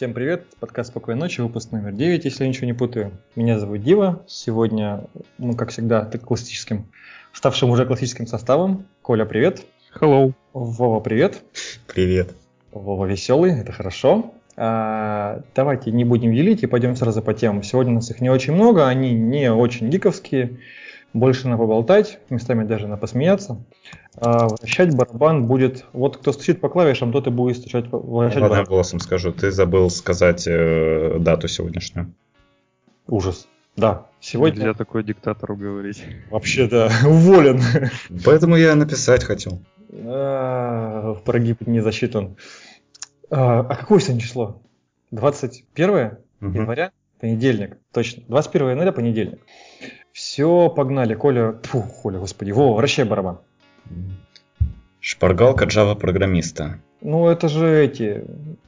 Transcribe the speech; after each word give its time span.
Всем 0.00 0.14
привет, 0.14 0.46
подкаст 0.58 0.92
«Спокойной 0.92 1.20
ночи», 1.20 1.42
выпуск 1.42 1.72
номер 1.72 1.92
9, 1.92 2.24
если 2.24 2.44
я 2.44 2.48
ничего 2.48 2.64
не 2.64 2.72
путаю. 2.72 3.12
Меня 3.36 3.58
зовут 3.58 3.82
Дива, 3.82 4.22
сегодня, 4.26 5.04
ну, 5.36 5.52
как 5.54 5.68
всегда, 5.68 6.06
ты 6.06 6.16
классическим, 6.16 6.86
ставшим 7.34 7.68
уже 7.68 7.84
классическим 7.84 8.26
составом. 8.26 8.86
Коля, 9.02 9.26
привет. 9.26 9.60
Hello. 9.94 10.32
Вова, 10.54 11.00
привет. 11.00 11.42
Привет. 11.86 12.34
Вова 12.72 13.04
веселый, 13.04 13.60
это 13.60 13.72
хорошо. 13.72 14.32
А, 14.56 15.42
давайте 15.54 15.90
не 15.90 16.06
будем 16.06 16.34
делить 16.34 16.62
и 16.62 16.66
пойдем 16.66 16.96
сразу 16.96 17.20
по 17.20 17.34
темам. 17.34 17.62
Сегодня 17.62 17.92
у 17.92 17.96
нас 17.96 18.10
их 18.10 18.22
не 18.22 18.30
очень 18.30 18.54
много, 18.54 18.88
они 18.88 19.12
не 19.12 19.52
очень 19.52 19.90
гиковские, 19.90 20.60
больше 21.12 21.48
на 21.48 21.56
поболтать, 21.56 22.18
местами 22.30 22.64
даже 22.64 22.86
на 22.86 22.96
посмеяться. 22.96 23.64
А, 24.16 24.48
вращать 24.48 24.94
барабан 24.94 25.46
будет, 25.46 25.84
вот 25.92 26.18
кто 26.18 26.32
стучит 26.32 26.60
по 26.60 26.68
клавишам, 26.68 27.12
тот 27.12 27.26
и 27.26 27.30
будет 27.30 27.56
стучать, 27.56 27.86
вращать 27.90 28.42
Ладно, 28.42 28.56
барабан. 28.56 28.64
голосом 28.64 29.00
скажу, 29.00 29.32
ты 29.32 29.50
забыл 29.50 29.90
сказать 29.90 30.46
э, 30.46 31.18
дату 31.18 31.48
сегодняшнюю. 31.48 32.12
Ужас. 33.06 33.48
Да, 33.76 34.06
сегодня... 34.20 34.58
Нельзя 34.58 34.74
такое 34.74 35.02
диктатору 35.02 35.56
говорить. 35.56 36.04
Вообще, 36.30 36.66
да, 36.66 36.90
уволен. 37.06 37.60
Поэтому 38.24 38.56
я 38.56 38.74
написать 38.74 39.24
хотел. 39.24 39.60
А, 39.92 41.14
прогиб 41.24 41.66
не 41.66 41.80
засчитан. 41.80 42.36
А, 43.30 43.60
а 43.60 43.76
какое 43.76 44.00
сегодня 44.00 44.20
число? 44.20 44.60
21 45.10 45.90
угу. 45.90 46.10
января? 46.40 46.92
Понедельник, 47.20 47.76
точно. 47.92 48.22
21 48.28 48.70
января, 48.70 48.92
понедельник. 48.92 49.40
Все, 50.20 50.68
погнали. 50.68 51.14
Коля, 51.14 51.54
фу, 51.62 51.82
Коля, 52.02 52.18
господи, 52.18 52.52
Вова, 52.52 52.76
вращай 52.76 53.06
барабан. 53.06 53.38
Шпаргалка 55.00 55.64
Java 55.64 55.96
программиста. 55.96 56.78
Ну, 57.00 57.26
это 57.26 57.48
же 57.48 57.86
эти, 57.86 58.24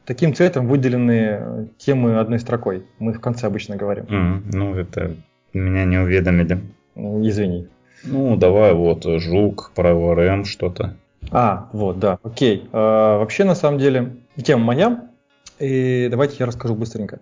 таким 0.06 0.34
цветом 0.34 0.66
выделенные 0.66 1.68
темы 1.76 2.18
одной 2.18 2.38
строкой. 2.38 2.86
Мы 2.98 3.12
в 3.12 3.20
конце 3.20 3.46
обычно 3.48 3.76
говорим. 3.76 4.04
Mm, 4.04 4.42
ну, 4.54 4.74
это 4.74 5.14
меня 5.52 5.84
не 5.84 5.98
уведомили. 5.98 6.58
Ну, 6.94 7.20
извини. 7.28 7.68
Ну, 8.02 8.34
давай 8.36 8.72
вот 8.72 9.04
жук, 9.04 9.72
про 9.74 9.94
ОРМ 9.94 10.46
что-то. 10.46 10.96
А, 11.30 11.68
вот, 11.74 11.98
да, 11.98 12.18
окей. 12.22 12.66
А, 12.72 13.18
вообще, 13.18 13.44
на 13.44 13.54
самом 13.54 13.78
деле, 13.78 14.16
тема 14.42 14.64
моя, 14.64 15.10
и 15.58 16.08
давайте 16.10 16.36
я 16.38 16.46
расскажу 16.46 16.74
быстренько. 16.74 17.20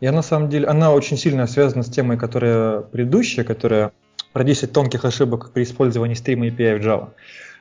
Я 0.00 0.12
на 0.12 0.22
самом 0.22 0.48
деле, 0.48 0.66
она 0.66 0.92
очень 0.92 1.18
сильно 1.18 1.46
связана 1.46 1.82
с 1.82 1.90
темой, 1.90 2.16
которая 2.16 2.80
предыдущая, 2.80 3.44
которая 3.44 3.92
про 4.32 4.44
10 4.44 4.72
тонких 4.72 5.04
ошибок 5.04 5.50
при 5.52 5.64
использовании 5.64 6.14
стрима 6.14 6.46
API 6.48 6.78
в 6.78 6.84
Java. 6.84 7.08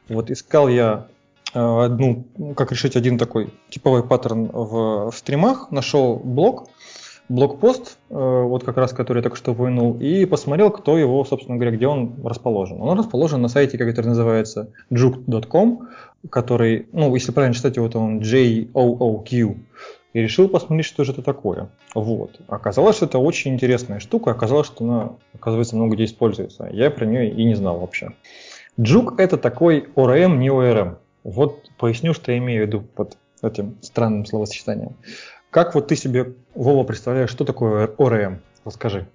Вот 0.08 0.31
искал 0.31 0.70
я 0.70 1.08
э, 1.54 1.59
одну, 1.59 2.26
как 2.56 2.72
решить 2.72 2.96
один 2.96 3.18
такой 3.18 3.54
типовой 3.70 4.04
паттерн 4.04 4.46
в, 4.46 5.12
в 5.12 5.18
стримах, 5.18 5.70
нашел 5.72 6.16
блог, 6.16 6.70
блокпост, 7.28 7.98
э, 8.09 8.14
вот 8.16 8.64
как 8.64 8.78
раз, 8.78 8.94
который 8.94 9.20
я 9.20 9.24
только 9.24 9.38
что 9.38 9.53
вынул, 9.53 9.98
и 10.00 10.26
посмотрел, 10.26 10.72
кто 10.72 10.98
его, 10.98 11.26
собственно 11.26 11.58
говоря, 11.58 11.76
где 11.76 11.88
он 11.88 12.16
расположен. 12.24 12.81
Он 12.81 12.98
расположен 12.98 13.42
на 13.42 13.50
сайте, 13.50 13.78
который 13.78 14.08
называется 14.08 14.70
juke.com, 14.92 15.90
который, 16.30 16.88
ну, 16.94 17.14
если 17.14 17.31
правильно 17.31 17.53
читать 17.53 17.76
его, 17.76 17.90
то 17.90 18.00
он 18.00 18.22
J-O-O-Q, 18.22 19.56
и 20.14 20.22
решил 20.22 20.50
посмотреть, 20.50 20.86
что 20.86 21.04
же 21.04 21.12
это 21.12 21.22
такое. 21.22 21.70
Вот. 21.94 22.42
Оказалось, 22.48 22.96
что 22.96 23.06
это 23.06 23.20
очень 23.20 23.54
интересная 23.54 24.00
штука, 24.00 24.32
оказалось, 24.32 24.68
что 24.68 24.84
она, 24.84 25.12
оказывается, 25.34 25.76
много 25.76 25.96
где 25.96 26.06
используется. 26.06 26.68
Я 26.72 26.90
про 26.90 27.06
нее 27.06 27.32
и 27.32 27.44
не 27.46 27.56
знал 27.56 27.80
вообще. 27.80 28.12
Juke 28.78 29.16
это 29.18 29.38
такой 29.38 29.88
ORM, 29.96 30.38
не 30.38 30.50
ORM. 30.50 30.98
Вот 31.24 31.70
поясню, 31.78 32.14
что 32.14 32.32
я 32.32 32.38
имею 32.38 32.64
в 32.64 32.68
виду 32.68 32.82
под 32.82 33.18
этим 33.42 33.78
странным 33.82 34.26
словосочетанием. 34.26 34.96
Как 35.50 35.76
вот 35.76 35.88
ты 35.88 35.96
себе, 35.96 36.34
Вова, 36.56 36.84
представляешь, 36.84 37.30
что 37.30 37.46
такое 37.46 37.88
ORM? 37.88 38.40
Расскажи. 38.66 39.08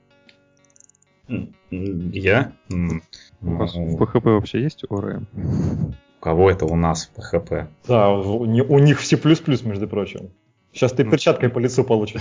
Я? 1.71 2.53
У 2.71 3.01
вас 3.41 3.75
в 3.75 3.97
PHP 3.97 4.35
вообще 4.35 4.63
есть 4.63 4.85
ORM? 4.85 5.27
У 5.35 6.21
кого 6.21 6.51
это 6.51 6.67
у 6.67 6.77
нас 6.77 7.11
в 7.15 7.19
PHP? 7.19 7.67
Да, 7.89 8.11
у 8.11 8.79
них 8.79 9.01
в 9.01 9.07
C++, 9.07 9.19
между 9.65 9.89
прочим. 9.89 10.31
Сейчас 10.75 10.93
ты 10.93 11.05
ну, 11.05 11.11
перчаткой 11.13 11.49
по 11.49 11.61
лицу 11.61 11.85
получишь. 11.85 12.21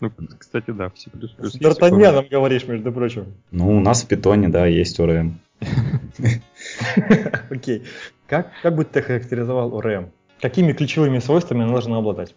Ну, 0.00 0.10
кстати, 0.38 0.70
да, 0.70 0.88
в 0.88 0.98
C++. 0.98 1.10
С 1.38 1.56
Д'Артаньяном 1.56 2.28
говоришь, 2.30 2.66
между 2.66 2.92
прочим. 2.92 3.34
Ну, 3.50 3.76
у 3.76 3.80
нас 3.80 4.02
в 4.02 4.08
питоне, 4.08 4.48
да, 4.48 4.66
есть 4.66 4.98
ORM. 4.98 5.32
Окей. 7.50 7.84
Как, 8.26 8.50
как 8.62 8.76
бы 8.76 8.84
ты 8.84 9.02
характеризовал 9.02 9.78
ORM? 9.78 10.08
Какими 10.40 10.72
ключевыми 10.72 11.18
свойствами 11.18 11.64
она 11.64 11.72
должна 11.72 11.98
обладать? 11.98 12.34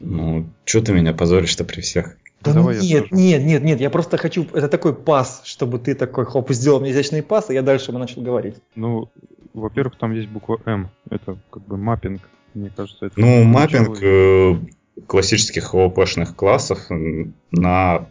Ну, 0.00 0.46
что 0.64 0.80
ты 0.80 0.92
меня 0.92 1.12
позоришь-то 1.12 1.64
при 1.64 1.80
всех? 1.80 2.16
Да 2.42 2.52
ну 2.52 2.70
нет, 2.72 3.10
нет, 3.10 3.42
нет, 3.42 3.62
нет, 3.62 3.80
я 3.80 3.88
просто 3.88 4.18
хочу, 4.18 4.46
это 4.52 4.68
такой 4.68 4.94
пас, 4.94 5.42
чтобы 5.44 5.78
ты 5.78 5.94
такой, 5.94 6.26
хоп, 6.26 6.50
сделал 6.50 6.80
мне 6.80 6.90
изящный 6.90 7.22
пас, 7.22 7.48
и 7.48 7.54
я 7.54 7.62
дальше 7.62 7.90
бы 7.90 7.98
начал 7.98 8.20
говорить. 8.20 8.56
Ну, 8.74 9.08
во-первых, 9.54 9.96
там 9.96 10.12
есть 10.12 10.28
буква 10.28 10.60
М, 10.66 10.90
это 11.08 11.38
как 11.50 11.64
бы 11.64 11.78
маппинг, 11.78 12.20
мне 12.54 12.70
кажется. 12.74 13.06
Это 13.06 13.20
ну, 13.20 13.44
маппинг 13.44 14.02
э, 14.02 14.56
классических 15.06 15.74
OOP-шных 15.74 16.34
классов 16.34 16.78
на 17.50 18.06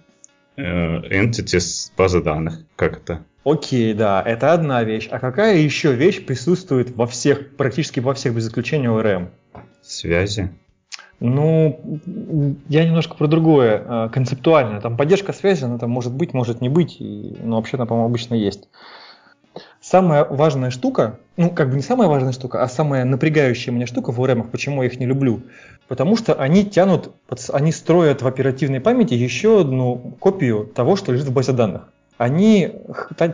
э, 0.58 0.62
entities 0.62 1.92
базы 1.98 2.22
данных, 2.22 2.60
как 2.76 2.98
это? 2.98 3.24
Окей, 3.44 3.94
да, 3.94 4.22
это 4.26 4.54
одна 4.54 4.84
вещь. 4.84 5.08
А 5.12 5.20
какая 5.20 5.58
еще 5.58 5.94
вещь 5.94 6.26
присутствует 6.26 6.96
во 6.96 7.08
всех, 7.08 7.56
практически 7.58 8.00
во 8.00 8.14
всех, 8.14 8.34
без 8.36 8.48
исключения 8.48 8.88
ORM? 8.88 9.30
Связи. 9.82 10.50
Ну, 11.20 12.00
я 12.70 12.86
немножко 12.86 13.16
про 13.16 13.28
другое, 13.28 13.84
а, 13.86 14.10
концептуально. 14.10 14.82
Там 14.82 14.98
поддержка 14.98 15.34
связи, 15.34 15.64
она 15.64 15.78
там 15.78 15.90
может 15.90 16.14
быть, 16.14 16.34
может 16.34 16.62
не 16.62 16.70
быть, 16.70 17.00
и, 17.00 17.36
но 17.42 17.58
вообще 17.58 17.78
она, 17.78 17.86
по-моему, 17.86 18.10
обычно 18.10 18.36
есть. 18.36 18.68
Самая 19.94 20.26
важная 20.26 20.72
штука, 20.72 21.20
ну, 21.38 21.52
как 21.52 21.70
бы 21.70 21.76
не 21.76 21.84
самая 21.84 22.08
важная 22.08 22.32
штука, 22.32 22.64
а 22.64 22.68
самая 22.68 23.06
напрягающая 23.06 23.72
меня 23.72 23.86
штука 23.86 24.12
в 24.12 24.20
ORM, 24.20 24.50
почему 24.50 24.82
я 24.82 24.90
их 24.90 25.00
не 25.00 25.06
люблю, 25.06 25.44
потому 25.88 26.18
что 26.18 26.34
они 26.34 26.66
тянут, 26.66 27.12
они 27.52 27.72
строят 27.72 28.24
в 28.24 28.28
оперативной 28.28 28.80
памяти 28.80 29.14
еще 29.14 29.62
одну 29.62 30.16
копию 30.20 30.66
того, 30.66 30.96
что 30.96 31.12
лежит 31.12 31.28
в 31.28 31.34
базе 31.34 31.52
данных 31.52 31.84
они 32.18 32.72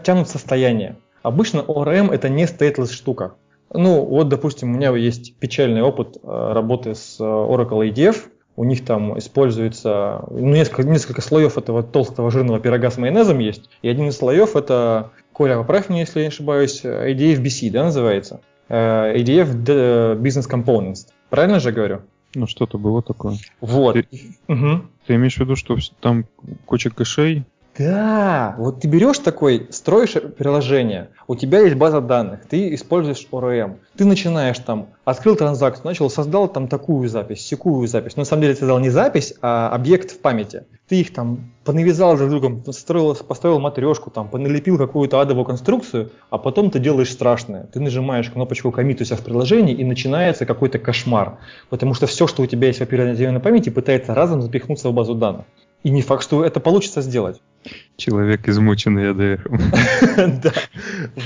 тянут 0.04 0.30
состояние. 0.30 0.98
Обычно 1.22 1.60
ORM 1.60 2.12
это 2.14 2.30
не 2.30 2.46
stateless 2.46 2.92
штука. 2.92 3.34
Ну, 3.72 4.04
вот, 4.04 4.30
допустим, 4.30 4.72
у 4.72 4.76
меня 4.76 4.96
есть 4.96 5.36
печальный 5.36 5.82
опыт 5.82 6.18
э, 6.22 6.52
работы 6.54 6.96
с 6.96 7.18
э, 7.20 7.24
Oracle 7.24 7.88
ADF. 7.88 8.18
У 8.56 8.64
них 8.64 8.84
там 8.84 9.18
используется 9.18 10.24
ну, 10.32 10.54
несколько, 10.54 10.84
несколько 10.84 11.22
слоев 11.22 11.58
этого 11.58 11.84
толстого 11.84 12.32
жирного 12.32 12.60
пирога 12.60 12.90
с 12.90 12.98
майонезом 12.98 13.40
есть. 13.40 13.70
И 13.84 13.90
один 13.90 14.08
из 14.08 14.18
слоев 14.18 14.56
это, 14.56 15.12
Коля, 15.40 15.56
поправь 15.56 15.88
меня, 15.88 16.02
если 16.02 16.20
я 16.20 16.26
не 16.26 16.28
ошибаюсь, 16.28 16.84
ADF 16.84 17.42
BC, 17.42 17.72
да, 17.72 17.86
называется? 17.86 18.42
Э, 18.68 19.16
ADF 19.16 19.64
Business 20.20 20.52
Components. 20.52 21.08
Правильно 21.30 21.62
же 21.62 21.72
говорю? 21.72 22.02
Ну, 22.36 22.46
что-то 22.46 22.78
было 22.78 23.02
такое. 23.02 23.38
Вот. 23.62 23.94
Ты, 23.94 24.06
угу. 24.50 24.82
ты 25.08 25.16
имеешь 25.16 25.38
в 25.38 25.40
виду, 25.40 25.56
что 25.56 25.78
там 26.02 26.26
куча 26.66 26.90
кэшей, 26.90 27.46
да, 27.80 28.56
вот 28.58 28.82
ты 28.82 28.90
берешь 28.90 29.20
такой, 29.20 29.68
строишь 29.72 30.16
приложение, 30.38 31.12
у 31.28 31.36
тебя 31.36 31.62
есть 31.62 31.76
база 31.76 32.02
данных, 32.02 32.42
ты 32.46 32.76
используешь 32.76 33.26
ORM, 33.32 33.78
ты 33.96 34.04
начинаешь 34.04 34.60
там, 34.60 34.90
открыл 35.06 35.38
транзакцию, 35.38 35.86
начал, 35.86 36.10
создал 36.10 36.50
там 36.50 36.68
такую 36.68 37.08
запись, 37.08 37.40
секую 37.40 37.88
запись. 37.88 38.18
Но 38.18 38.22
на 38.22 38.26
самом 38.26 38.42
деле 38.42 38.56
ты 38.56 38.60
создал 38.60 38.80
не 38.80 38.90
запись, 38.90 39.34
а 39.42 39.70
объект 39.70 40.12
в 40.12 40.20
памяти. 40.20 40.66
Ты 40.90 41.00
их 41.00 41.14
там 41.14 41.54
понавязал 41.64 42.18
друг 42.18 42.30
другом, 42.30 42.62
построил, 42.64 43.16
построил 43.16 43.62
матрешку, 43.62 44.12
там, 44.12 44.28
поналепил 44.28 44.78
какую-то 44.78 45.22
адовую 45.22 45.46
конструкцию, 45.46 46.12
а 46.30 46.38
потом 46.38 46.72
ты 46.72 46.80
делаешь 46.80 47.12
страшное. 47.12 47.64
Ты 47.72 47.80
нажимаешь 47.80 48.30
кнопочку 48.30 48.70
commit 48.70 49.02
у 49.02 49.06
себя 49.06 49.16
в 49.16 49.24
приложении 49.24 49.74
и 49.74 49.86
начинается 49.86 50.46
какой-то 50.46 50.80
кошмар. 50.80 51.38
Потому 51.70 51.94
что 51.94 52.08
все, 52.08 52.28
что 52.28 52.44
у 52.44 52.46
тебя 52.46 52.68
есть 52.68 52.80
в 52.80 52.84
оперативной 52.84 53.40
памяти, 53.40 53.70
пытается 53.70 54.14
разом 54.14 54.42
запихнуться 54.42 54.90
в 54.90 54.94
базу 54.94 55.16
данных. 55.16 55.46
И 55.84 55.90
не 55.90 56.02
факт, 56.02 56.24
что 56.24 56.44
это 56.44 56.60
получится 56.60 57.02
сделать. 57.02 57.42
Человек, 57.98 58.48
измученный 58.48 59.12
АДР. 59.12 59.50
Да, 60.44 60.54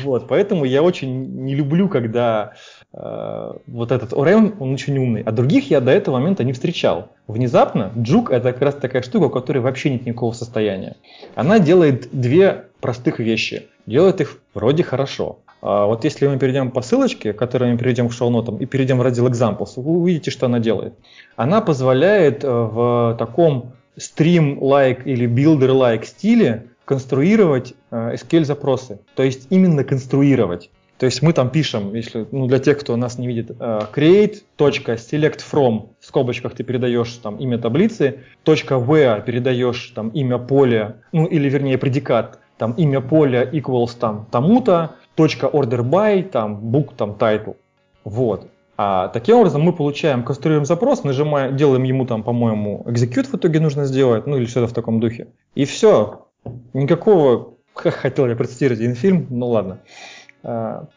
вот, 0.03 0.27
поэтому 0.27 0.65
я 0.65 0.81
очень 0.81 1.43
не 1.43 1.55
люблю, 1.55 1.87
когда 1.89 2.53
э, 2.93 3.51
вот 3.67 3.91
этот 3.91 4.13
ORM, 4.13 4.55
он 4.59 4.73
очень 4.73 4.97
умный, 4.97 5.21
а 5.21 5.31
других 5.31 5.69
я 5.69 5.79
до 5.81 5.91
этого 5.91 6.17
момента 6.17 6.43
не 6.43 6.53
встречал. 6.53 7.09
Внезапно 7.27 7.91
Джук 7.97 8.31
это 8.31 8.51
как 8.53 8.61
раз 8.61 8.75
такая 8.75 9.01
штука, 9.01 9.25
у 9.25 9.29
которой 9.29 9.59
вообще 9.59 9.91
нет 9.91 10.05
никакого 10.05 10.33
состояния. 10.33 10.95
Она 11.35 11.59
делает 11.59 12.09
две 12.11 12.65
простых 12.81 13.19
вещи, 13.19 13.67
делает 13.85 14.21
их 14.21 14.39
вроде 14.53 14.83
хорошо. 14.83 15.39
А 15.61 15.85
вот 15.85 16.03
если 16.03 16.27
мы 16.27 16.37
перейдем 16.37 16.71
по 16.71 16.81
ссылочке, 16.81 17.33
которую 17.33 17.71
мы 17.71 17.77
перейдем 17.77 18.09
к 18.09 18.13
шоу-нотам, 18.13 18.57
и 18.57 18.65
перейдем 18.65 18.97
в 18.97 19.01
раздел 19.01 19.27
Examples, 19.27 19.73
вы 19.77 19.91
увидите, 19.91 20.29
что 20.29 20.47
она 20.47 20.59
делает. 20.59 20.93
Она 21.35 21.61
позволяет 21.61 22.43
э, 22.43 22.49
в 22.49 23.15
таком 23.17 23.73
stream-like 23.97 25.03
или 25.05 25.27
builder-like 25.27 26.05
стиле 26.05 26.67
конструировать 26.85 27.73
э, 27.91 28.15
SQL 28.15 28.45
запросы. 28.45 28.99
То 29.15 29.23
есть 29.23 29.47
именно 29.49 29.83
конструировать. 29.83 30.69
То 30.97 31.05
есть 31.07 31.21
мы 31.21 31.33
там 31.33 31.49
пишем, 31.49 31.93
если, 31.95 32.25
ну, 32.31 32.47
для 32.47 32.59
тех, 32.59 32.79
кто 32.79 32.95
нас 32.95 33.17
не 33.17 33.27
видит, 33.27 33.51
э, 33.59 33.81
create.selectFrom, 33.93 35.89
в 35.99 36.05
скобочках 36.05 36.53
ты 36.55 36.63
передаешь 36.63 37.11
там 37.13 37.37
имя 37.37 37.57
таблицы, 37.57 38.19
.where 38.45 39.23
передаешь 39.25 39.91
там 39.95 40.09
имя 40.09 40.37
поля, 40.37 40.97
ну 41.11 41.25
или 41.25 41.49
вернее 41.49 41.77
предикат, 41.77 42.39
там 42.57 42.73
имя 42.73 43.01
поля 43.01 43.43
equals 43.43 43.97
там 43.99 44.27
тому-то, 44.31 44.95
.orderBy, 45.17 46.29
там 46.29 46.59
book, 46.73 46.93
там 46.95 47.17
title. 47.19 47.57
Вот. 48.03 48.47
А 48.75 49.09
таким 49.09 49.37
образом 49.37 49.61
мы 49.61 49.73
получаем, 49.73 50.23
конструируем 50.23 50.65
запрос, 50.65 51.03
нажимаем, 51.03 51.55
делаем 51.55 51.83
ему 51.83 52.05
там, 52.05 52.23
по-моему, 52.23 52.83
execute 52.87 53.27
в 53.27 53.35
итоге 53.35 53.59
нужно 53.59 53.85
сделать, 53.85 54.25
ну 54.25 54.37
или 54.37 54.45
что-то 54.45 54.67
в 54.67 54.73
таком 54.73 54.99
духе. 54.99 55.27
И 55.53 55.65
все. 55.65 56.27
Никакого, 56.73 57.53
хотел 57.75 58.27
я 58.27 58.35
процитировать 58.35 58.79
один 58.79 58.95
фильм, 58.95 59.27
ну 59.29 59.47
ладно. 59.49 59.79
А, 60.41 60.87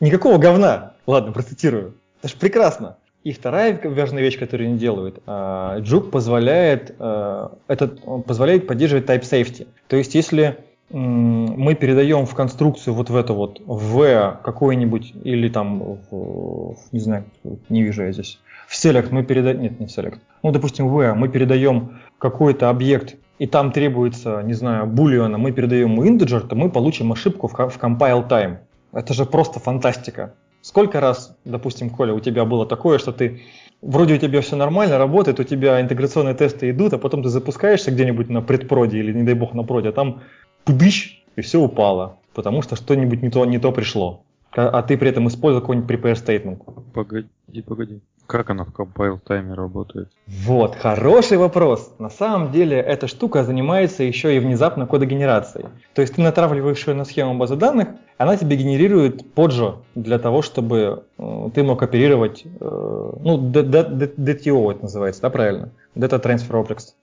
никакого 0.00 0.38
говна. 0.38 0.94
Ладно, 1.06 1.32
процитирую. 1.32 1.94
Это 2.20 2.28
же 2.28 2.36
прекрасно. 2.36 2.96
И 3.22 3.32
вторая 3.32 3.80
важная 3.84 4.22
вещь, 4.22 4.38
которую 4.38 4.68
они 4.70 4.78
делают, 4.78 5.20
а, 5.26 5.78
Juke 5.78 6.10
позволяет, 6.10 6.94
а, 6.98 7.56
этот, 7.68 8.00
позволяет 8.26 8.66
поддерживать 8.66 9.06
type 9.06 9.22
safety. 9.22 9.68
То 9.86 9.96
есть, 9.96 10.14
если 10.16 10.58
мы 10.90 11.74
передаем 11.74 12.26
в 12.26 12.34
конструкцию 12.34 12.94
вот 12.94 13.10
в 13.10 13.16
это 13.16 13.32
вот 13.32 13.60
в 13.66 14.40
какой-нибудь 14.42 15.14
или 15.24 15.48
там 15.48 15.98
в, 16.10 16.76
не 16.92 17.00
знаю, 17.00 17.24
не 17.68 17.82
вижу 17.82 18.04
я 18.04 18.12
здесь. 18.12 18.38
В 18.68 18.74
select 18.74 19.08
мы 19.10 19.24
передаем, 19.24 19.62
нет, 19.62 19.80
не 19.80 19.86
в 19.86 19.90
select. 19.90 20.18
Ну, 20.42 20.52
допустим, 20.52 20.88
в 20.88 21.14
мы 21.14 21.28
передаем 21.28 21.98
какой-то 22.18 22.70
объект 22.70 23.16
и 23.38 23.46
там 23.46 23.72
требуется, 23.72 24.42
не 24.42 24.54
знаю, 24.54 24.86
бульона, 24.86 25.38
мы 25.38 25.52
передаем 25.52 25.92
ему 25.92 26.04
integer, 26.04 26.46
то 26.46 26.56
мы 26.56 26.70
получим 26.70 27.12
ошибку 27.12 27.48
в, 27.48 27.52
в 27.52 27.78
compile 27.78 28.26
time. 28.26 28.58
Это 28.92 29.12
же 29.12 29.26
просто 29.26 29.60
фантастика. 29.60 30.34
Сколько 30.62 31.00
раз, 31.00 31.36
допустим, 31.44 31.90
Коля, 31.90 32.14
у 32.14 32.20
тебя 32.20 32.44
было 32.44 32.66
такое, 32.66 32.98
что 32.98 33.12
ты 33.12 33.42
вроде 33.82 34.14
у 34.14 34.18
тебя 34.18 34.40
все 34.40 34.56
нормально, 34.56 34.98
работает, 34.98 35.38
у 35.38 35.44
тебя 35.44 35.80
интеграционные 35.80 36.34
тесты 36.34 36.70
идут, 36.70 36.94
а 36.94 36.98
потом 36.98 37.22
ты 37.22 37.28
запускаешься 37.28 37.90
где-нибудь 37.90 38.28
на 38.28 38.42
предпроде 38.42 38.98
или, 38.98 39.12
не 39.12 39.22
дай 39.22 39.34
бог, 39.34 39.54
на 39.54 39.62
проде, 39.62 39.90
а 39.90 39.92
там 39.92 40.22
пудыщ, 40.66 41.22
и 41.36 41.40
все 41.40 41.60
упало, 41.60 42.18
потому 42.34 42.60
что 42.60 42.76
что-нибудь 42.76 43.22
не 43.22 43.30
то, 43.30 43.46
не 43.46 43.58
то 43.58 43.72
пришло. 43.72 44.22
А, 44.54 44.68
а 44.68 44.82
ты 44.82 44.98
при 44.98 45.08
этом 45.08 45.28
использовал 45.28 45.62
какой-нибудь 45.62 45.90
prepare 45.90 46.14
statement. 46.14 46.58
Погоди, 46.92 47.28
погоди. 47.64 48.00
Как 48.26 48.50
она 48.50 48.64
в 48.64 48.70
compile 48.70 49.20
тайме 49.24 49.54
работает? 49.54 50.10
Вот, 50.26 50.74
хороший 50.74 51.38
вопрос. 51.38 51.94
На 52.00 52.10
самом 52.10 52.50
деле 52.50 52.76
эта 52.76 53.06
штука 53.06 53.44
занимается 53.44 54.02
еще 54.02 54.34
и 54.34 54.40
внезапно 54.40 54.86
кодогенерацией. 54.86 55.66
То 55.94 56.02
есть 56.02 56.16
ты 56.16 56.22
натравливаешь 56.22 56.84
ее 56.88 56.94
на 56.94 57.04
схему 57.04 57.38
базы 57.38 57.54
данных, 57.54 57.90
она 58.18 58.36
тебе 58.36 58.56
генерирует 58.56 59.32
поджо 59.32 59.76
для 59.94 60.18
того, 60.18 60.42
чтобы 60.42 61.04
э, 61.18 61.50
ты 61.54 61.62
мог 61.62 61.82
оперировать, 61.82 62.44
э, 62.44 62.48
ну, 62.60 63.38
DTO 63.38 64.72
это 64.72 64.82
называется, 64.82 65.22
да, 65.22 65.30
правильно? 65.30 65.70
Data 65.94 66.20
Transfer 66.20 66.66
Objects. 66.66 66.94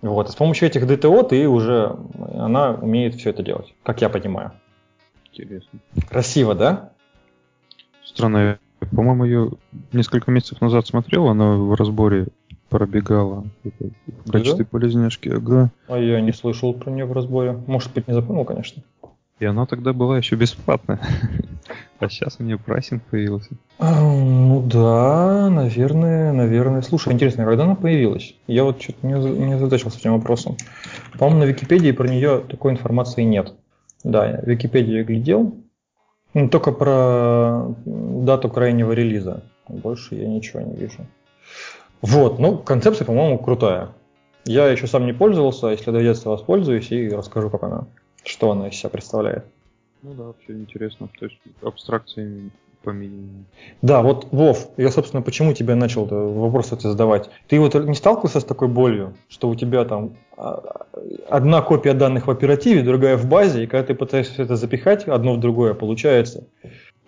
Вот, 0.00 0.28
и 0.28 0.32
с 0.32 0.36
помощью 0.36 0.68
этих 0.68 0.84
DTO 0.84 1.28
ты 1.28 1.48
уже, 1.48 1.96
она 2.34 2.72
умеет 2.72 3.16
все 3.16 3.30
это 3.30 3.42
делать, 3.42 3.74
как 3.82 4.00
я 4.00 4.08
понимаю. 4.08 4.52
Интересно. 5.32 5.80
Красиво, 6.08 6.54
да? 6.54 6.92
Странно, 8.04 8.58
по-моему, 8.94 9.24
ее 9.24 9.50
несколько 9.92 10.30
месяцев 10.30 10.60
назад 10.60 10.86
смотрел, 10.86 11.28
она 11.28 11.56
в 11.56 11.74
разборе 11.74 12.28
пробегала 12.68 13.44
в 13.64 14.30
качестве 14.30 14.64
да? 14.64 14.68
полезняшки, 14.70 15.28
ага. 15.30 15.70
А 15.88 15.98
я 15.98 16.20
не 16.20 16.32
слышал 16.32 16.74
про 16.74 16.90
нее 16.90 17.06
в 17.06 17.12
разборе. 17.12 17.52
Может 17.66 17.92
быть, 17.94 18.06
не 18.06 18.14
запомнил, 18.14 18.44
конечно. 18.44 18.82
И 19.40 19.44
она 19.44 19.66
тогда 19.66 19.92
была 19.92 20.18
еще 20.18 20.36
бесплатная. 20.36 21.00
А 22.00 22.08
сейчас 22.08 22.36
у 22.38 22.44
нее 22.44 22.58
прайсинг 22.58 23.02
появился. 23.02 23.50
А, 23.80 24.00
ну 24.00 24.62
да, 24.62 25.50
наверное, 25.50 26.32
наверное. 26.32 26.80
Слушай, 26.80 27.12
интересно, 27.12 27.44
когда 27.44 27.64
она 27.64 27.74
появилась? 27.74 28.36
Я 28.46 28.62
вот 28.62 28.80
что-то 28.80 29.04
не, 29.04 29.14
не 29.14 29.58
задачился 29.58 29.98
этим 29.98 30.12
вопросом. 30.12 30.56
По-моему, 31.18 31.40
на 31.40 31.44
Википедии 31.48 31.90
про 31.90 32.06
нее 32.06 32.44
такой 32.48 32.70
информации 32.70 33.22
нет. 33.22 33.52
Да, 34.04 34.30
я 34.30 34.40
в 34.40 34.46
Википедии 34.46 35.02
глядел. 35.02 35.56
Ну, 36.34 36.48
только 36.48 36.70
про 36.70 37.74
дату 37.84 38.48
крайнего 38.48 38.92
релиза. 38.92 39.42
Больше 39.66 40.14
я 40.14 40.28
ничего 40.28 40.60
не 40.60 40.76
вижу. 40.76 41.04
Вот, 42.00 42.38
ну, 42.38 42.58
концепция, 42.58 43.06
по-моему, 43.06 43.38
крутая. 43.38 43.88
Я 44.44 44.68
еще 44.68 44.86
сам 44.86 45.04
не 45.04 45.12
пользовался, 45.12 45.66
если 45.68 45.90
доведется, 45.90 46.28
воспользуюсь 46.28 46.92
и 46.92 47.08
расскажу, 47.08 47.50
как 47.50 47.64
она, 47.64 47.86
что 48.24 48.50
она 48.50 48.68
из 48.68 48.74
себя 48.74 48.90
представляет. 48.90 49.44
Ну 50.02 50.14
да, 50.14 50.24
вообще 50.24 50.52
интересно. 50.52 51.08
То 51.18 51.26
есть 51.26 51.38
абстракции 51.62 52.50
по 52.82 52.90
минимуму. 52.90 53.44
Да, 53.82 54.02
вот, 54.02 54.28
Вов, 54.30 54.70
я, 54.76 54.90
собственно, 54.90 55.22
почему 55.22 55.52
тебе 55.52 55.74
начал 55.74 56.04
вопрос 56.04 56.72
эти 56.72 56.86
задавать. 56.86 57.28
Ты 57.48 57.58
вот 57.58 57.74
не 57.74 57.94
сталкивался 57.94 58.40
с 58.40 58.44
такой 58.44 58.68
болью, 58.68 59.14
что 59.28 59.48
у 59.48 59.54
тебя 59.54 59.84
там 59.84 60.16
а, 60.36 60.86
одна 61.28 61.60
копия 61.62 61.94
данных 61.94 62.28
в 62.28 62.30
оперативе, 62.30 62.82
другая 62.82 63.16
в 63.16 63.26
базе, 63.26 63.64
и 63.64 63.66
когда 63.66 63.84
ты 63.84 63.94
пытаешься 63.94 64.42
это 64.42 64.56
запихать 64.56 65.08
одно 65.08 65.34
в 65.34 65.40
другое, 65.40 65.74
получается, 65.74 66.44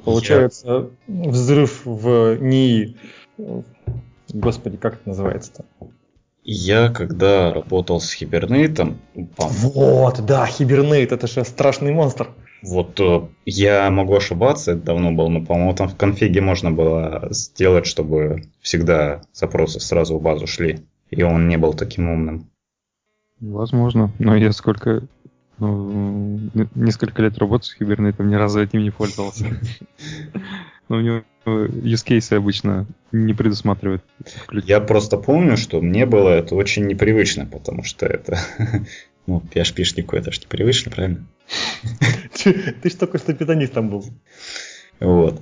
получается 0.04 0.90
я... 1.06 1.30
взрыв 1.30 1.82
в 1.84 2.36
НИИ. 2.40 2.96
Господи, 4.32 4.76
как 4.76 4.94
это 4.94 5.08
называется-то? 5.08 5.64
Я 6.42 6.88
когда 6.88 7.52
работал 7.52 8.00
с 8.00 8.12
Хибернейтом... 8.12 8.98
Вот, 9.36 10.24
да, 10.24 10.46
Хибернейт, 10.46 11.12
это 11.12 11.26
же 11.26 11.44
страшный 11.44 11.92
монстр. 11.92 12.30
Вот 12.62 12.98
э, 13.00 13.28
я 13.46 13.90
могу 13.90 14.16
ошибаться, 14.16 14.72
это 14.72 14.82
давно 14.82 15.12
было, 15.12 15.28
но, 15.28 15.44
по-моему, 15.44 15.74
там 15.74 15.88
в 15.88 15.96
конфиге 15.96 16.40
можно 16.40 16.70
было 16.70 17.28
сделать, 17.30 17.86
чтобы 17.86 18.44
всегда 18.60 19.22
запросы 19.32 19.80
сразу 19.80 20.18
в 20.18 20.22
базу 20.22 20.46
шли, 20.46 20.80
и 21.10 21.22
он 21.22 21.48
не 21.48 21.56
был 21.56 21.72
таким 21.72 22.10
умным. 22.10 22.50
Возможно, 23.40 24.12
но 24.18 24.36
я 24.36 24.52
сколько 24.52 25.02
ну, 25.58 26.38
несколько 26.74 27.22
лет 27.22 27.38
работы 27.38 27.66
с 27.66 27.74
Хибернетом, 27.74 28.28
ни 28.28 28.34
разу 28.34 28.62
этим 28.62 28.82
не 28.82 28.90
пользовался. 28.90 29.46
Но 30.90 30.96
у 30.96 31.00
него 31.00 31.22
use 31.46 32.04
cases 32.04 32.36
обычно 32.36 32.86
не 33.12 33.32
предусматривают. 33.32 34.02
Я 34.50 34.80
просто 34.80 35.16
помню, 35.18 35.56
что 35.56 35.80
мне 35.80 36.04
было 36.04 36.30
это 36.30 36.56
очень 36.56 36.84
непривычно, 36.86 37.46
потому 37.46 37.84
что 37.84 38.06
это 38.06 38.38
ну, 39.26 39.40
PHP-шнику 39.54 40.16
это 40.16 40.32
же 40.32 40.40
непривычно, 40.40 40.90
правильно? 40.90 41.26
Ты 42.42 42.90
ж 42.90 42.94
только 42.94 43.18
что 43.18 43.32
питанистом 43.32 43.88
был. 43.88 44.04
Вот. 44.98 45.40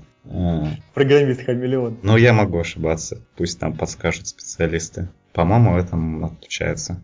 Программист 0.93 1.43
хамелеон. 1.43 2.01
Ну, 2.03 2.19
я 2.19 2.35
могу 2.35 2.59
ошибаться. 2.59 3.23
Пусть 3.35 3.59
там 3.59 3.75
подскажут 3.75 4.29
специалисты. 4.29 5.09
По-моему, 5.33 5.73
в 5.73 5.77
этом 5.79 6.27
отличается. 6.27 7.03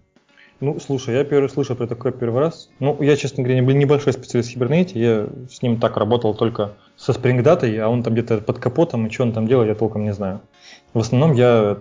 Ну, 0.61 0.78
слушай, 0.80 1.14
я 1.14 1.25
первый 1.25 1.49
слышу 1.49 1.75
про 1.75 1.87
такое 1.87 2.12
первый 2.12 2.40
раз. 2.40 2.69
Ну, 2.78 3.02
я, 3.02 3.16
честно 3.16 3.42
говоря, 3.42 3.61
не 3.61 3.66
был 3.66 3.75
небольшой 3.75 4.12
специалист 4.12 4.50
в 4.50 4.52
Хибернете. 4.52 5.00
Я 5.00 5.28
с 5.50 5.62
ним 5.62 5.80
так 5.80 5.97
работал 5.97 6.35
только 6.35 6.75
со 6.97 7.13
Data, 7.13 7.79
а 7.79 7.89
он 7.89 8.03
там 8.03 8.13
где-то 8.13 8.39
под 8.39 8.59
капотом, 8.59 9.07
и 9.07 9.11
что 9.11 9.25
он 9.25 9.33
там 9.33 9.47
делает, 9.47 9.69
я 9.69 9.75
толком 9.75 10.05
не 10.05 10.13
знаю. 10.13 10.41
В 10.93 11.01
основном 11.01 11.33
я 11.33 11.79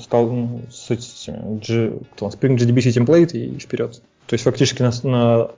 стал 0.00 0.30
ну, 0.30 0.62
с, 0.70 0.88
с 0.88 1.26
G, 1.28 1.98
Spring 2.18 2.56
GDBC 2.56 3.04
template 3.04 3.32
и 3.32 3.58
вперед. 3.58 4.02
То 4.26 4.34
есть 4.34 4.44
фактически 4.44 4.82
на, 4.82 4.90
на, 5.02 5.50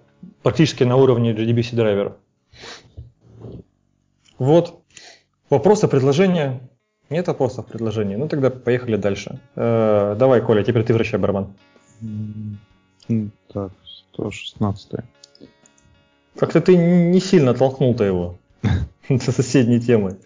практически 0.42 0.82
на 0.82 0.96
уровне 0.96 1.32
JDBC 1.32 1.76
драйвера. 1.76 2.16
Вот. 4.38 4.80
Вопросы, 5.48 5.86
предложения? 5.88 6.60
Нет 7.08 7.28
вопросов, 7.28 7.66
предложений? 7.66 8.16
Ну 8.16 8.28
тогда 8.28 8.50
поехали 8.50 8.96
дальше. 8.96 9.40
Э, 9.54 10.16
давай, 10.18 10.42
Коля, 10.42 10.62
теперь 10.62 10.84
ты 10.84 10.92
вращай 10.92 11.18
барабан. 11.18 11.54
Так, 13.52 13.72
116. 14.12 15.04
Как-то 16.36 16.60
ты 16.60 16.76
не 16.76 17.20
сильно 17.20 17.54
толкнул-то 17.54 18.04
его 18.04 18.36
со 19.08 19.32
соседней 19.32 19.80
темы. 19.80 20.18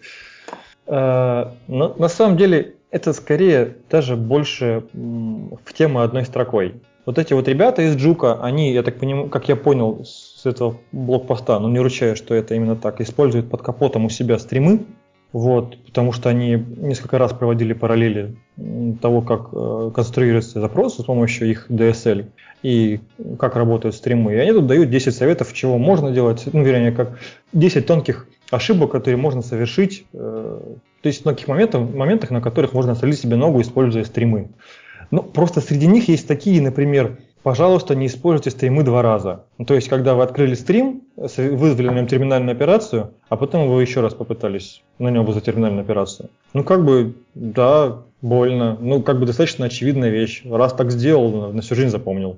Э, 0.87 1.51
но 1.67 1.95
на 1.97 2.07
самом 2.07 2.37
деле 2.37 2.75
это 2.91 3.13
скорее 3.13 3.77
даже 3.89 4.15
больше 4.15 4.83
в 4.93 5.73
тему 5.73 6.01
одной 6.01 6.25
строкой. 6.25 6.75
Вот 7.05 7.17
эти 7.17 7.33
вот 7.33 7.47
ребята 7.47 7.81
из 7.81 7.95
Джука, 7.97 8.41
они, 8.41 8.71
я 8.71 8.81
так 8.81 8.97
понимаю, 8.97 9.29
как 9.29 9.49
я 9.49 9.57
понял 9.57 10.05
с 10.05 10.45
этого 10.45 10.77
блокпоста, 10.93 11.59
но 11.59 11.67
не 11.69 11.79
ручаюсь, 11.79 12.17
что 12.17 12.33
это 12.33 12.55
именно 12.55 12.77
так, 12.77 13.01
используют 13.01 13.49
под 13.49 13.61
капотом 13.61 14.05
у 14.05 14.09
себя 14.09 14.39
стримы, 14.39 14.85
вот, 15.33 15.77
потому 15.85 16.13
что 16.13 16.29
они 16.29 16.63
несколько 16.77 17.17
раз 17.17 17.33
проводили 17.33 17.73
параллели 17.73 18.37
того, 19.01 19.21
как 19.21 19.49
э, 19.51 19.91
конструируется 19.93 20.61
запрос 20.61 20.97
с 20.97 21.03
помощью 21.03 21.49
их 21.49 21.69
DSL 21.69 22.27
и 22.63 23.01
как 23.37 23.55
работают 23.55 23.93
стримы. 23.93 24.33
И 24.33 24.37
они 24.37 24.51
тут 24.53 24.67
дают 24.67 24.89
10 24.89 25.15
советов, 25.15 25.53
чего 25.53 25.77
можно 25.77 26.11
делать, 26.11 26.45
ну, 26.51 26.63
вернее, 26.63 26.91
как 26.91 27.19
10 27.51 27.85
тонких 27.85 28.27
ошибок, 28.49 28.91
которые 28.91 29.17
можно 29.17 29.41
совершить, 29.41 30.05
э, 30.13 30.59
то 31.01 31.07
есть 31.07 31.23
тонких 31.23 31.47
моментов, 31.47 31.93
моментах, 31.93 32.31
на 32.31 32.41
которых 32.41 32.73
можно 32.73 32.95
солить 32.95 33.19
себе 33.19 33.35
ногу, 33.35 33.61
используя 33.61 34.05
стримы. 34.05 34.49
Ну, 35.11 35.21
просто 35.21 35.61
среди 35.61 35.87
них 35.87 36.07
есть 36.07 36.27
такие, 36.27 36.61
например, 36.61 37.17
пожалуйста, 37.43 37.93
не 37.93 38.07
используйте 38.07 38.51
стримы 38.51 38.83
два 38.83 39.01
раза. 39.01 39.43
Ну, 39.57 39.65
то 39.65 39.75
есть, 39.75 39.89
когда 39.89 40.15
вы 40.15 40.23
открыли 40.23 40.55
стрим, 40.55 41.03
вызвали 41.17 41.89
на 41.89 41.95
нем 41.95 42.07
терминальную 42.07 42.55
операцию, 42.55 43.13
а 43.29 43.35
потом 43.35 43.69
вы 43.69 43.81
еще 43.81 43.99
раз 43.99 44.13
попытались 44.13 44.81
на 44.97 45.09
нем 45.09 45.25
вызвать 45.25 45.45
терминальную 45.45 45.83
операцию. 45.83 46.29
Ну, 46.53 46.63
как 46.63 46.85
бы, 46.85 47.13
да, 47.35 47.99
больно. 48.21 48.77
Ну, 48.79 49.03
как 49.03 49.19
бы 49.19 49.25
достаточно 49.25 49.65
очевидная 49.65 50.09
вещь. 50.09 50.43
Раз 50.45 50.73
так 50.73 50.91
сделал, 50.91 51.51
на 51.51 51.61
всю 51.61 51.75
жизнь 51.75 51.89
запомнил. 51.89 52.37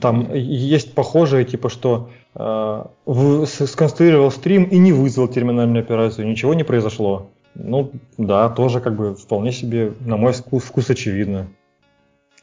Там 0.00 0.34
есть 0.34 0.94
похожее, 0.94 1.44
типа, 1.44 1.68
что 1.68 2.10
э, 2.34 2.84
сконструировал 3.46 4.30
стрим 4.30 4.64
и 4.64 4.78
не 4.78 4.92
вызвал 4.92 5.28
терминальную 5.28 5.82
операцию, 5.82 6.28
ничего 6.28 6.54
не 6.54 6.64
произошло. 6.64 7.28
Ну, 7.54 7.90
да, 8.16 8.48
тоже 8.48 8.80
как 8.80 8.96
бы 8.96 9.14
вполне 9.14 9.52
себе, 9.52 9.92
на 10.00 10.16
мой 10.16 10.32
вкус, 10.32 10.64
вкус 10.64 10.90
очевидно. 10.90 11.48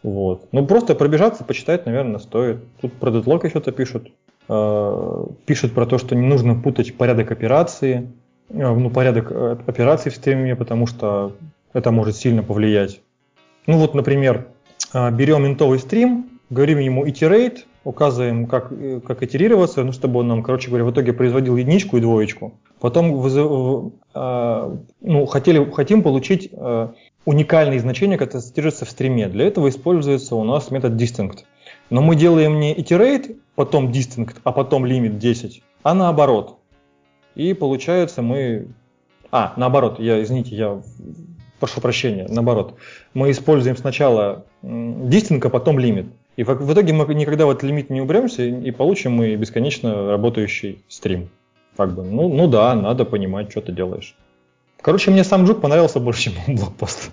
Вот. 0.03 0.47
Ну, 0.51 0.65
просто 0.67 0.93
пробежаться, 0.93 1.43
почитать, 1.43 1.85
наверное, 1.85 2.19
стоит. 2.19 2.57
Тут 2.81 2.93
про 2.93 3.11
дедлок 3.11 3.47
что-то 3.49 3.71
пишут. 3.71 4.11
Э, 4.47 5.25
пишут 5.45 5.73
про 5.73 5.85
то, 5.85 5.97
что 5.97 6.15
не 6.15 6.27
нужно 6.27 6.55
путать 6.55 6.95
порядок 6.95 7.31
операции, 7.31 8.11
э, 8.49 8.73
ну, 8.73 8.89
порядок 8.89 9.31
э, 9.31 9.57
операций 9.65 10.11
в 10.11 10.15
стриме, 10.15 10.55
потому 10.55 10.85
что 10.85 11.33
это 11.73 11.91
может 11.91 12.15
сильно 12.15 12.43
повлиять. 12.43 13.01
Ну, 13.67 13.77
вот, 13.79 13.95
например, 13.95 14.47
э, 14.93 15.11
берем 15.11 15.47
интовый 15.47 15.79
стрим, 15.79 16.34
говорим 16.49 16.79
ему 16.79 17.05
iterate, 17.05 17.59
указываем, 17.83 18.47
как, 18.47 18.71
э, 18.71 18.99
как 18.99 19.23
итерироваться, 19.23 19.83
ну, 19.83 19.91
чтобы 19.91 20.19
он 20.19 20.27
нам, 20.27 20.43
короче 20.43 20.69
говоря, 20.69 20.85
в 20.85 20.91
итоге 20.91 21.13
производил 21.13 21.55
единичку 21.55 21.97
и 21.97 22.01
двоечку. 22.01 22.59
Потом 22.79 23.13
вызов, 23.13 23.93
э, 24.13 24.77
ну, 25.01 25.25
хотели, 25.25 25.71
хотим 25.71 26.03
получить 26.03 26.49
э, 26.51 26.87
уникальные 27.25 27.79
значения, 27.79 28.17
которые 28.17 28.41
содержатся 28.41 28.85
в 28.85 28.89
стриме. 28.89 29.27
Для 29.27 29.45
этого 29.45 29.69
используется 29.69 30.35
у 30.35 30.43
нас 30.43 30.71
метод 30.71 30.93
distinct. 30.93 31.39
Но 31.89 32.01
мы 32.01 32.15
делаем 32.15 32.59
не 32.59 32.73
iterate, 32.73 33.37
потом 33.55 33.91
distinct, 33.91 34.37
а 34.43 34.51
потом 34.51 34.85
limit 34.85 35.17
10, 35.17 35.63
а 35.83 35.93
наоборот. 35.93 36.57
И 37.35 37.53
получается 37.53 38.21
мы... 38.21 38.67
А, 39.31 39.53
наоборот, 39.57 39.99
я, 39.99 40.23
извините, 40.23 40.55
я 40.55 40.81
прошу 41.59 41.81
прощения, 41.81 42.25
наоборот. 42.29 42.75
Мы 43.13 43.31
используем 43.31 43.75
сначала 43.75 44.45
distinct, 44.63 45.45
а 45.45 45.49
потом 45.49 45.77
limit. 45.77 46.07
И 46.35 46.43
в, 46.43 46.73
итоге 46.73 46.93
мы 46.93 47.13
никогда 47.13 47.45
в 47.45 47.49
этот 47.49 47.63
лимит 47.63 47.89
не 47.89 48.01
уберемся 48.01 48.43
и 48.43 48.71
получим 48.71 49.13
мы 49.13 49.35
бесконечно 49.35 50.09
работающий 50.09 50.83
стрим. 50.87 51.29
Как 51.77 51.93
бы, 51.93 52.03
ну, 52.03 52.29
ну 52.29 52.47
да, 52.47 52.73
надо 52.75 53.05
понимать, 53.05 53.51
что 53.51 53.61
ты 53.61 53.71
делаешь. 53.71 54.15
Короче, 54.81 55.11
мне 55.11 55.23
сам 55.23 55.45
Джук 55.45 55.61
понравился 55.61 55.99
больше, 55.99 56.23
чем 56.45 56.55
блокпост. 56.55 57.11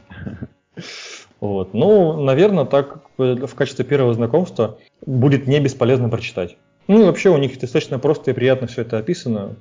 Вот. 1.40 1.74
Ну, 1.74 2.22
наверное, 2.22 2.64
так 2.64 3.00
в 3.16 3.54
качестве 3.54 3.84
первого 3.84 4.14
знакомства 4.14 4.78
будет 5.04 5.46
не 5.46 5.58
бесполезно 5.60 6.08
прочитать. 6.08 6.56
Ну 6.88 7.00
и 7.00 7.04
вообще 7.04 7.30
у 7.30 7.38
них 7.38 7.58
достаточно 7.58 7.98
просто 7.98 8.30
и 8.30 8.34
приятно 8.34 8.66
все 8.66 8.82
это 8.82 8.98
описано. 8.98 9.56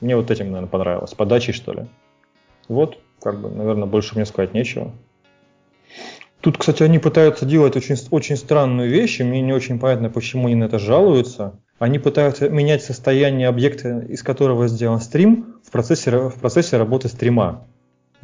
Мне 0.00 0.16
вот 0.16 0.30
этим, 0.30 0.46
наверное, 0.46 0.68
понравилось. 0.68 1.14
Подачей, 1.14 1.52
что 1.52 1.72
ли. 1.72 1.86
Вот, 2.68 2.98
как 3.20 3.40
бы, 3.40 3.50
наверное, 3.50 3.86
больше 3.86 4.14
мне 4.14 4.24
сказать 4.24 4.54
нечего. 4.54 4.92
Тут, 6.40 6.56
кстати, 6.56 6.82
они 6.82 6.98
пытаются 6.98 7.44
делать 7.44 7.76
очень, 7.76 7.96
очень 8.10 8.36
странную 8.36 8.88
вещь, 8.88 9.20
и 9.20 9.24
мне 9.24 9.42
не 9.42 9.52
очень 9.52 9.78
понятно, 9.78 10.08
почему 10.08 10.46
они 10.46 10.56
на 10.56 10.64
это 10.64 10.78
жалуются. 10.78 11.54
Они 11.78 11.98
пытаются 11.98 12.48
менять 12.48 12.82
состояние 12.82 13.48
объекта, 13.48 14.00
из 14.00 14.22
которого 14.22 14.66
сделан 14.68 15.00
стрим, 15.00 15.56
в 15.64 15.70
процессе, 15.70 16.10
в 16.10 16.34
процессе 16.34 16.78
работы 16.78 17.08
стрима. 17.08 17.66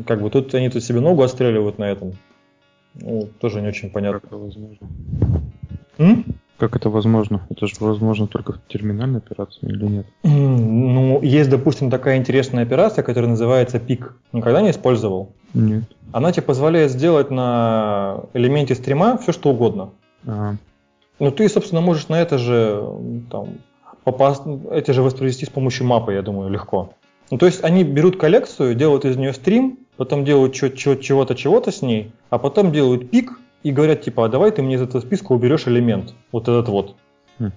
Как 0.07 0.21
бы 0.21 0.31
тут 0.31 0.55
они 0.55 0.71
тут 0.71 0.83
себе 0.83 1.01
ногу 1.01 1.23
отстреливают 1.23 1.79
на 1.79 1.85
этом. 1.85 2.13
Ну, 2.95 3.29
тоже 3.39 3.61
не 3.61 3.69
очень 3.69 3.91
понятно. 3.91 4.21
Как 4.21 4.31
это 4.31 4.39
возможно? 4.39 4.89
М? 5.99 6.25
Как 6.59 6.75
это 6.75 6.89
возможно? 6.89 7.47
Это 7.51 7.67
же 7.67 7.75
возможно 7.81 8.27
только 8.27 8.53
в 8.53 8.61
терминальной 8.67 9.19
операции 9.19 9.69
или 9.69 9.85
нет? 9.85 10.07
Ну, 10.23 11.21
есть, 11.23 11.51
допустим, 11.51 11.91
такая 11.91 12.17
интересная 12.17 12.63
операция, 12.63 13.05
которая 13.05 13.31
называется 13.31 13.79
пик. 13.79 14.15
Никогда 14.33 14.63
не 14.63 14.71
использовал? 14.71 15.33
Нет. 15.53 15.85
Она 16.13 16.33
тебе 16.33 16.43
позволяет 16.43 16.91
сделать 16.91 17.31
на 17.31 18.21
элементе 18.33 18.75
стрима 18.75 19.19
все, 19.19 19.33
что 19.33 19.51
угодно. 19.51 19.91
Ага. 20.27 20.57
Ну, 21.19 21.31
ты, 21.31 21.49
собственно, 21.49 21.81
можешь 21.81 22.09
на 22.09 22.21
это 22.21 22.39
же 22.39 22.83
там, 23.31 23.59
попасть, 24.05 24.43
эти 24.71 24.93
же 24.93 25.03
воспроизвести 25.03 25.47
с 25.47 25.51
помощью 25.51 25.87
мапы, 25.87 26.15
я 26.15 26.23
думаю, 26.23 26.51
легко. 26.51 26.95
Ну, 27.31 27.39
то 27.39 27.47
есть 27.47 27.65
они 27.65 27.85
берут 27.85 28.19
коллекцию, 28.19 28.75
делают 28.75 29.05
из 29.05 29.17
нее 29.17 29.33
стрим, 29.33 29.81
потом 29.97 30.25
делают 30.25 30.55
чего-то, 30.55 31.35
чего-то 31.35 31.73
с 31.73 31.83
ней, 31.83 32.13
а 32.31 32.39
потом 32.39 32.71
делают 32.71 33.11
пик, 33.11 33.41
и 33.63 33.73
говорят, 33.73 34.03
типа, 34.03 34.27
а 34.27 34.29
давай 34.29 34.51
ты 34.51 34.63
мне 34.63 34.77
из 34.77 34.83
этого 34.83 35.01
списка 35.01 35.33
уберешь 35.33 35.67
элемент, 35.67 36.15
вот 36.33 36.45
этот 36.45 36.69
вот. 36.69 36.97
Хм. 37.39 37.53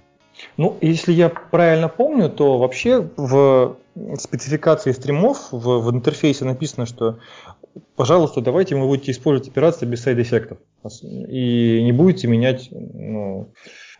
Ну, 0.56 0.76
если 0.80 1.12
я 1.12 1.28
правильно 1.28 1.88
помню, 1.88 2.28
то 2.30 2.58
вообще 2.58 3.08
в 3.16 3.76
спецификации 4.18 4.92
стримов 4.92 5.48
в, 5.50 5.80
в 5.80 5.90
интерфейсе 5.90 6.44
написано, 6.44 6.86
что, 6.86 7.18
пожалуйста, 7.96 8.40
давайте 8.40 8.76
вы 8.76 8.86
будете 8.86 9.12
использовать 9.12 9.50
операции 9.50 9.86
без 9.86 10.02
сайд-эффектов. 10.02 10.58
И 11.02 11.82
не 11.82 11.92
будете 11.92 12.26
менять, 12.28 12.68
ну, 12.70 13.52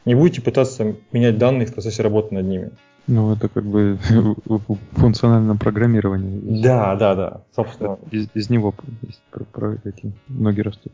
не 0.05 0.15
будете 0.15 0.41
пытаться 0.41 0.97
менять 1.13 1.39
данные 1.39 1.67
в 1.67 1.75
процессе 1.75 2.03
работы 2.03 2.35
над 2.35 2.47
ними. 2.47 2.71
Ну, 3.07 3.33
это 3.33 3.49
как 3.49 3.65
бы 3.65 3.99
в 4.45 4.77
функциональном 4.93 5.59
программировании. 5.59 6.63
Да, 6.63 6.95
да, 6.97 7.15
да, 7.15 7.41
собственно. 7.55 7.99
Из, 8.11 8.29
из 8.35 8.51
него 8.51 8.75
есть 9.03 9.21
про, 9.31 9.45
про 9.45 9.79
эти 9.85 10.13
ноги 10.29 10.61
растут. 10.61 10.93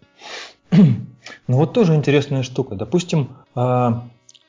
Ну 0.70 1.56
вот 1.56 1.72
тоже 1.72 1.94
интересная 1.94 2.42
штука. 2.42 2.74
Допустим, 2.74 3.28
а, 3.54 4.04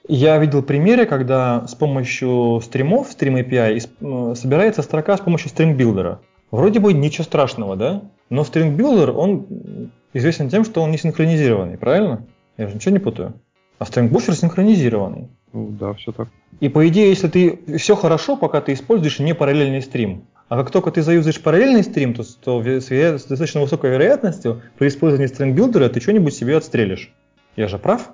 я 0.07 0.37
видел 0.37 0.63
примеры, 0.63 1.05
когда 1.05 1.67
с 1.67 1.75
помощью 1.75 2.61
стримов, 2.63 3.09
Stream 3.15 3.43
API, 3.43 4.35
собирается 4.35 4.81
строка 4.81 5.17
с 5.17 5.21
помощью 5.21 5.49
StringBuilder 5.49 6.12
а. 6.12 6.21
Вроде 6.49 6.79
бы 6.79 6.93
ничего 6.93 7.23
страшного, 7.23 7.75
да? 7.75 8.03
Но 8.29 8.43
StringBuilder, 8.43 9.11
он 9.11 9.91
известен 10.13 10.49
тем, 10.49 10.63
что 10.63 10.81
он 10.81 10.91
не 10.91 10.97
синхронизированный, 10.97 11.77
правильно? 11.77 12.25
Я 12.57 12.67
же 12.67 12.75
ничего 12.75 12.93
не 12.93 12.99
путаю. 12.99 13.33
А 13.79 13.85
StringBuffer 13.85 14.35
синхронизированный. 14.35 15.29
Ну 15.53 15.69
да, 15.69 15.93
все 15.93 16.11
так. 16.11 16.29
И 16.59 16.69
по 16.69 16.87
идее, 16.87 17.09
если 17.09 17.27
ты 17.27 17.77
все 17.77 17.95
хорошо, 17.95 18.35
пока 18.35 18.61
ты 18.61 18.73
используешь 18.73 19.19
не 19.19 19.33
параллельный 19.33 19.81
стрим. 19.81 20.25
А 20.49 20.57
как 20.57 20.71
только 20.71 20.91
ты 20.91 21.01
заюзаешь 21.01 21.41
параллельный 21.41 21.83
стрим, 21.83 22.13
то, 22.13 22.23
то 22.23 22.63
с, 22.63 22.89
с 22.89 23.25
достаточно 23.25 23.61
высокой 23.61 23.91
вероятностью 23.91 24.61
при 24.77 24.87
использовании 24.87 25.27
StringBuilder 25.27 25.85
а 25.85 25.89
ты 25.89 25.99
что-нибудь 25.99 26.33
себе 26.33 26.55
отстрелишь. 26.55 27.13
Я 27.55 27.67
же 27.67 27.77
прав? 27.77 28.11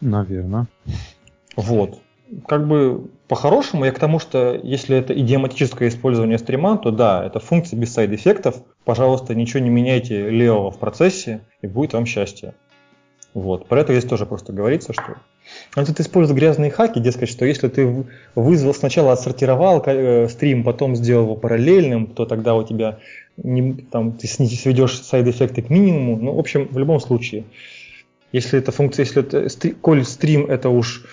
Наверное. 0.00 0.66
Вот. 1.56 1.98
Как 2.46 2.66
бы 2.66 3.08
по-хорошему, 3.26 3.84
я 3.84 3.92
к 3.92 3.98
тому, 3.98 4.18
что 4.18 4.58
если 4.62 4.96
это 4.96 5.18
идиоматическое 5.18 5.88
использование 5.88 6.38
стрима, 6.38 6.78
то 6.78 6.90
да, 6.90 7.24
это 7.24 7.40
функция 7.40 7.78
без 7.78 7.92
сайд-эффектов. 7.92 8.62
Пожалуйста, 8.84 9.34
ничего 9.34 9.60
не 9.60 9.70
меняйте 9.70 10.30
левого 10.30 10.70
в 10.70 10.78
процессе, 10.78 11.40
и 11.60 11.66
будет 11.66 11.92
вам 11.92 12.06
счастье. 12.06 12.54
Вот. 13.34 13.66
Про 13.66 13.80
это 13.80 13.92
здесь 13.92 14.08
тоже 14.08 14.24
просто 14.24 14.52
говорится, 14.52 14.92
что 14.92 15.16
он 15.76 15.86
тут 15.86 16.00
использует 16.00 16.38
грязные 16.38 16.70
хаки, 16.70 17.00
дескать, 17.00 17.28
что 17.28 17.44
если 17.44 17.68
ты 17.68 18.06
вызвал 18.34 18.74
сначала 18.74 19.12
отсортировал 19.12 19.82
э, 19.86 20.28
стрим, 20.28 20.64
потом 20.64 20.96
сделал 20.96 21.24
его 21.24 21.36
параллельным, 21.36 22.06
то 22.06 22.26
тогда 22.26 22.54
у 22.54 22.64
тебя 22.64 22.98
не, 23.36 23.74
там, 23.74 24.12
ты 24.12 24.26
сведешь 24.26 25.00
сайд-эффекты 25.00 25.62
к 25.62 25.70
минимуму. 25.70 26.16
Ну, 26.16 26.32
в 26.34 26.38
общем, 26.38 26.68
в 26.70 26.78
любом 26.78 27.00
случае, 27.00 27.44
если 28.32 28.58
эта 28.58 28.72
функция, 28.72 29.04
если 29.04 29.22
это, 29.22 29.74
коль 29.80 30.04
стрим 30.04 30.46
это 30.46 30.68
уж 30.68 31.04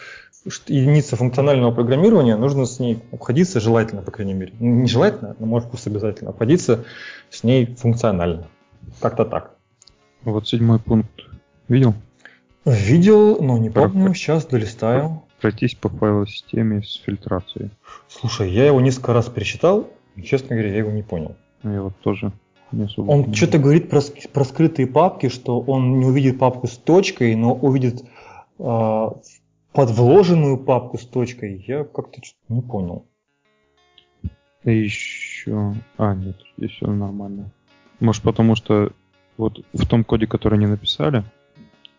единица 0.67 1.15
функционального 1.15 1.71
программирования, 1.71 2.35
нужно 2.35 2.65
с 2.65 2.79
ней 2.79 2.99
обходиться 3.11 3.59
желательно, 3.59 4.01
по 4.01 4.11
крайней 4.11 4.33
мере. 4.33 4.53
Ну, 4.59 4.81
не 4.81 4.87
желательно, 4.87 5.35
но 5.39 5.45
может 5.45 5.67
вкус 5.67 5.87
обязательно. 5.87 6.29
Обходиться 6.31 6.85
с 7.29 7.43
ней 7.43 7.65
функционально. 7.65 8.47
Как-то 8.99 9.25
так. 9.25 9.55
Вот 10.23 10.47
седьмой 10.47 10.79
пункт. 10.79 11.09
Видел? 11.67 11.95
Видел, 12.65 13.41
но 13.41 13.57
не 13.59 13.69
помню, 13.69 14.13
сейчас 14.15 14.45
долистаю. 14.45 15.21
Пройтись 15.39 15.75
по 15.75 15.89
файловой 15.89 16.27
системе 16.27 16.81
с 16.81 16.95
фильтрацией. 16.95 17.69
Слушай, 18.07 18.51
я 18.51 18.65
его 18.65 18.81
несколько 18.81 19.13
раз 19.13 19.27
перечитал, 19.29 19.87
и, 20.15 20.23
честно 20.23 20.55
говоря, 20.55 20.71
я 20.71 20.77
его 20.77 20.89
не 20.89 21.03
понял. 21.03 21.35
Я 21.61 21.83
вот 21.83 21.95
тоже 21.97 22.31
не 22.71 22.85
особо 22.85 23.11
Он 23.11 23.33
что-то 23.33 23.59
говорит 23.59 23.89
про, 23.89 24.01
про 24.33 24.43
скрытые 24.43 24.87
папки, 24.87 25.29
что 25.29 25.59
он 25.59 25.99
не 25.99 26.05
увидит 26.05 26.39
папку 26.39 26.67
с 26.67 26.77
точкой, 26.77 27.35
но 27.35 27.53
увидит 27.53 28.03
э, 28.57 29.07
подвложенную 29.71 30.57
папку 30.57 30.97
с 30.97 31.05
точкой. 31.05 31.63
Я 31.67 31.83
как-то 31.83 32.21
не 32.49 32.61
понял. 32.61 33.05
И 34.63 34.75
еще... 34.75 35.75
А, 35.97 36.15
нет, 36.15 36.37
здесь 36.57 36.71
все 36.71 36.87
нормально. 36.87 37.51
Может, 37.99 38.23
потому 38.23 38.55
что 38.55 38.91
вот 39.37 39.63
в 39.73 39.85
том 39.85 40.03
коде, 40.03 40.25
который 40.25 40.55
они 40.55 40.65
написали, 40.65 41.23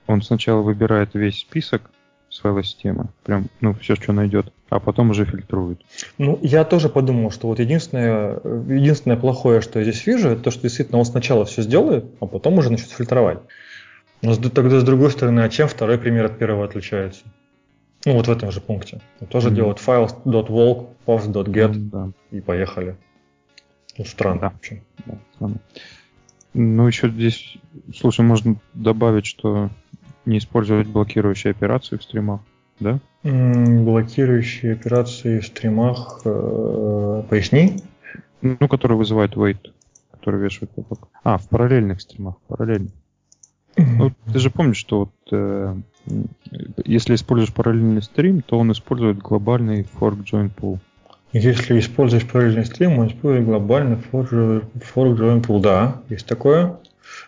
он 0.06 0.22
сначала 0.22 0.62
выбирает 0.62 1.14
весь 1.14 1.40
список 1.40 1.90
с 2.28 2.40
файлосистемы, 2.40 3.08
прям, 3.24 3.46
ну, 3.60 3.72
все, 3.74 3.94
что 3.94 4.12
найдет, 4.12 4.52
а 4.68 4.80
потом 4.80 5.10
уже 5.10 5.24
фильтрует. 5.24 5.80
Ну, 6.18 6.38
я 6.42 6.64
тоже 6.64 6.88
подумал, 6.88 7.30
что 7.30 7.46
вот 7.48 7.60
единственное, 7.60 8.40
единственное 8.68 9.16
плохое, 9.16 9.60
что 9.60 9.78
я 9.78 9.84
здесь 9.84 10.06
вижу, 10.06 10.30
это 10.30 10.42
то, 10.42 10.50
что 10.50 10.62
действительно 10.62 10.98
он 10.98 11.04
сначала 11.04 11.44
все 11.44 11.62
сделает, 11.62 12.04
а 12.20 12.26
потом 12.26 12.58
уже 12.58 12.70
начнет 12.70 12.90
фильтровать. 12.90 13.38
Но 14.22 14.34
тогда 14.34 14.80
с 14.80 14.84
другой 14.84 15.10
стороны, 15.10 15.40
а 15.40 15.48
чем 15.48 15.68
второй 15.68 15.98
пример 15.98 16.24
от 16.26 16.38
первого 16.38 16.64
отличается? 16.64 17.24
Ну 18.04 18.14
вот 18.14 18.26
в 18.28 18.30
этом 18.30 18.50
же 18.50 18.60
пункте. 18.60 19.00
Он 19.20 19.26
тоже 19.28 19.48
Мгм. 19.48 19.56
делает 19.56 19.78
files.walk, 19.78 20.88
paths.get 21.06 21.72
Ну, 21.74 21.90
Да, 21.90 22.10
и 22.30 22.40
поехали. 22.40 22.96
Ну, 23.98 24.04
странно 24.04 24.40
Да. 24.40 24.50
вообще. 24.50 24.82
да, 25.06 25.14
странно. 25.34 25.56
Ну, 26.54 26.86
еще 26.86 27.10
здесь, 27.10 27.58
слушай, 27.94 28.22
можно 28.22 28.56
добавить, 28.74 29.26
что 29.26 29.70
не 30.26 30.38
использовать 30.38 30.88
блокирующие 30.88 31.52
операции 31.52 31.96
в 31.96 32.02
стримах, 32.02 32.40
да? 32.80 32.98
Блокирующие 33.22 34.72
операции 34.72 35.40
в 35.40 35.46
стримах. 35.46 36.20
э, 36.24 37.22
Поясни. 37.28 37.82
Ну, 38.42 38.68
которые 38.68 38.98
вызывают 38.98 39.34
wait, 39.34 39.58
который 40.10 40.40
вешают 40.40 40.70
поток. 40.72 41.08
А, 41.24 41.38
в 41.38 41.48
параллельных 41.48 42.00
стримах, 42.00 42.36
параллельно. 42.48 42.90
Ну, 43.76 44.12
ты 44.32 44.38
же 44.38 44.50
помнишь, 44.50 44.78
что 44.78 45.00
вот 45.00 45.12
э, 45.32 45.74
если 46.84 47.14
используешь 47.14 47.52
параллельный 47.52 48.02
стрим, 48.02 48.42
то 48.42 48.58
он 48.58 48.72
использует 48.72 49.18
глобальный 49.18 49.86
fork 49.98 50.24
join 50.24 50.50
pool. 50.54 50.78
Если 51.32 51.78
используешь 51.78 52.26
параллельный 52.26 52.64
стрим, 52.64 52.98
он 52.98 53.08
использует 53.08 53.44
глобальный 53.44 53.98
fork 54.12 54.30
join 54.30 55.44
pool. 55.44 55.60
Да, 55.60 56.00
есть 56.08 56.26
такое. 56.26 56.78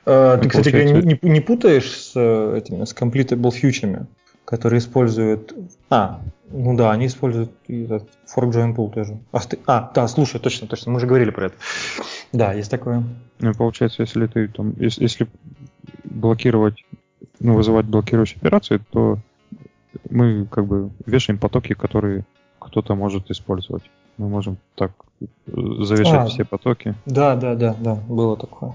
А, 0.07 0.37
Ты, 0.37 0.45
Ну, 0.45 0.51
кстати 0.51 0.71
говоря, 0.71 1.03
не, 1.03 1.19
не 1.23 1.41
путаешь 1.41 1.91
с 1.91 2.13
э, 2.15 2.59
этими, 2.59 2.85
с 2.85 2.95
completable 2.95 3.51
фьючами, 3.51 4.07
которые 4.45 4.79
используют... 4.79 5.53
А, 5.91 6.21
ну 6.51 6.77
да, 6.77 6.91
они 6.93 7.07
используют 7.07 7.53
этот 7.69 8.09
fork 8.35 8.51
join 8.51 8.75
pool 8.75 8.93
тоже. 8.93 9.19
А, 9.33 9.39
сты- 9.39 9.59
а, 9.67 9.91
да, 9.95 10.09
слушай, 10.09 10.41
точно, 10.41 10.67
точно, 10.67 10.93
мы 10.93 11.01
же 11.01 11.07
говорили 11.07 11.31
про 11.31 11.47
это. 11.47 11.57
Да, 12.33 12.53
есть 12.53 12.71
такое. 12.71 13.03
Ну, 13.41 13.55
получается, 13.55 14.03
если 14.03 14.27
ты 14.27 14.49
там, 14.49 14.75
если, 14.79 15.03
если 15.03 15.29
блокировать, 16.05 16.85
ну, 17.41 17.55
вызывать 17.55 17.87
блокирующие 17.87 18.39
операции, 18.39 18.81
то 18.91 19.19
мы 20.11 20.47
как 20.47 20.67
бы 20.67 20.91
вешаем 21.07 21.39
потоки, 21.39 21.75
которые 21.75 22.25
кто-то 22.59 22.95
может 22.95 23.31
использовать. 23.31 23.83
Мы 24.17 24.29
можем 24.29 24.59
так 24.75 24.93
э, 25.21 25.27
завешать 25.85 26.15
А. 26.15 26.27
все 26.27 26.45
потоки. 26.45 26.95
Да, 27.07 27.37
да, 27.37 27.55
да, 27.55 27.75
да, 27.79 27.95
было 27.95 28.37
такое. 28.37 28.73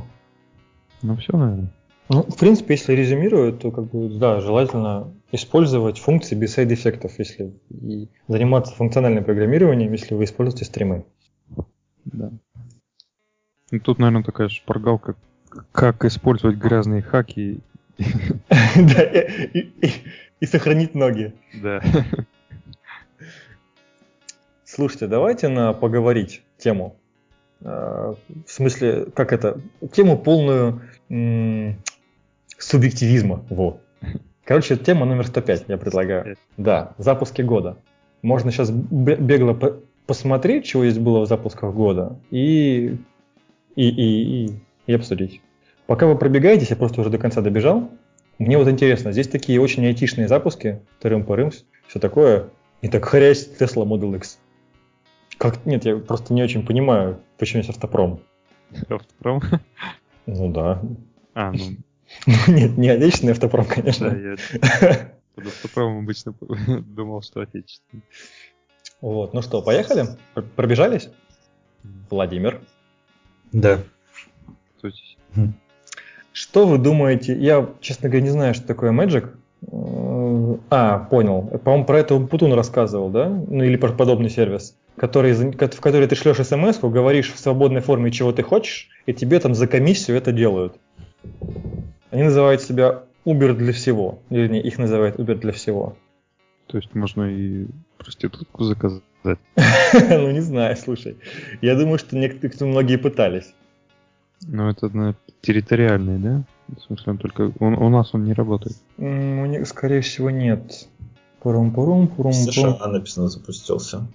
Ну, 1.04 1.16
все, 1.18 1.38
наверное. 1.38 1.70
Ну, 2.10 2.24
в 2.24 2.38
принципе, 2.38 2.74
если 2.74 2.94
резюмировать, 2.94 3.60
то 3.60 3.72
как 3.72 3.86
бы, 3.86 4.10
да, 4.18 4.40
желательно 4.42 5.14
использовать 5.32 6.00
функции 6.00 6.36
без 6.36 6.54
сайд-эффектов, 6.54 7.18
если 7.20 7.54
и 7.70 8.10
заниматься 8.28 8.74
функциональным 8.76 9.24
программированием, 9.24 9.92
если 9.92 10.16
вы 10.16 10.24
используете 10.26 10.66
стримы. 10.66 11.06
Да. 12.06 12.32
Ну, 13.72 13.80
тут, 13.80 14.00
наверное, 14.00 14.24
такая 14.24 14.50
шпаргалка, 14.50 15.16
как 15.72 16.04
использовать 16.06 16.58
грязные 16.58 17.02
хаки. 17.02 17.60
Да, 18.76 19.04
и, 19.04 19.60
и- 19.60 20.04
и 20.40 20.46
сохранить 20.46 20.94
ноги. 20.96 21.34
Да. 21.54 21.82
Слушайте, 24.66 25.08
давайте 25.08 25.48
на 25.48 25.74
поговорить 25.74 26.42
тему. 26.58 26.98
Э, 27.64 28.14
В 28.46 28.52
смысле, 28.52 29.06
как 29.16 29.34
это? 29.34 29.60
Тему 29.92 30.18
полную 30.18 30.82
м, 31.10 31.76
субъективизма. 32.58 33.44
Вот. 33.50 33.80
Короче, 34.46 34.76
тема 34.76 35.06
номер 35.06 35.26
105, 35.28 35.66
я 35.68 35.78
предлагаю. 35.78 36.36
Да, 36.58 36.94
запуски 36.98 37.42
года. 37.42 37.78
Можно 38.22 38.52
сейчас 38.52 38.72
бегло 38.72 39.54
по- 39.54 39.78
посмотреть, 40.06 40.66
чего 40.66 40.84
есть 40.84 41.00
было 41.00 41.22
в 41.22 41.28
запусках 41.28 41.74
года, 41.74 42.18
и, 42.32 42.98
и, 43.76 43.88
и, 43.90 44.46
и, 44.46 44.52
и 44.88 44.94
обсудить. 44.94 45.42
Пока 45.88 46.08
вы 46.08 46.18
пробегаетесь, 46.18 46.70
я 46.70 46.76
просто 46.76 47.02
уже 47.02 47.10
до 47.10 47.18
конца 47.18 47.42
добежал. 47.42 47.90
Мне 48.40 48.58
вот 48.58 48.68
интересно, 48.68 49.12
здесь 49.12 49.28
такие 49.28 49.62
очень 49.62 49.86
айтишные 49.86 50.28
запуски, 50.28 50.82
тырым-пырым, 51.02 51.52
все 51.88 52.00
такое, 52.00 52.48
и 52.82 52.88
так 52.90 53.06
хрясь 53.06 53.50
Tesla 53.60 53.86
Model 53.86 54.16
X. 54.18 54.40
Как, 55.44 55.66
нет, 55.66 55.84
я 55.84 55.98
просто 55.98 56.34
не 56.34 56.42
очень 56.42 56.66
понимаю, 56.66 57.20
почему 57.38 57.58
есть 57.60 57.70
автопром. 57.70 58.22
Автопром. 58.90 59.42
Ну 60.26 60.52
да. 60.54 60.82
А, 61.34 61.52
ну, 61.52 61.58
Ну, 62.28 62.34
Нет, 62.54 62.78
не 62.78 62.88
отечественный 62.88 63.34
автопром, 63.34 63.66
да, 63.68 63.74
конечно. 63.76 64.06
я 64.06 64.38
под 65.36 65.48
автопромом 65.48 66.04
обычно 66.04 66.34
думал, 66.96 67.22
что 67.24 67.42
отечественный. 67.42 68.04
Вот, 69.02 69.34
ну 69.34 69.42
что, 69.42 69.62
поехали? 69.62 70.06
Пр- 70.34 70.46
Пробежались? 70.56 71.10
Владимир. 72.10 72.62
Да. 73.52 73.80
Суть. 74.80 75.18
Что 76.32 76.66
вы 76.66 76.78
думаете? 76.78 77.38
Я, 77.38 77.70
честно 77.82 78.08
говоря, 78.08 78.24
не 78.24 78.30
знаю, 78.32 78.54
что 78.54 78.66
такое 78.66 78.92
Magic. 78.94 79.30
Э, 79.70 80.58
А, 80.70 81.00
понял. 81.00 81.42
По-моему, 81.60 81.86
про 81.86 82.00
это 82.00 82.18
Путун 82.20 82.54
рассказывал, 82.54 83.10
да? 83.10 83.28
Ну 83.28 83.62
или 83.64 83.76
про 83.76 83.92
подобный 83.92 84.30
сервис, 84.30 84.78
который, 84.96 85.34
в 85.34 85.80
который 85.80 86.08
ты 86.08 86.16
шлешь 86.16 86.38
смс, 86.38 86.80
говоришь 86.80 87.32
в 87.32 87.40
свободной 87.40 87.82
форме, 87.82 88.12
чего 88.12 88.32
ты 88.32 88.44
хочешь, 88.44 88.90
и 89.06 89.14
тебе 89.14 89.40
там 89.40 89.56
за 89.56 89.68
комиссию 89.68 90.18
это 90.18 90.32
делают. 90.32 90.76
Они 92.12 92.24
называют 92.24 92.62
себя 92.62 93.04
Uber 93.26 93.54
для 93.54 93.74
всего. 93.74 94.20
Вернее, 94.30 94.62
их 94.62 94.78
называют 94.78 95.18
Uber 95.18 95.36
для 95.36 95.52
всего. 95.52 95.96
То 96.68 96.78
есть 96.78 96.94
можно 96.96 97.24
и 97.24 97.68
проститутку 97.98 98.64
заказать. 98.64 99.02
Ну, 100.10 100.32
не 100.32 100.42
знаю, 100.42 100.76
слушай. 100.76 101.18
Я 101.62 101.76
думаю, 101.76 101.98
что 101.98 102.18
некоторые, 102.18 102.72
многие 102.72 102.98
пытались. 102.98 103.54
Но 104.46 104.70
это 104.70 104.88
наверное, 104.88 105.16
территориальный, 105.42 106.18
да? 106.20 106.44
В 106.68 106.82
смысле, 106.82 107.12
он 107.14 107.18
только... 107.18 107.52
Он, 107.60 107.76
у 107.76 107.90
нас 107.90 108.14
он 108.14 108.26
не 108.26 108.34
работает. 108.34 108.76
М, 108.98 109.40
У 109.40 109.46
них, 109.46 109.66
скорее 109.68 110.02
всего, 110.02 110.30
нет. 110.30 110.88
Пурум-пурум, 111.42 112.08
пурум-пурум. 112.08 112.34
США 112.34 112.88
написано 112.88 113.30
запустился. 113.30 114.08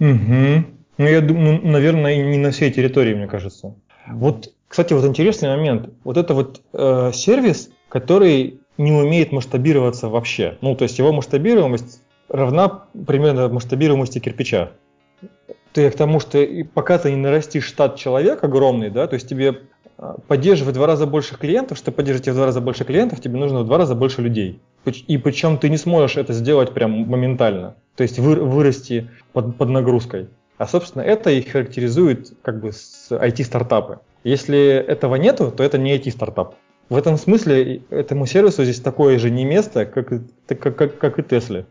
Угу. 0.00 0.64
Ну, 0.98 1.06
я 1.06 1.20
думаю, 1.20 1.60
ну, 1.62 1.70
наверное, 1.70 2.16
не 2.22 2.38
на 2.38 2.50
всей 2.50 2.70
территории, 2.70 3.14
мне 3.14 3.26
кажется. 3.26 3.74
Вот, 4.08 4.52
кстати, 4.68 4.92
вот 4.92 5.04
интересный 5.04 5.48
момент. 5.48 5.90
Вот 6.04 6.16
это 6.16 6.34
вот 6.34 6.62
э, 6.72 7.10
сервис, 7.12 7.70
который 7.88 8.60
не 8.78 8.92
умеет 8.92 9.32
масштабироваться 9.32 10.08
вообще. 10.08 10.58
Ну, 10.60 10.74
то 10.74 10.84
есть 10.84 10.98
его 10.98 11.12
масштабируемость 11.12 12.02
равна 12.28 12.84
примерно 13.06 13.48
масштабируемости 13.48 14.18
кирпича. 14.18 14.72
Ты 15.72 15.90
к 15.90 15.96
тому, 15.96 16.20
что 16.20 16.44
пока 16.72 16.98
ты 16.98 17.10
не 17.10 17.16
нарастишь 17.16 17.64
штат 17.64 17.96
человек 17.96 18.42
огромный, 18.42 18.90
да, 18.90 19.06
то 19.06 19.14
есть 19.14 19.28
тебе 19.28 19.60
поддерживать 20.28 20.74
в 20.74 20.78
два 20.78 20.86
раза 20.86 21.06
больше 21.06 21.36
клиентов, 21.38 21.78
чтобы 21.78 21.96
поддерживать 21.96 22.28
в 22.28 22.34
два 22.34 22.46
раза 22.46 22.60
больше 22.60 22.84
клиентов, 22.84 23.20
тебе 23.20 23.38
нужно 23.38 23.60
в 23.60 23.66
два 23.66 23.78
раза 23.78 23.94
больше 23.94 24.22
людей. 24.22 24.60
И 24.84 25.18
причем 25.18 25.58
ты 25.58 25.68
не 25.68 25.78
сможешь 25.78 26.16
это 26.16 26.32
сделать 26.32 26.72
прям 26.72 26.92
моментально. 26.92 27.74
То 27.96 28.02
есть 28.02 28.18
вы- 28.18 28.36
вырасти 28.36 29.08
под, 29.32 29.56
под 29.56 29.68
нагрузкой. 29.70 30.28
А, 30.58 30.66
собственно, 30.66 31.02
это 31.02 31.30
и 31.30 31.42
характеризует 31.42 32.32
как 32.42 32.60
бы 32.60 32.72
с 32.72 33.08
IT-стартапы. 33.10 33.98
Если 34.24 34.58
этого 34.58 35.16
нету, 35.16 35.50
то 35.50 35.62
это 35.62 35.78
не 35.78 35.96
IT-стартап. 35.96 36.54
В 36.88 36.96
этом 36.96 37.16
смысле 37.16 37.82
этому 37.90 38.26
сервису 38.26 38.62
здесь 38.64 38.80
такое 38.80 39.18
же 39.18 39.30
не 39.30 39.44
место, 39.44 39.86
как, 39.86 40.08
как, 40.46 40.76
как, 40.76 40.98
как 40.98 41.18
и 41.18 41.22
Тесле. 41.22 41.66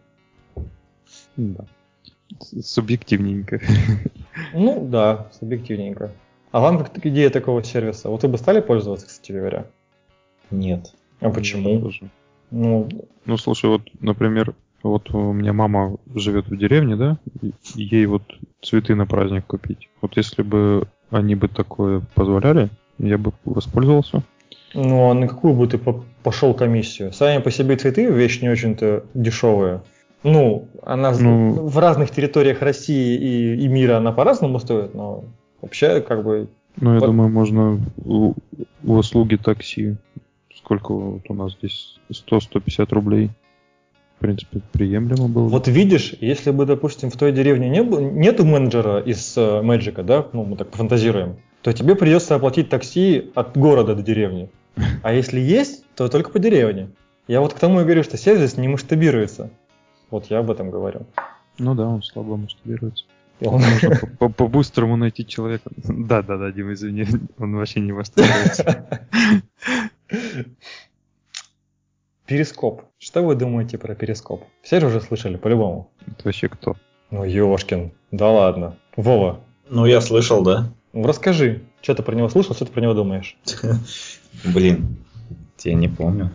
Да. 1.38 1.66
Субъективненько. 2.42 3.62
Ну 4.54 4.86
да, 4.86 5.28
субъективненько. 5.40 6.12
А 6.56 6.62
вам 6.62 6.78
как 6.78 7.06
идея 7.06 7.30
такого 7.30 7.62
сервиса? 7.65 8.10
Вот 8.10 8.24
вы 8.24 8.30
бы 8.30 8.38
стали 8.38 8.62
пользоваться, 8.62 9.08
кстати 9.08 9.34
говоря? 9.34 9.65
Нет. 10.52 10.94
А 11.20 11.30
почему? 11.30 11.91
Ну, 12.50 12.88
Ну, 13.26 13.36
слушай, 13.38 13.70
вот, 13.70 13.82
например, 14.00 14.56
вот 14.82 15.13
у 15.13 15.34
меня 15.34 15.52
мама 15.52 15.98
живет 16.15 16.48
в 16.48 16.56
деревне, 16.58 16.96
да, 16.96 17.18
ей 17.74 18.06
вот 18.06 18.22
цветы 18.62 18.96
на 18.96 19.06
праздник 19.06 19.46
купить. 19.48 19.89
Вот 20.00 20.15
если 20.15 20.44
бы 20.44 20.88
они 21.10 21.36
бы 21.36 21.50
такое 21.50 22.02
позволяли, 22.13 22.70
я 23.00 23.18
бы 23.18 23.34
воспользовался. 23.44 24.24
ну 24.74 25.10
а 25.10 25.13
на 25.13 25.28
какую 25.28 25.56
бы 25.56 25.68
ты 25.68 25.78
по- 25.78 26.06
пошел 26.24 26.54
комиссию? 26.54 27.12
Сами 27.12 27.41
по 27.41 27.52
себе 27.52 27.76
цветы 27.76 28.06
вещь 28.06 28.41
не 28.41 28.48
очень-то 28.48 29.04
дешевая. 29.13 29.84
Ну, 30.24 30.70
она 30.84 31.12
Ну. 31.12 31.68
в 31.68 31.78
разных 31.80 32.12
территориях 32.12 32.62
России 32.62 33.18
и, 33.18 33.56
и 33.65 33.68
мира 33.68 33.98
она 33.98 34.13
по-разному 34.13 34.60
стоит, 34.60 34.96
но 34.96 35.26
вообще 35.65 36.01
как 36.01 36.23
бы 36.23 36.47
Ну, 36.78 36.93
я 36.93 36.99
Вот. 36.99 37.06
думаю, 37.08 37.30
можно 37.30 37.80
у 38.04 38.34
услуги 38.84 39.36
такси. 39.36 39.95
Сколько 40.56 40.93
вот 40.93 41.21
у 41.30 41.34
нас 41.34 41.54
здесь? 41.54 41.99
100-150 42.12 42.88
рублей. 42.93 43.30
В 44.17 44.19
принципе, 44.19 44.62
приемлемо 44.71 45.28
было. 45.28 45.43
бы. 45.45 45.49
Вот 45.49 45.67
видишь, 45.67 46.15
если 46.21 46.51
бы, 46.51 46.65
допустим, 46.65 47.10
в 47.12 47.17
той 47.17 47.32
деревне 47.34 47.69
не 47.69 47.84
было, 47.84 47.99
нету 47.99 48.45
менеджера 48.45 48.99
из 48.99 49.36
Мэджика, 49.38 50.04
да, 50.04 50.25
ну 50.32 50.45
мы 50.45 50.56
так 50.56 50.71
пофантазируем, 50.71 51.36
то 51.62 51.73
тебе 51.73 51.95
придется 51.95 52.36
оплатить 52.36 52.69
такси 52.69 53.32
от 53.36 53.58
города 53.58 53.93
до 53.95 54.01
деревни. 54.01 54.49
А 55.04 55.13
если 55.13 55.39
есть, 55.39 55.84
то 55.95 56.08
только 56.08 56.30
по 56.32 56.39
деревне. 56.39 56.89
Я 57.28 57.41
вот 57.41 57.54
к 57.54 57.60
тому 57.60 57.82
и 57.82 57.84
говорю, 57.84 58.04
что 58.04 58.17
сервис 58.17 58.56
не 58.58 58.67
масштабируется. 58.67 59.49
Вот 60.12 60.28
я 60.28 60.39
об 60.39 60.49
этом 60.51 60.69
говорю. 60.71 61.06
Ну 61.58 61.73
да, 61.75 61.88
он 61.88 62.01
слабо 62.04 62.38
масштабируется. 62.38 63.06
Он- 63.41 63.62
по-быстрому 64.34 64.95
найти 64.95 65.26
человека. 65.26 65.69
Да, 65.76 66.21
да, 66.21 66.38
да, 66.38 66.52
Дима, 66.52 66.74
извини, 66.74 67.06
он 67.38 67.56
вообще 67.56 67.80
не 67.82 67.91
масштабируется. 67.91 68.88
Перископ. 72.26 72.82
Что 72.98 73.21
вы 73.24 73.36
думаете 73.36 73.78
про 73.78 73.93
перископ? 73.93 74.43
Все 74.63 74.80
же 74.80 74.88
уже 74.88 75.00
слышали, 75.02 75.38
по-любому. 75.38 75.91
Это 76.08 76.21
вообще 76.26 76.50
кто? 76.50 76.76
Ну, 77.12 77.24
Ёшкин. 77.24 77.91
Да 78.12 78.30
ладно. 78.32 78.78
Вова, 78.95 79.41
Ну, 79.69 79.86
я 79.86 80.02
слышал, 80.02 80.41
да. 80.43 80.71
ну 80.93 81.06
расскажи, 81.06 81.62
что 81.82 81.93
ты 81.93 82.02
про 82.04 82.15
него 82.15 82.30
слышал, 82.30 82.56
что 82.56 82.65
ты 82.65 82.71
про 82.71 82.82
него 82.82 82.93
думаешь? 82.93 83.38
Блин, 84.43 84.98
я 85.63 85.74
не 85.76 85.88
помню. 85.88 86.32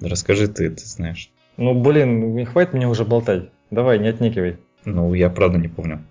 Расскажи 0.00 0.46
ты, 0.48 0.70
ты 0.70 0.84
знаешь. 0.86 1.30
Ну, 1.56 1.74
блин, 1.80 2.34
не 2.36 2.44
хватит 2.44 2.74
мне 2.74 2.86
уже 2.86 3.04
болтать. 3.04 3.48
Давай, 3.70 3.98
не 3.98 4.08
отникивай. 4.08 4.58
Ну, 4.84 5.14
я 5.14 5.28
правда 5.30 5.58
не 5.58 5.68
помню. 5.68 6.04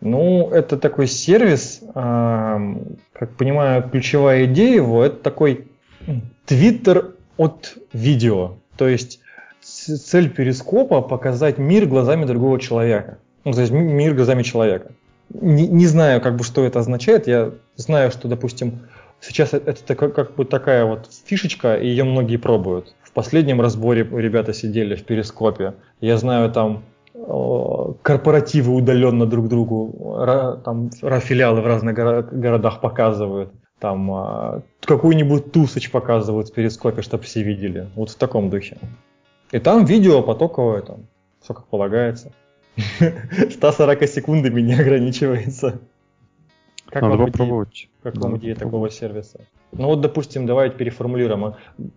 Ну, 0.00 0.50
это 0.50 0.76
такой 0.76 1.06
сервис, 1.06 1.80
ам, 1.94 2.82
как 3.12 3.30
понимаю, 3.36 3.88
ключевая 3.88 4.44
идея 4.44 4.74
его, 4.76 5.02
это 5.04 5.16
такой 5.16 5.68
твиттер 6.46 7.12
от 7.36 7.76
видео. 7.92 8.56
То 8.76 8.88
есть 8.88 9.20
цель 9.60 10.28
перископа 10.30 11.00
показать 11.00 11.58
мир 11.58 11.86
глазами 11.86 12.26
другого 12.26 12.60
человека. 12.60 13.18
Ну, 13.44 13.52
то 13.52 13.60
есть 13.60 13.72
ми- 13.72 13.80
мир 13.92 14.14
глазами 14.14 14.42
человека. 14.42 14.92
Не, 15.32 15.66
не 15.66 15.86
знаю, 15.86 16.20
как 16.20 16.36
бы, 16.36 16.44
что 16.44 16.64
это 16.64 16.80
означает. 16.80 17.26
Я 17.26 17.52
знаю, 17.76 18.10
что, 18.10 18.28
допустим, 18.28 18.80
сейчас 19.20 19.54
это, 19.54 19.70
это 19.70 19.82
такой- 19.84 20.12
как 20.12 20.34
бы 20.34 20.44
такая 20.44 20.84
вот 20.84 21.08
фишечка, 21.24 21.76
и 21.76 21.88
ее 21.88 22.04
многие 22.04 22.36
пробуют. 22.36 22.94
В 23.02 23.10
последнем 23.12 23.60
разборе 23.60 24.02
ребята 24.12 24.52
сидели 24.52 24.96
в 24.96 25.04
перископе. 25.04 25.74
Я 26.00 26.18
знаю, 26.18 26.50
там 26.52 26.76
э, 26.76 26.80
корпоративы 27.14 28.74
удаленно 28.74 29.26
друг 29.26 29.48
другу, 29.48 30.16
там 30.64 30.90
филиалы 30.90 31.60
в 31.60 31.66
разных 31.66 31.96
горо- 31.96 32.22
городах 32.22 32.80
показывают, 32.80 33.52
там 33.78 34.10
а, 34.12 34.62
какой-нибудь 34.80 35.52
тусоч 35.52 35.90
показывают 35.90 36.48
в 36.48 36.52
перископе, 36.54 37.02
чтобы 37.02 37.22
все 37.24 37.42
видели. 37.42 37.88
Вот 37.94 38.10
в 38.10 38.16
таком 38.16 38.50
духе. 38.50 38.78
И 39.52 39.58
там 39.58 39.84
видео 39.84 40.22
потоковое, 40.22 40.82
там, 40.82 41.06
все 41.40 41.54
как 41.54 41.66
полагается. 41.66 42.32
140 43.50 44.08
секундами 44.08 44.60
не 44.60 44.74
ограничивается. 44.74 45.80
Как 46.86 47.02
Надо 47.02 47.16
вам 47.16 47.24
идея, 47.24 47.32
попробовать. 47.32 47.88
как 48.02 48.16
вам 48.16 48.32
Надо 48.32 48.42
идея 48.42 48.54
попробовать. 48.54 48.92
такого 48.96 49.12
сервиса? 49.12 49.40
Ну 49.72 49.86
вот, 49.86 50.00
допустим, 50.00 50.46
давайте 50.46 50.76
переформулируем. 50.76 51.44
А 51.44 51.56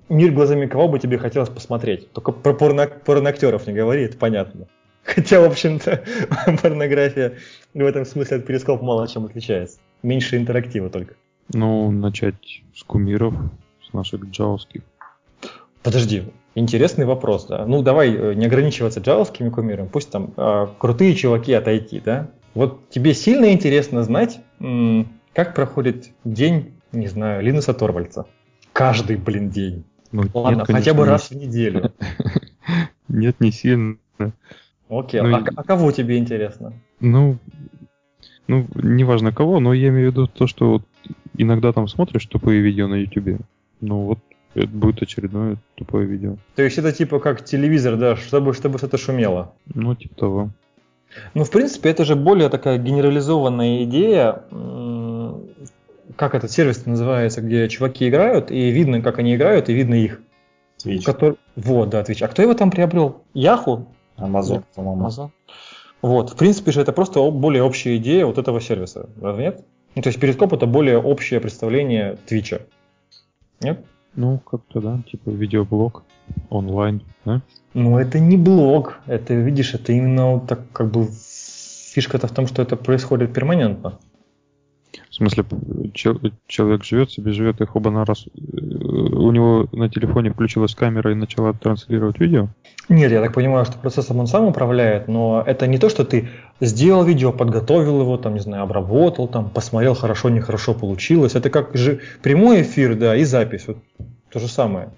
Мир 0.09 0.31
глазами 0.31 0.65
кого 0.65 0.87
бы 0.87 0.99
тебе 0.99 1.17
хотелось 1.17 1.49
посмотреть? 1.49 2.11
Только 2.11 2.31
про 2.31 2.53
порно, 2.53 2.87
порноактеров 2.87 3.65
не 3.67 3.73
говори, 3.73 4.03
это 4.03 4.17
понятно. 4.17 4.67
Хотя, 5.07 5.39
в 5.39 5.45
общем-то, 5.45 6.03
порнография 6.61 7.37
в 7.73 7.85
этом 7.85 8.05
смысле 8.05 8.37
от 8.37 8.45
перископа 8.45 8.83
мало 8.83 9.07
чем 9.07 9.25
отличается. 9.25 9.79
Меньше 10.03 10.37
интерактива 10.37 10.89
только. 10.89 11.15
Ну, 11.53 11.91
начать 11.91 12.61
с 12.75 12.83
кумиров, 12.83 13.33
с 13.89 13.93
наших 13.93 14.25
джавовских. 14.25 14.81
Подожди, 15.81 16.23
интересный 16.55 17.05
вопрос, 17.05 17.45
да. 17.45 17.65
Ну, 17.65 17.81
давай 17.81 18.13
э, 18.13 18.33
не 18.33 18.47
ограничиваться 18.47 18.99
джавовскими 18.99 19.49
кумирами, 19.49 19.87
пусть 19.87 20.11
там 20.11 20.33
а, 20.35 20.67
крутые 20.77 21.15
чуваки 21.15 21.53
от 21.53 21.67
IT, 21.67 22.01
да. 22.03 22.29
Вот 22.53 22.89
тебе 22.89 23.13
сильно 23.13 23.53
интересно 23.53 24.03
знать, 24.03 24.41
как 25.33 25.53
проходит 25.55 26.09
день, 26.25 26.73
не 26.91 27.07
знаю, 27.07 27.43
Линуса 27.43 27.73
Торвальца. 27.73 28.25
Каждый, 28.73 29.15
блин, 29.15 29.49
день. 29.51 29.85
Ну, 30.11 30.23
Ладно, 30.33 30.57
нет, 30.57 30.67
хотя 30.67 30.73
конечно, 30.73 30.93
бы 30.95 31.03
не 31.03 31.09
раз 31.09 31.29
в 31.29 31.35
неделю. 31.35 31.93
Нет, 33.07 33.39
не 33.39 33.51
сильно. 33.51 33.97
Окей, 34.89 35.21
Ну 35.21 35.35
а, 35.35 35.43
а 35.55 35.63
кого 35.63 35.91
тебе 35.91 36.17
интересно? 36.17 36.73
Ну, 36.99 37.37
ну, 38.47 38.67
неважно 38.75 39.33
кого, 39.33 39.59
но 39.59 39.73
я 39.73 39.89
имею 39.89 40.09
в 40.09 40.11
виду 40.11 40.27
то, 40.27 40.47
что 40.47 40.71
вот 40.71 40.83
иногда 41.37 41.73
там 41.73 41.87
смотришь 41.87 42.25
тупые 42.25 42.61
видео 42.61 42.87
на 42.87 42.95
YouTube. 42.95 43.41
Ну 43.81 44.01
вот, 44.01 44.19
это 44.55 44.67
будет 44.67 45.01
очередное 45.01 45.57
тупое 45.75 46.07
видео. 46.07 46.37
То 46.55 46.63
есть 46.63 46.77
это 46.77 46.91
типа 46.91 47.19
как 47.19 47.43
телевизор, 47.43 47.97
да, 47.97 48.15
чтобы, 48.15 48.53
чтобы 48.53 48.77
что-то 48.77 48.97
шумело. 48.97 49.53
Ну, 49.73 49.95
типа 49.95 50.15
того. 50.15 50.49
Ну, 51.33 51.43
в 51.43 51.51
принципе, 51.51 51.89
это 51.89 52.05
же 52.05 52.15
более 52.15 52.49
такая 52.49 52.77
генерализованная 52.77 53.83
идея. 53.83 54.43
Как 56.15 56.35
этот 56.35 56.51
сервис 56.51 56.85
называется, 56.85 57.41
где 57.41 57.67
чуваки 57.69 58.07
играют, 58.07 58.51
и 58.51 58.71
видно, 58.71 59.01
как 59.01 59.19
они 59.19 59.35
играют, 59.35 59.69
и 59.69 59.73
видно 59.73 59.95
их. 59.95 60.21
Twitch. 60.83 61.03
Который... 61.03 61.37
Вот, 61.55 61.89
да, 61.89 62.01
Twitch. 62.01 62.23
А 62.23 62.27
кто 62.27 62.41
его 62.41 62.53
там 62.53 62.71
приобрел? 62.71 63.23
Яху? 63.33 63.87
Amazon, 64.17 64.63
по-моему. 64.75 65.07
Amazon? 65.07 65.29
Вот, 66.01 66.31
в 66.31 66.35
принципе 66.35 66.71
же 66.71 66.81
это 66.81 66.91
просто 66.91 67.29
более 67.31 67.63
общая 67.63 67.97
идея 67.97 68.25
вот 68.25 68.37
этого 68.37 68.61
сервиса, 68.61 69.09
разве 69.21 69.45
нет? 69.45 69.65
Ну, 69.95 70.01
то 70.01 70.09
есть 70.09 70.19
перископ 70.19 70.53
это 70.53 70.67
более 70.67 70.99
общее 70.99 71.39
представление 71.39 72.17
Твича. 72.27 72.61
Нет? 73.61 73.83
Ну, 74.15 74.39
как-то, 74.39 74.79
да, 74.79 74.99
типа 75.09 75.29
видеоблог 75.29 76.03
онлайн, 76.49 77.01
да? 77.25 77.41
Ну, 77.73 77.97
это 77.97 78.19
не 78.19 78.37
блог. 78.37 78.99
Это, 79.05 79.33
видишь, 79.33 79.73
это 79.73 79.93
именно 79.93 80.33
вот 80.33 80.47
так 80.47 80.59
как 80.71 80.91
бы 80.91 81.07
фишка-то 81.93 82.27
в 82.27 82.31
том, 82.31 82.47
что 82.47 82.61
это 82.61 82.75
происходит 82.75 83.33
перманентно. 83.33 83.97
В 85.09 85.15
смысле, 85.15 85.45
чел- 85.93 86.19
человек 86.47 86.83
живет 86.83 87.11
себе, 87.11 87.31
живет, 87.31 87.61
и 87.61 87.65
хоба 87.65 87.91
раз 88.05 88.25
э, 88.27 88.59
у 88.59 89.31
него 89.31 89.67
на 89.71 89.89
телефоне 89.89 90.31
включилась 90.31 90.75
камера 90.75 91.11
и 91.11 91.15
начала 91.15 91.53
транслировать 91.53 92.19
видео. 92.19 92.47
Нет, 92.89 93.11
я 93.11 93.21
так 93.21 93.33
понимаю, 93.33 93.65
что 93.65 93.77
процессом 93.77 94.19
он 94.19 94.27
сам 94.27 94.45
управляет, 94.45 95.07
но 95.07 95.43
это 95.45 95.67
не 95.67 95.77
то, 95.77 95.89
что 95.89 96.05
ты 96.05 96.29
сделал 96.61 97.03
видео, 97.03 97.33
подготовил 97.33 98.01
его, 98.01 98.17
там, 98.17 98.33
не 98.33 98.39
знаю, 98.39 98.63
обработал, 98.63 99.27
там, 99.27 99.49
посмотрел, 99.49 99.93
хорошо, 99.93 100.29
нехорошо 100.29 100.73
получилось. 100.73 101.35
Это 101.35 101.49
как 101.49 101.75
же 101.75 101.99
прямой 102.21 102.61
эфир, 102.61 102.95
да, 102.95 103.15
и 103.15 103.23
запись. 103.23 103.65
Вот 103.67 103.77
то 104.31 104.39
же 104.39 104.47
самое. 104.47 104.89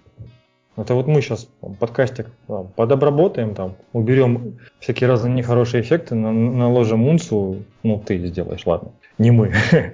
Это 0.78 0.94
вот 0.94 1.08
мы 1.08 1.22
сейчас 1.22 1.48
подкастик 1.80 2.28
а, 2.48 2.64
подобработаем, 2.64 3.54
там, 3.54 3.76
уберем 3.92 4.60
всякие 4.80 5.10
разные 5.10 5.34
нехорошие 5.34 5.82
эффекты, 5.82 6.16
на- 6.16 6.32
наложим 6.32 7.06
унцу, 7.06 7.64
ну, 7.84 8.02
ты 8.06 8.26
сделаешь, 8.28 8.66
ладно, 8.66 8.92
не 9.20 9.32
мы. 9.32 9.54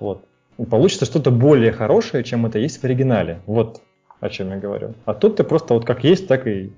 Вот. 0.00 0.24
И 0.58 0.64
получится 0.64 1.06
что-то 1.06 1.32
более 1.32 1.72
хорошее, 1.72 2.22
чем 2.22 2.46
это 2.46 2.58
есть 2.60 2.80
в 2.80 2.84
оригинале. 2.84 3.40
Вот 3.46 3.82
о 4.20 4.28
чем 4.28 4.50
я 4.50 4.56
говорю. 4.56 4.94
А 5.06 5.14
тут 5.14 5.36
ты 5.36 5.44
просто 5.44 5.74
вот 5.74 5.84
как 5.84 6.04
есть, 6.04 6.28
так 6.28 6.46
и 6.46 6.72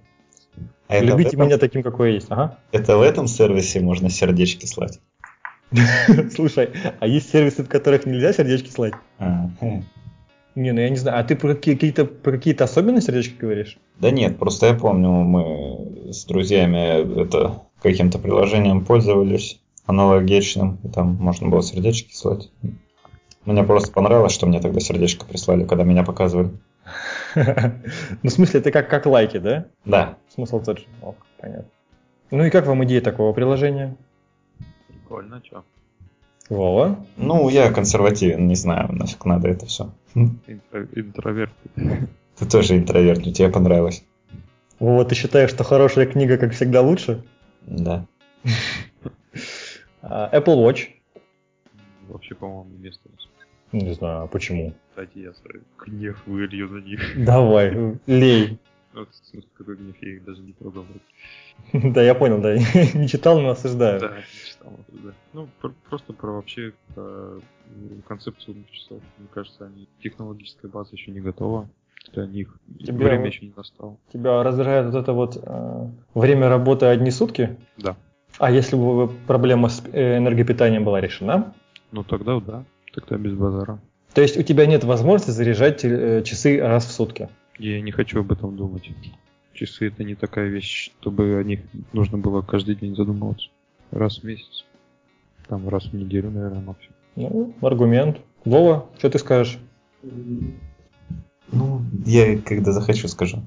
А 0.88 1.00
Любите 1.00 1.30
этом, 1.30 1.46
меня 1.46 1.58
таким, 1.58 1.82
какой 1.82 2.08
я 2.10 2.14
есть. 2.14 2.26
Ага. 2.30 2.58
это 2.72 2.96
в 2.96 3.02
этом 3.02 3.26
сервисе 3.26 3.80
можно 3.80 4.08
сердечки 4.08 4.64
слать? 4.66 5.00
Слушай, 6.34 6.70
а 6.98 7.06
есть 7.06 7.30
сервисы, 7.30 7.62
в 7.62 7.68
которых 7.68 8.06
нельзя 8.06 8.32
сердечки 8.32 8.70
слать? 8.70 8.94
А, 9.18 9.50
хм. 9.60 9.84
Не, 10.54 10.72
ну 10.72 10.80
я 10.80 10.88
не 10.90 10.96
знаю. 10.96 11.20
А 11.20 11.24
ты 11.24 11.36
про 11.36 11.54
какие- 11.54 11.74
какие-то 11.74 12.04
про 12.06 12.32
какие-то 12.32 12.64
особенные 12.64 13.02
сердечки 13.02 13.36
говоришь? 13.38 13.78
Да 13.98 14.10
нет, 14.10 14.38
просто 14.38 14.66
я 14.66 14.74
помню, 14.74 15.10
мы 15.10 16.12
с 16.12 16.24
друзьями 16.24 17.22
это 17.22 17.62
каким-то 17.82 18.18
приложением 18.18 18.84
пользовались, 18.84 19.60
аналогичным, 19.90 20.78
и 20.82 20.88
там 20.88 21.14
можно 21.14 21.48
было 21.48 21.62
сердечки 21.62 22.14
слать. 22.14 22.50
Мне 23.44 23.62
просто 23.64 23.92
понравилось, 23.92 24.32
что 24.32 24.46
мне 24.46 24.60
тогда 24.60 24.80
сердечко 24.80 25.24
прислали, 25.24 25.64
когда 25.64 25.84
меня 25.84 26.04
показывали. 26.04 26.50
Ну, 28.22 28.28
в 28.28 28.32
смысле, 28.32 28.60
это 28.60 28.72
как, 28.72 28.90
как 28.90 29.06
лайки, 29.06 29.38
да? 29.38 29.66
Да, 29.84 30.18
Смысл 30.34 30.60
тот 30.60 30.78
же. 30.80 30.86
Ок, 31.02 31.16
понятно. 31.40 31.70
Ну 32.30 32.44
и 32.44 32.50
как 32.50 32.66
вам 32.66 32.84
идея 32.84 33.00
такого 33.00 33.32
приложения? 33.32 33.96
Прикольно, 34.88 35.42
что? 35.44 35.64
Вова? 36.48 37.04
ну 37.16 37.48
я 37.48 37.70
консервативен, 37.70 38.48
не 38.48 38.56
знаю, 38.56 38.92
нафиг 38.92 39.24
надо 39.24 39.48
это 39.48 39.66
все. 39.66 39.90
Интроверт. 40.14 41.52
Ты 42.38 42.46
тоже 42.46 42.76
интроверт, 42.76 43.22
тебе 43.22 43.48
понравилось. 43.48 44.02
Вова, 44.78 45.04
ты 45.04 45.14
считаешь, 45.14 45.50
что 45.50 45.62
хорошая 45.62 46.06
книга, 46.06 46.38
как 46.38 46.52
всегда, 46.54 46.80
лучше? 46.80 47.22
Да. 47.66 48.06
А, 50.02 50.30
Apple 50.32 50.56
Watch? 50.56 50.88
Вообще, 52.08 52.34
по-моему, 52.34 52.70
не 52.70 52.78
место. 52.78 53.08
Не 53.72 53.92
знаю, 53.94 54.22
а 54.24 54.26
почему. 54.26 54.72
Кстати, 54.90 55.18
я 55.18 55.32
свой 55.34 55.62
гнев 55.78 56.20
вылью 56.26 56.68
на 56.68 56.78
них. 56.78 57.24
Давай, 57.24 57.98
лей. 58.06 58.58
Ну, 58.92 59.06
в 59.06 59.14
смысле, 59.14 59.48
какой 59.56 59.76
гнев, 59.76 59.94
я 60.02 60.08
их 60.14 60.24
даже 60.24 60.42
не 60.42 60.52
трогал. 60.52 60.84
Да, 61.72 62.02
я 62.02 62.14
понял, 62.14 62.40
да. 62.40 62.56
Не 62.94 63.06
читал, 63.06 63.38
но 63.38 63.50
осуждаю. 63.50 64.00
Да, 64.00 64.16
не 64.16 64.50
читал. 64.50 64.72
да. 64.88 65.12
Ну, 65.34 65.48
пр- 65.60 65.74
просто 65.88 66.12
про 66.14 66.32
вообще 66.32 66.72
концепцию 68.08 68.54
умных 68.54 68.70
часов. 68.70 69.00
Мне 69.18 69.28
кажется, 69.32 69.66
они 69.66 69.86
технологическая 70.02 70.68
база 70.68 70.90
еще 70.92 71.10
не 71.12 71.20
готова 71.20 71.68
для 72.12 72.26
них. 72.26 72.58
И 72.78 72.84
Тебе 72.84 73.04
Время 73.06 73.24
вот- 73.24 73.26
еще 73.32 73.46
не 73.46 73.52
настало. 73.56 73.96
Тебя 74.12 74.42
раздражает 74.42 74.86
вот 74.92 74.94
это 75.00 75.12
вот 75.12 75.36
э, 75.40 75.88
время 76.14 76.48
работы 76.48 76.86
одни 76.86 77.10
сутки? 77.10 77.56
Да. 77.76 77.96
А 78.40 78.50
если 78.50 78.74
бы 78.74 79.08
проблема 79.26 79.68
с 79.68 79.82
э, 79.92 80.16
энергопитанием 80.16 80.82
была 80.82 81.00
решена, 81.00 81.52
Ну 81.92 82.02
тогда 82.04 82.40
да. 82.40 82.64
Тогда 82.94 83.16
без 83.18 83.34
базара. 83.34 83.78
то 84.14 84.22
есть 84.22 84.36
у 84.38 84.42
тебя 84.42 84.64
нет 84.66 84.82
возможности 84.82 85.30
заряжать 85.30 85.84
э, 85.84 86.22
часы 86.24 86.58
раз 86.58 86.86
в 86.86 86.90
сутки. 86.90 87.28
Я 87.58 87.80
не 87.82 87.92
хочу 87.92 88.20
об 88.20 88.32
этом 88.32 88.56
думать. 88.56 88.90
Часы 89.52 89.88
это 89.88 90.04
не 90.04 90.14
такая 90.14 90.48
вещь, 90.48 90.90
чтобы 91.00 91.38
о 91.38 91.44
них 91.44 91.60
нужно 91.92 92.16
было 92.16 92.40
каждый 92.40 92.74
день 92.76 92.96
задумываться. 92.96 93.48
Раз 93.90 94.20
в 94.20 94.24
месяц. 94.24 94.64
Там 95.46 95.68
раз 95.68 95.84
в 95.84 95.92
неделю, 95.92 96.30
наверное, 96.30 96.62
максимум. 96.62 96.94
Ну, 97.16 97.54
аргумент. 97.60 98.18
Вова, 98.46 98.86
что 98.98 99.10
ты 99.10 99.18
скажешь? 99.18 99.58
Ну, 101.52 101.82
я 102.06 102.38
когда 102.38 102.72
захочу 102.72 103.06
скажу. 103.08 103.42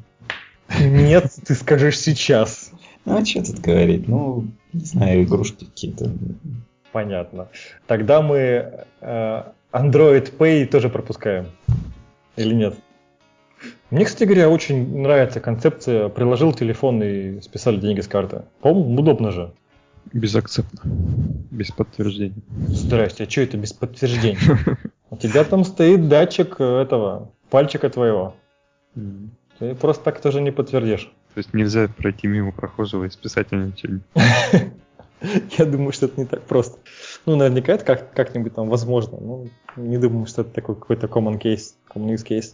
Нет, 0.79 1.31
ты 1.45 1.55
скажешь 1.55 1.99
сейчас. 1.99 2.71
Ну, 3.05 3.17
а 3.17 3.25
что 3.25 3.43
тут 3.43 3.59
говорить? 3.59 4.07
Ну, 4.07 4.47
не 4.71 4.85
знаю, 4.85 5.23
игрушки 5.23 5.65
какие-то. 5.65 6.11
Понятно. 6.91 7.49
Тогда 7.87 8.21
мы 8.21 8.85
э, 9.01 9.43
Android 9.71 10.37
Pay 10.37 10.65
тоже 10.67 10.89
пропускаем. 10.89 11.47
Или 12.35 12.53
нет? 12.53 12.75
Мне, 13.89 14.05
кстати 14.05 14.23
говоря, 14.23 14.49
очень 14.49 15.01
нравится 15.01 15.39
концепция. 15.39 16.09
Приложил 16.09 16.53
телефон 16.53 17.01
и 17.03 17.41
списали 17.41 17.77
деньги 17.77 18.01
с 18.01 18.07
карты. 18.07 18.43
По-моему, 18.61 19.01
удобно 19.01 19.31
же. 19.31 19.53
Безакцептно. 20.11 20.81
Без 21.51 21.71
подтверждения. 21.71 22.41
Здрасте, 22.67 23.23
а 23.25 23.29
что 23.29 23.41
это 23.41 23.57
без 23.57 23.73
подтверждения? 23.73 24.57
У 25.09 25.17
тебя 25.17 25.43
там 25.43 25.63
стоит 25.63 26.07
датчик 26.07 26.59
этого, 26.59 27.31
пальчика 27.49 27.89
твоего. 27.89 28.35
Ты 29.59 29.75
просто 29.75 30.03
так 30.03 30.19
тоже 30.21 30.41
не 30.41 30.51
подтвердишь. 30.51 31.11
То 31.33 31.39
есть 31.39 31.53
нельзя 31.53 31.87
пройти 31.87 32.27
мимо 32.27 32.51
прохожего 32.51 33.05
и 33.05 33.09
списать 33.09 33.51
на 33.51 33.65
ничего. 33.65 33.99
Я 35.57 35.65
думаю, 35.65 35.93
что 35.93 36.07
это 36.07 36.19
не 36.19 36.25
так 36.25 36.41
просто. 36.43 36.77
Ну, 37.25 37.35
наверняка 37.35 37.73
это 37.73 37.85
как- 37.85 38.13
как-нибудь 38.13 38.53
там 38.53 38.69
возможно. 38.69 39.17
но 39.19 39.45
не 39.77 39.97
думаю, 39.97 40.27
что 40.27 40.41
это 40.41 40.51
такой 40.51 40.75
какой-то 40.75 41.07
common 41.07 41.41
case, 41.41 41.73
common 41.93 42.13
use 42.13 42.25
case. 42.27 42.53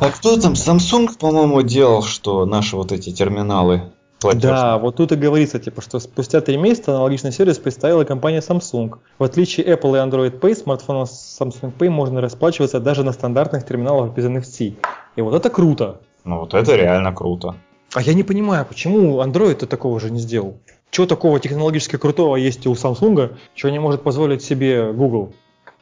А 0.00 0.10
кто 0.10 0.40
там? 0.40 0.52
Samsung, 0.52 1.18
по-моему, 1.18 1.62
делал, 1.62 2.02
что 2.02 2.46
наши 2.46 2.76
вот 2.76 2.92
эти 2.92 3.10
терминалы 3.12 3.82
платежные. 4.20 4.52
Да, 4.52 4.78
вот 4.78 4.96
тут 4.96 5.12
и 5.12 5.16
говорится, 5.16 5.58
типа, 5.58 5.82
что 5.82 5.98
спустя 5.98 6.40
три 6.40 6.56
месяца 6.56 6.92
аналогичный 6.92 7.32
сервис 7.32 7.58
представила 7.58 8.04
компания 8.04 8.38
Samsung. 8.38 8.98
В 9.18 9.24
отличие 9.24 9.66
Apple 9.66 9.96
и 9.96 10.08
Android 10.08 10.38
Pay, 10.40 10.54
смартфоном 10.54 11.02
Samsung 11.02 11.72
Pay 11.76 11.90
можно 11.90 12.20
расплачиваться 12.20 12.78
даже 12.80 13.02
на 13.02 13.12
стандартных 13.12 13.66
терминалах 13.66 14.14
без 14.14 14.24
NFC. 14.24 14.76
И 15.16 15.20
вот 15.20 15.34
это 15.34 15.50
круто. 15.50 16.00
Ну, 16.24 16.40
вот 16.40 16.54
это 16.54 16.74
реально 16.76 17.12
круто. 17.12 17.56
А 17.94 18.02
я 18.02 18.12
не 18.14 18.22
понимаю, 18.24 18.66
почему 18.66 19.20
Android 19.22 19.64
такого 19.66 20.00
же 20.00 20.10
не 20.10 20.18
сделал? 20.20 20.58
Чего 20.90 21.06
такого 21.06 21.40
технологически 21.40 21.96
крутого 21.96 22.36
есть 22.36 22.66
у 22.66 22.72
Samsung, 22.72 23.36
чего 23.54 23.70
не 23.72 23.78
может 23.78 24.02
позволить 24.02 24.42
себе 24.42 24.92
Google? 24.92 25.32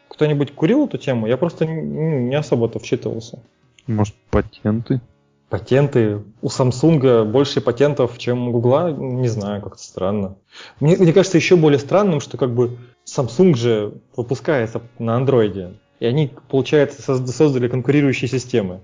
Кто-нибудь 0.09 0.55
курил 0.55 0.85
эту 0.87 0.99
тему? 0.99 1.27
Я 1.27 1.37
просто 1.37 1.65
н- 1.65 2.29
не 2.29 2.35
особо-то 2.35 2.79
вчитывался. 2.79 3.43
Может, 3.87 4.15
патенты? 4.31 5.01
Патенты. 5.49 6.23
У 6.43 6.49
Samsung 6.49 7.25
больше 7.25 7.61
патентов, 7.61 8.17
чем 8.19 8.49
у 8.49 8.53
Google, 8.53 8.95
не 8.97 9.29
знаю, 9.29 9.63
как-то 9.63 9.83
странно. 9.83 10.37
Мне, 10.81 10.97
мне 10.97 11.13
кажется 11.13 11.39
еще 11.39 11.57
более 11.57 11.79
странным, 11.79 12.21
что 12.21 12.37
как 12.39 12.55
бы 12.55 12.79
Samsung 13.07 13.55
же 13.55 13.95
выпускается 14.17 14.83
на 14.99 15.17
андроиде. 15.17 15.75
И 16.01 16.07
они, 16.07 16.31
получается, 16.51 17.01
созд- 17.03 17.27
создали 17.29 17.69
конкурирующие 17.69 18.29
системы. 18.29 18.81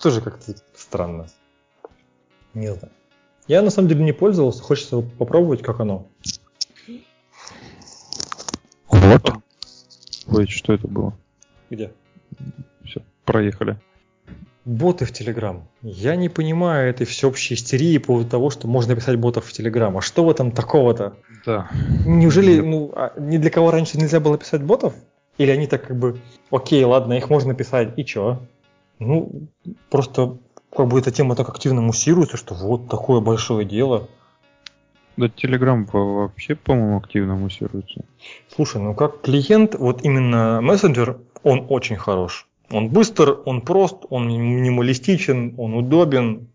Тоже 0.00 0.20
как-то 0.20 0.54
странно. 0.76 1.26
Не 2.54 2.68
знаю. 2.74 2.92
Я 3.48 3.62
на 3.62 3.70
самом 3.70 3.88
деле 3.88 4.04
не 4.04 4.12
пользовался, 4.12 4.62
хочется 4.62 5.00
попробовать, 5.00 5.62
как 5.62 5.80
оно. 5.80 6.06
Вот. 8.88 9.32
Ой, 10.28 10.46
что 10.46 10.72
это 10.72 10.86
было? 10.86 11.16
Где? 11.70 11.92
Все, 12.84 13.02
проехали. 13.24 13.78
Боты 14.64 15.06
в 15.06 15.10
Telegram. 15.10 15.62
Я 15.82 16.14
не 16.14 16.28
понимаю 16.28 16.88
этой 16.88 17.04
всеобщей 17.04 17.54
истерии 17.54 17.98
по 17.98 18.08
поводу 18.08 18.30
того, 18.30 18.50
что 18.50 18.68
можно 18.68 18.94
писать 18.94 19.18
ботов 19.18 19.46
в 19.46 19.58
Telegram. 19.58 19.98
А 19.98 20.00
что 20.00 20.24
в 20.24 20.30
этом 20.30 20.52
такого-то? 20.52 21.16
Да. 21.44 21.68
Неужели 22.06 22.60
ну, 22.60 22.92
а 22.94 23.12
ни 23.18 23.38
для 23.38 23.50
кого 23.50 23.72
раньше 23.72 23.98
нельзя 23.98 24.20
было 24.20 24.38
писать 24.38 24.62
ботов? 24.62 24.94
Или 25.36 25.50
они 25.50 25.66
так 25.66 25.88
как 25.88 25.98
бы, 25.98 26.20
окей, 26.50 26.84
ладно, 26.84 27.14
их 27.14 27.28
можно 27.28 27.54
писать, 27.54 27.94
и 27.96 28.04
чё? 28.04 28.40
Ну, 29.00 29.48
просто 29.90 30.38
как 30.74 30.88
бы 30.88 30.98
эта 30.98 31.10
тема 31.10 31.36
так 31.36 31.48
активно 31.48 31.80
муссируется, 31.82 32.36
что 32.36 32.54
вот 32.54 32.88
такое 32.88 33.20
большое 33.20 33.64
дело. 33.64 34.08
Да, 35.16 35.26
Telegram 35.26 35.86
во- 35.92 36.22
вообще, 36.22 36.54
по-моему, 36.54 36.96
активно 36.96 37.34
муссируется. 37.34 38.04
Слушай, 38.54 38.80
ну 38.80 38.94
как 38.94 39.20
клиент, 39.20 39.74
вот 39.74 40.02
именно 40.02 40.60
мессенджер, 40.62 41.18
он 41.42 41.66
очень 41.68 41.96
хорош. 41.96 42.48
Он 42.70 42.88
быстр, 42.88 43.40
он 43.44 43.60
прост, 43.60 44.06
он 44.08 44.28
минималистичен, 44.28 45.54
он 45.58 45.74
удобен. 45.74 46.48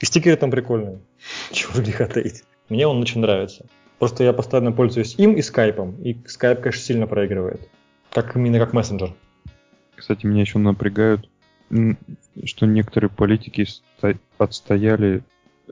И 0.00 0.06
стикеры 0.06 0.36
там 0.36 0.50
прикольные. 0.50 1.00
Чего 1.52 1.80
греха 1.80 2.06
таить. 2.06 2.42
Мне 2.68 2.86
он 2.88 3.00
очень 3.00 3.20
нравится. 3.20 3.66
Просто 4.00 4.24
я 4.24 4.32
постоянно 4.32 4.72
пользуюсь 4.72 5.14
им 5.16 5.34
и 5.34 5.42
скайпом. 5.42 6.02
И 6.02 6.16
скайп, 6.26 6.60
конечно, 6.60 6.82
сильно 6.82 7.06
проигрывает. 7.06 7.68
Как 8.12 8.34
именно 8.36 8.58
как 8.58 8.72
мессенджер. 8.72 9.14
Кстати, 9.96 10.26
меня 10.26 10.40
еще 10.40 10.58
напрягают, 10.58 11.28
что 12.44 12.66
некоторые 12.66 13.10
политики 13.10 13.66
отстояли 14.38 15.22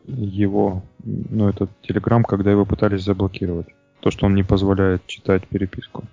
его, 0.07 0.83
ну, 1.05 1.49
этот 1.49 1.71
Telegram, 1.89 2.23
когда 2.23 2.51
его 2.51 2.65
пытались 2.65 3.03
заблокировать. 3.03 3.69
То, 4.01 4.11
что 4.11 4.27
он 4.27 4.35
не 4.35 4.43
позволяет 4.43 5.07
читать 5.07 5.47
переписку. 5.49 6.05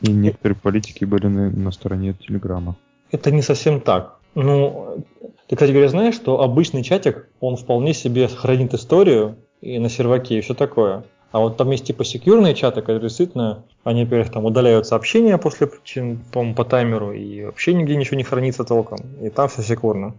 И 0.00 0.12
некоторые 0.12 0.56
политики 0.56 1.04
были 1.04 1.26
на, 1.26 1.50
на 1.50 1.70
стороне 1.70 2.14
Телеграма. 2.14 2.76
Это 3.10 3.30
не 3.30 3.42
совсем 3.42 3.80
так. 3.80 4.18
Ну, 4.34 5.04
ты, 5.46 5.56
кстати 5.56 5.70
говоря, 5.70 5.88
знаешь, 5.88 6.14
что 6.14 6.40
обычный 6.40 6.82
чатик, 6.82 7.28
он 7.40 7.56
вполне 7.56 7.94
себе 7.94 8.28
хранит 8.28 8.74
историю 8.74 9.36
и 9.60 9.78
на 9.78 9.88
серваке 9.88 10.38
и 10.38 10.40
все 10.40 10.54
такое. 10.54 11.04
А 11.34 11.40
вот 11.40 11.56
там 11.56 11.68
есть 11.72 11.84
типа 11.84 12.04
секьюрные 12.04 12.54
чаты, 12.54 12.80
которые 12.80 13.00
действительно, 13.00 13.64
они, 13.82 14.04
во-первых, 14.04 14.30
там 14.30 14.44
удаляют 14.44 14.86
сообщения 14.86 15.36
после, 15.36 15.68
чем, 15.82 16.18
по-моему, 16.32 16.54
по 16.54 16.64
таймеру, 16.64 17.12
и 17.12 17.42
вообще 17.42 17.74
нигде 17.74 17.96
ничего 17.96 18.16
не 18.16 18.22
хранится 18.22 18.62
толком. 18.62 19.00
И 19.20 19.30
там 19.30 19.48
все 19.48 19.62
секурно. 19.62 20.14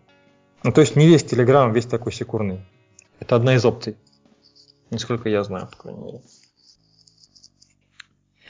Ну, 0.65 0.73
то 0.73 0.81
есть 0.81 0.97
не 0.97 1.07
весь 1.07 1.23
Telegram, 1.23 1.71
весь 1.71 1.85
такой 1.85 2.11
секурный. 2.11 2.59
Это 3.21 3.37
одна 3.37 3.55
из 3.55 3.63
опций. 3.63 3.95
Насколько 4.89 5.29
я 5.29 5.41
знаю, 5.45 5.69
по 5.71 5.77
крайней 5.83 6.03
мере. 6.03 6.21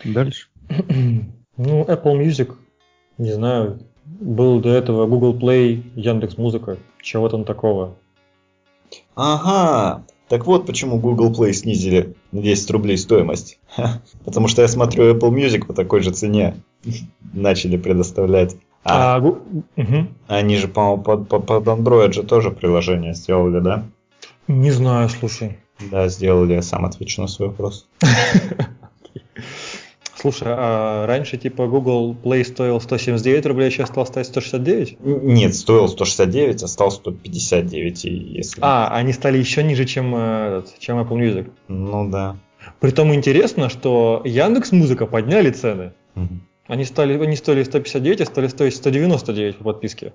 Дальше. 0.04 0.48
Ну, 1.58 1.84
Apple 1.84 2.20
Music, 2.20 2.54
не 3.20 3.32
знаю, 3.32 3.80
был 4.06 4.60
до 4.60 4.70
этого 4.70 5.06
Google 5.06 5.38
Play, 5.38 5.84
Яндекс 5.96 6.38
Музыка, 6.38 6.78
чего 7.00 7.30
там 7.30 7.46
такого. 7.46 7.96
Ага, 9.16 10.04
так 10.30 10.46
вот 10.46 10.66
почему 10.66 11.00
Google 11.00 11.32
Play 11.32 11.54
снизили 11.54 12.16
на 12.32 12.42
10 12.42 12.72
рублей 12.72 12.98
стоимость. 12.98 13.60
Ха, 13.76 14.02
Потому 14.24 14.48
что 14.48 14.62
я 14.62 14.68
смотрю 14.68 15.14
Apple 15.14 15.32
Music 15.32 15.66
по 15.66 15.74
такой 15.74 16.02
же 16.02 16.12
цене 16.12 16.56
начали 17.34 17.78
предоставлять. 17.78 18.56
А, 18.84 19.16
А, 19.16 19.20
Гу- 19.20 19.40
мгм. 19.76 20.10
они 20.28 20.58
же, 20.58 20.68
по-моему, 20.68 21.02
под, 21.04 21.28
под- 21.28 21.46
под 21.46 21.68
Android 21.68 22.12
же 22.14 22.24
тоже 22.24 22.52
приложение 22.52 23.14
сделали, 23.14 23.60
да? 23.60 23.86
Не 24.48 24.72
знаю, 24.72 25.10
слушай. 25.10 25.58
Да, 25.92 26.08
сделали, 26.08 26.54
я 26.54 26.62
сам 26.62 26.86
отвечу 26.86 27.22
на 27.22 27.28
свой 27.28 27.50
вопрос. 27.50 27.88
Слушай, 30.26 30.48
а 30.50 31.06
раньше 31.06 31.38
типа 31.38 31.68
Google 31.68 32.16
Play 32.16 32.44
стоил 32.44 32.82
179 32.82 33.46
рублей, 33.46 33.68
а 33.68 33.70
сейчас 33.70 33.90
стал 33.90 34.08
стоить 34.08 34.26
169? 34.26 34.98
Н- 35.04 35.28
Нет, 35.28 35.54
стоил 35.54 35.88
169, 35.88 36.64
а 36.64 36.68
стал 36.68 36.90
159, 36.90 38.06
и 38.06 38.10
если... 38.10 38.60
А, 38.64 38.88
они 38.88 39.14
стали 39.14 39.38
еще 39.38 39.62
ниже, 39.62 39.86
чем, 39.86 40.16
э, 40.16 40.62
этот, 40.64 40.80
чем 40.80 40.98
Apple 41.00 41.20
Music. 41.20 41.52
Ну 41.68 42.10
да. 42.10 42.38
Притом 42.80 43.14
интересно, 43.14 43.70
что 43.70 44.24
Яндекс 44.26 44.72
Музыка 44.72 45.06
подняли 45.06 45.52
цены. 45.52 45.94
Мгм. 46.16 46.42
Они, 46.66 46.86
стали, 46.86 47.24
они 47.24 47.36
стоили 47.36 47.62
159, 47.62 48.22
а 48.22 48.26
стали 48.26 48.48
стоить 48.48 48.76
199 48.76 49.58
по 49.58 49.64
подписке. 49.66 50.14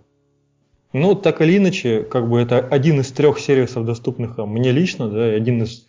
Ну, 0.93 1.15
так 1.15 1.41
или 1.41 1.57
иначе, 1.57 2.03
как 2.03 2.29
бы 2.29 2.41
это 2.41 2.59
один 2.59 2.99
из 2.99 3.13
трех 3.13 3.39
сервисов, 3.39 3.85
доступных 3.85 4.41
а, 4.41 4.47
мне 4.47 4.73
лично, 4.73 5.09
да, 5.09 5.33
и 5.33 5.37
один 5.37 5.63
из... 5.63 5.87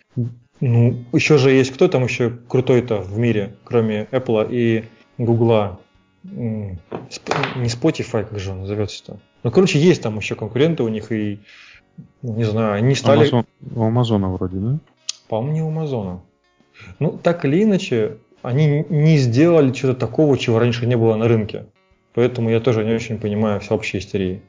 Ну, 0.62 1.04
еще 1.12 1.38
же 1.38 1.52
есть 1.52 1.72
кто 1.72 1.88
там 1.88 2.04
еще 2.04 2.30
крутой-то 2.30 3.02
в 3.02 3.18
мире, 3.18 3.56
кроме 3.64 4.08
Apple 4.12 4.48
и 4.52 4.86
Сп- 6.24 7.58
Не 7.58 7.68
Spotify, 7.68 8.24
как 8.24 8.40
же 8.40 8.52
он 8.52 8.62
назовется-то? 8.62 9.20
Ну, 9.44 9.52
короче, 9.52 9.80
есть 9.80 10.04
там 10.04 10.18
еще 10.18 10.36
конкуренты 10.36 10.84
у 10.84 10.88
них, 10.88 11.12
и, 11.12 11.40
ну, 12.22 12.36
не 12.36 12.44
знаю, 12.44 12.74
они 12.74 12.94
стали... 12.94 13.22
Амазон, 13.22 13.46
у 13.76 13.84
Амазона 13.84 14.30
вроде, 14.30 14.58
да? 14.58 14.80
По-моему, 15.28 15.54
не 15.56 15.62
у 15.64 15.68
Амазона. 15.70 16.22
Ну, 17.00 17.18
так 17.18 17.44
или 17.46 17.64
иначе, 17.64 18.18
они 18.44 18.86
не 18.90 19.18
сделали 19.18 19.72
чего-то 19.72 20.00
такого, 20.00 20.38
чего 20.38 20.60
раньше 20.60 20.86
не 20.86 20.96
было 20.96 21.16
на 21.16 21.28
рынке. 21.28 21.66
Поэтому 22.14 22.52
я 22.52 22.60
тоже 22.60 22.86
не 22.86 22.94
очень 22.94 23.18
понимаю 23.18 23.60
всеобщей 23.62 23.98
истерии. 23.98 24.42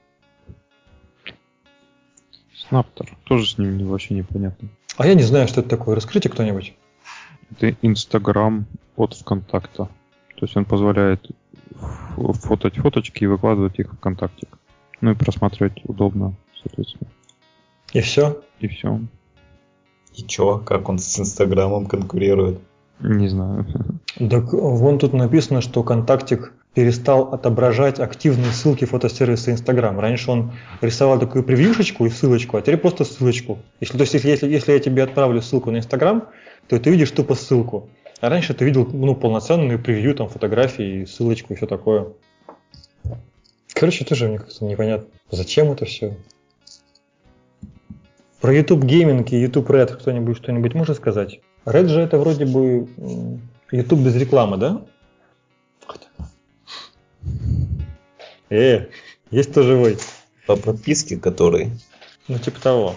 Снаптор. 2.54 3.08
Тоже 3.24 3.48
с 3.48 3.56
ним 3.56 3.86
вообще 3.86 4.14
непонятно. 4.14 4.68
А 4.96 5.06
я 5.06 5.14
не 5.14 5.22
знаю, 5.22 5.48
что 5.48 5.60
это 5.60 5.70
такое. 5.70 5.94
Раскройте 5.94 6.28
кто-нибудь. 6.28 6.74
Это 7.52 7.76
Инстаграм 7.82 8.66
от 8.96 9.14
ВКонтакта. 9.14 9.84
То 10.36 10.46
есть 10.46 10.56
он 10.56 10.64
позволяет 10.64 11.30
ф- 11.74 12.36
фотать 12.42 12.76
фоточки 12.76 13.24
и 13.24 13.26
выкладывать 13.26 13.78
их 13.78 13.92
в 13.92 13.96
ВКонтактик. 13.96 14.48
Ну 15.00 15.10
и 15.12 15.14
просматривать 15.14 15.80
удобно, 15.84 16.34
соответственно. 16.62 17.10
И 17.92 18.00
все. 18.00 18.42
И 18.60 18.68
все. 18.68 19.00
И 20.14 20.22
чё, 20.22 20.58
как 20.58 20.88
он 20.88 20.98
с 20.98 21.18
Инстаграмом 21.18 21.86
конкурирует? 21.86 22.60
Не 23.00 23.28
знаю. 23.28 23.66
Так 24.18 24.52
вон 24.52 24.98
тут 24.98 25.12
написано, 25.12 25.60
что 25.62 25.82
контактик 25.82 26.52
перестал 26.74 27.34
отображать 27.34 28.00
активные 28.00 28.50
ссылки 28.50 28.84
фотосервиса 28.84 29.50
Instagram. 29.50 30.00
Раньше 30.00 30.30
он 30.30 30.52
рисовал 30.80 31.18
такую 31.18 31.44
превьюшечку 31.44 32.06
и 32.06 32.10
ссылочку, 32.10 32.56
а 32.56 32.62
теперь 32.62 32.78
просто 32.78 33.04
ссылочку. 33.04 33.58
Если, 33.80 33.98
то 33.98 34.02
есть, 34.02 34.14
если, 34.14 34.48
если 34.48 34.72
я 34.72 34.78
тебе 34.78 35.02
отправлю 35.02 35.42
ссылку 35.42 35.70
на 35.70 35.78
Instagram, 35.78 36.28
то 36.68 36.78
ты 36.78 36.90
видишь 36.90 37.10
тупо 37.10 37.34
ссылку. 37.34 37.90
А 38.20 38.28
раньше 38.28 38.54
ты 38.54 38.64
видел 38.64 38.88
ну, 38.90 39.14
полноценную 39.14 39.78
превью, 39.82 40.14
там, 40.14 40.28
фотографии, 40.28 41.04
ссылочку 41.04 41.52
и 41.52 41.56
все 41.56 41.66
такое. 41.66 42.08
Короче, 43.74 44.04
тоже 44.04 44.28
мне 44.28 44.38
как-то 44.38 44.64
непонятно, 44.64 45.08
зачем 45.30 45.72
это 45.72 45.84
все. 45.84 46.16
Про 48.40 48.54
YouTube 48.54 48.84
Gaming 48.84 49.28
и 49.28 49.36
YouTube 49.36 49.68
Red 49.70 49.96
кто-нибудь 49.96 50.36
что-нибудь 50.38 50.74
может 50.74 50.96
сказать? 50.96 51.40
Red 51.64 51.86
же 51.86 52.00
это 52.00 52.18
вроде 52.18 52.46
бы 52.46 52.88
YouTube 53.70 54.00
без 54.00 54.16
рекламы, 54.16 54.56
да? 54.56 54.82
Э, 58.52 58.88
есть 59.30 59.50
кто 59.50 59.62
живой? 59.62 59.96
По 60.46 60.56
подписке 60.56 61.16
который? 61.16 61.70
Ну, 62.28 62.38
типа 62.38 62.60
того. 62.60 62.94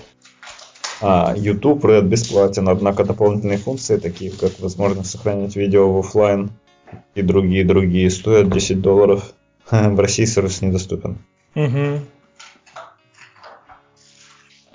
А, 1.01 1.33
YouTube 1.35 1.85
Red 1.85 2.03
бесплатен, 2.03 2.67
однако 2.67 3.05
дополнительные 3.05 3.57
функции, 3.57 3.95
такие 3.95 4.31
как 4.31 4.59
возможность 4.59 5.11
сохранять 5.11 5.55
видео 5.55 5.91
в 5.93 5.99
офлайн 5.99 6.51
и 7.15 7.21
другие-другие, 7.21 8.09
стоят 8.09 8.49
10 8.49 8.81
долларов. 8.81 9.33
В 9.71 9.99
России 9.99 10.25
сервис 10.25 10.61
недоступен. 10.61 11.19
Угу. 11.55 12.01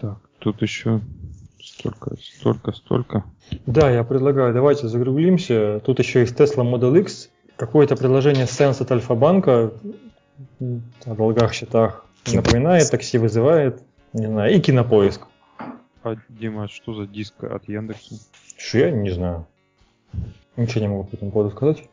Так, 0.00 0.18
тут 0.38 0.62
еще 0.62 1.02
столько, 1.62 2.16
столько, 2.16 2.72
столько. 2.72 3.24
Да, 3.66 3.90
я 3.90 4.02
предлагаю, 4.02 4.54
давайте 4.54 4.88
загруглимся. 4.88 5.80
Тут 5.84 5.98
еще 5.98 6.20
есть 6.20 6.36
Tesla 6.36 6.64
Model 6.64 6.98
X, 7.00 7.28
какое-то 7.56 7.96
приложение 7.96 8.46
Sense 8.46 8.80
от 8.80 8.90
Альфа-банка 8.90 9.72
о 11.04 11.14
долгах, 11.14 11.52
счетах 11.52 12.04
напоминает, 12.32 12.90
такси 12.90 13.18
вызывает, 13.18 13.82
не 14.12 14.26
знаю, 14.26 14.54
и 14.54 14.60
кинопоиск. 14.60 15.22
А, 16.02 16.16
Дима, 16.28 16.68
что 16.68 16.94
за 16.94 17.06
диск 17.06 17.44
от 17.44 17.68
Яндекса? 17.68 18.14
Что 18.56 18.78
я 18.78 18.90
не 18.90 19.10
знаю. 19.10 19.46
Ничего 20.56 20.80
не 20.80 20.88
могу 20.88 21.04
по 21.04 21.14
этому 21.14 21.30
поводу 21.30 21.54
сказать. 21.54 21.88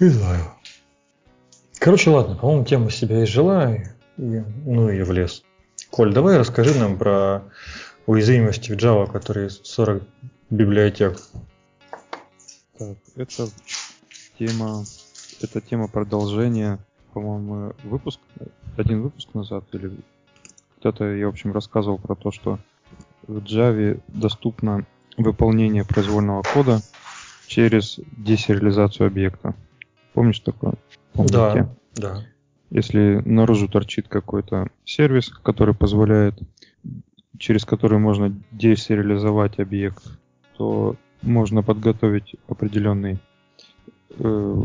Не 0.00 0.08
знаю. 0.08 0.44
Короче, 1.78 2.10
ладно, 2.10 2.36
по-моему, 2.36 2.64
тема 2.64 2.90
себя 2.90 3.22
изжила, 3.24 3.74
и, 4.16 4.42
ну 4.64 4.90
и 4.90 5.02
в 5.02 5.12
лес. 5.12 5.42
Коль, 5.90 6.12
давай 6.12 6.38
расскажи 6.38 6.78
нам 6.78 6.98
про 6.98 7.42
уязвимости 8.06 8.72
в 8.72 8.76
Java, 8.76 9.10
которые 9.10 9.50
40 9.50 10.02
библиотек. 10.50 11.18
Так, 12.78 12.96
это 13.16 13.48
тема, 14.38 14.84
это 15.40 15.60
тема 15.60 15.88
продолжения, 15.88 16.78
по-моему, 17.18 17.72
выпуск, 17.82 18.20
один 18.76 19.02
выпуск 19.02 19.34
назад, 19.34 19.64
или 19.72 19.90
кто-то, 20.78 21.04
я, 21.04 21.26
в 21.26 21.30
общем, 21.30 21.52
рассказывал 21.52 21.98
про 21.98 22.14
то, 22.14 22.30
что 22.30 22.58
в 23.26 23.38
Java 23.38 24.00
доступно 24.08 24.86
выполнение 25.16 25.84
произвольного 25.84 26.42
кода 26.42 26.80
через 27.48 27.98
десериализацию 28.16 29.08
объекта. 29.08 29.54
Помнишь 30.14 30.38
такое? 30.40 30.74
Помните? 31.12 31.34
Да, 31.34 31.68
да. 31.94 32.24
Если 32.70 33.20
наружу 33.24 33.68
торчит 33.68 34.06
какой-то 34.08 34.68
сервис, 34.84 35.30
который 35.30 35.74
позволяет, 35.74 36.38
через 37.38 37.64
который 37.64 37.98
можно 37.98 38.32
десериализовать 38.52 39.58
объект, 39.58 40.04
то 40.56 40.94
можно 41.22 41.62
подготовить 41.62 42.36
определенный 42.48 43.18
э, 44.10 44.64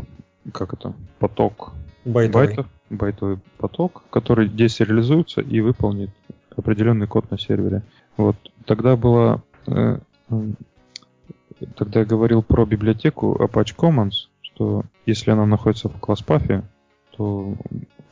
как 0.52 0.74
это, 0.74 0.94
поток 1.20 1.74
Байтовый. 2.06 2.48
байтов, 2.48 2.68
байтовый 2.90 3.40
поток, 3.58 4.04
который 4.10 4.50
десериализуется 4.50 5.42
и 5.42 5.62
выполнит 5.62 6.10
определенный 6.56 7.08
код 7.08 7.32
на 7.32 7.40
сервере. 7.40 7.84
Вот 8.18 8.36
тогда 8.66 8.96
было, 8.96 9.42
э, 9.68 10.00
тогда 11.76 12.02
я 12.02 12.06
говорил 12.06 12.44
про 12.44 12.66
библиотеку 12.66 13.38
Apache 13.40 13.76
Commons, 13.76 14.28
что 14.42 14.84
если 15.06 15.32
она 15.32 15.46
находится 15.46 15.90
в 15.90 16.00
класс-пафе, 16.00 16.64
то 17.16 17.56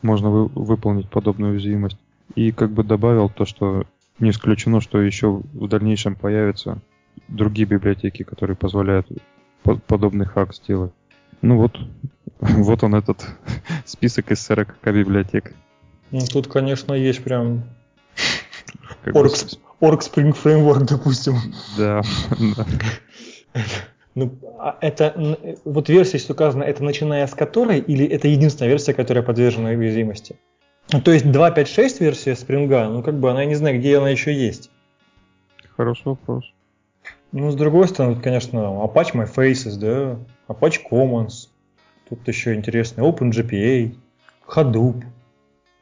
можно 0.01 0.29
вы, 0.29 0.45
выполнить 0.47 1.09
подобную 1.09 1.53
уязвимость. 1.53 1.97
И 2.35 2.51
как 2.51 2.71
бы 2.71 2.83
добавил 2.83 3.29
то, 3.29 3.45
что 3.45 3.85
не 4.19 4.29
исключено, 4.29 4.81
что 4.81 5.01
еще 5.01 5.41
в 5.53 5.67
дальнейшем 5.67 6.15
появятся 6.15 6.79
другие 7.27 7.67
библиотеки, 7.67 8.23
которые 8.23 8.55
позволяют 8.55 9.07
подобный 9.87 10.25
хак 10.25 10.55
сделать. 10.55 10.93
Ну 11.41 11.57
вот, 11.57 11.77
вот 12.57 12.83
он 12.83 12.95
этот 12.95 13.25
список 13.85 14.31
из 14.31 14.41
40 14.41 14.77
библиотек. 14.85 15.53
Ну, 16.09 16.19
тут, 16.25 16.47
конечно, 16.47 16.93
есть 16.93 17.23
прям 17.23 17.63
Org, 19.05 19.31
Org 19.79 19.99
Spring 19.99 20.35
Framework, 20.35 20.85
допустим. 20.85 21.35
Да. 21.77 22.01
Ну, 24.13 24.37
а 24.59 24.77
это 24.81 25.37
вот 25.63 25.87
версия, 25.87 26.17
если 26.17 26.33
указано, 26.33 26.63
это 26.63 26.83
начиная 26.83 27.25
с 27.27 27.33
которой, 27.33 27.79
или 27.79 28.05
это 28.05 28.27
единственная 28.27 28.69
версия, 28.69 28.93
которая 28.93 29.23
подвержена 29.23 29.69
уязвимости? 29.69 30.35
Ну, 30.91 31.01
то 31.01 31.11
есть 31.11 31.25
2.5.6 31.25 32.03
версия 32.03 32.31
Spring, 32.31 32.89
ну 32.89 33.03
как 33.03 33.19
бы 33.19 33.31
она, 33.31 33.41
я 33.41 33.47
не 33.47 33.55
знаю, 33.55 33.79
где 33.79 33.97
она 33.97 34.09
еще 34.09 34.33
есть. 34.33 34.69
Хороший 35.77 36.07
вопрос. 36.07 36.43
Ну, 37.31 37.49
с 37.49 37.55
другой 37.55 37.87
стороны, 37.87 38.19
конечно, 38.21 38.59
Apache 38.59 39.13
My 39.13 39.33
Faces, 39.33 39.77
да, 39.79 40.19
Apache 40.49 40.79
Commons, 40.91 41.50
тут 42.11 42.27
еще 42.27 42.53
интересно, 42.55 43.03
OpenGPA, 43.03 43.95
Hadoop, 44.45 45.05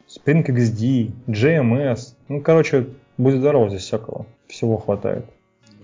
Spring 0.07 0.45
XD, 0.45 1.11
JMS, 1.27 2.15
ну, 2.27 2.41
короче, 2.41 2.89
будет 3.17 3.39
здорово 3.39 3.69
здесь 3.69 3.81
всякого, 3.81 4.27
всего 4.47 4.77
хватает. 4.77 5.25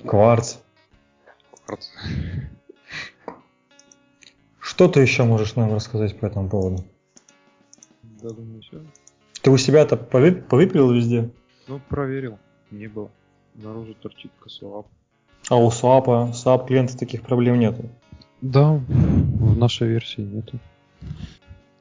Кварц. 0.06 0.58
Кварц. 1.66 1.88
Что 4.60 4.88
ты 4.88 5.00
еще 5.00 5.24
можешь 5.24 5.56
нам 5.56 5.74
рассказать 5.74 6.20
по 6.20 6.28
этому 6.28 6.48
поводу? 6.48 6.84
Да, 8.04 8.30
думаю, 8.30 8.62
все. 8.62 8.84
Ты 9.42 9.50
у 9.50 9.58
себя-то 9.58 9.98
повыпилил 9.98 10.92
везде? 10.92 11.32
Ну, 11.68 11.82
проверил. 11.90 12.38
Не 12.70 12.88
было. 12.88 13.10
Наружу 13.56 13.96
торчит 13.96 14.32
косоап. 14.40 14.86
А 15.50 15.56
у 15.58 15.70
SWAP, 15.70 16.34
SWAP 16.34 16.68
клиента 16.68 16.98
таких 16.98 17.24
проблем 17.24 17.60
нету? 17.60 17.90
Да, 18.46 18.74
в 18.74 19.58
нашей 19.58 19.88
версии 19.88 20.22
нету. 20.22 20.60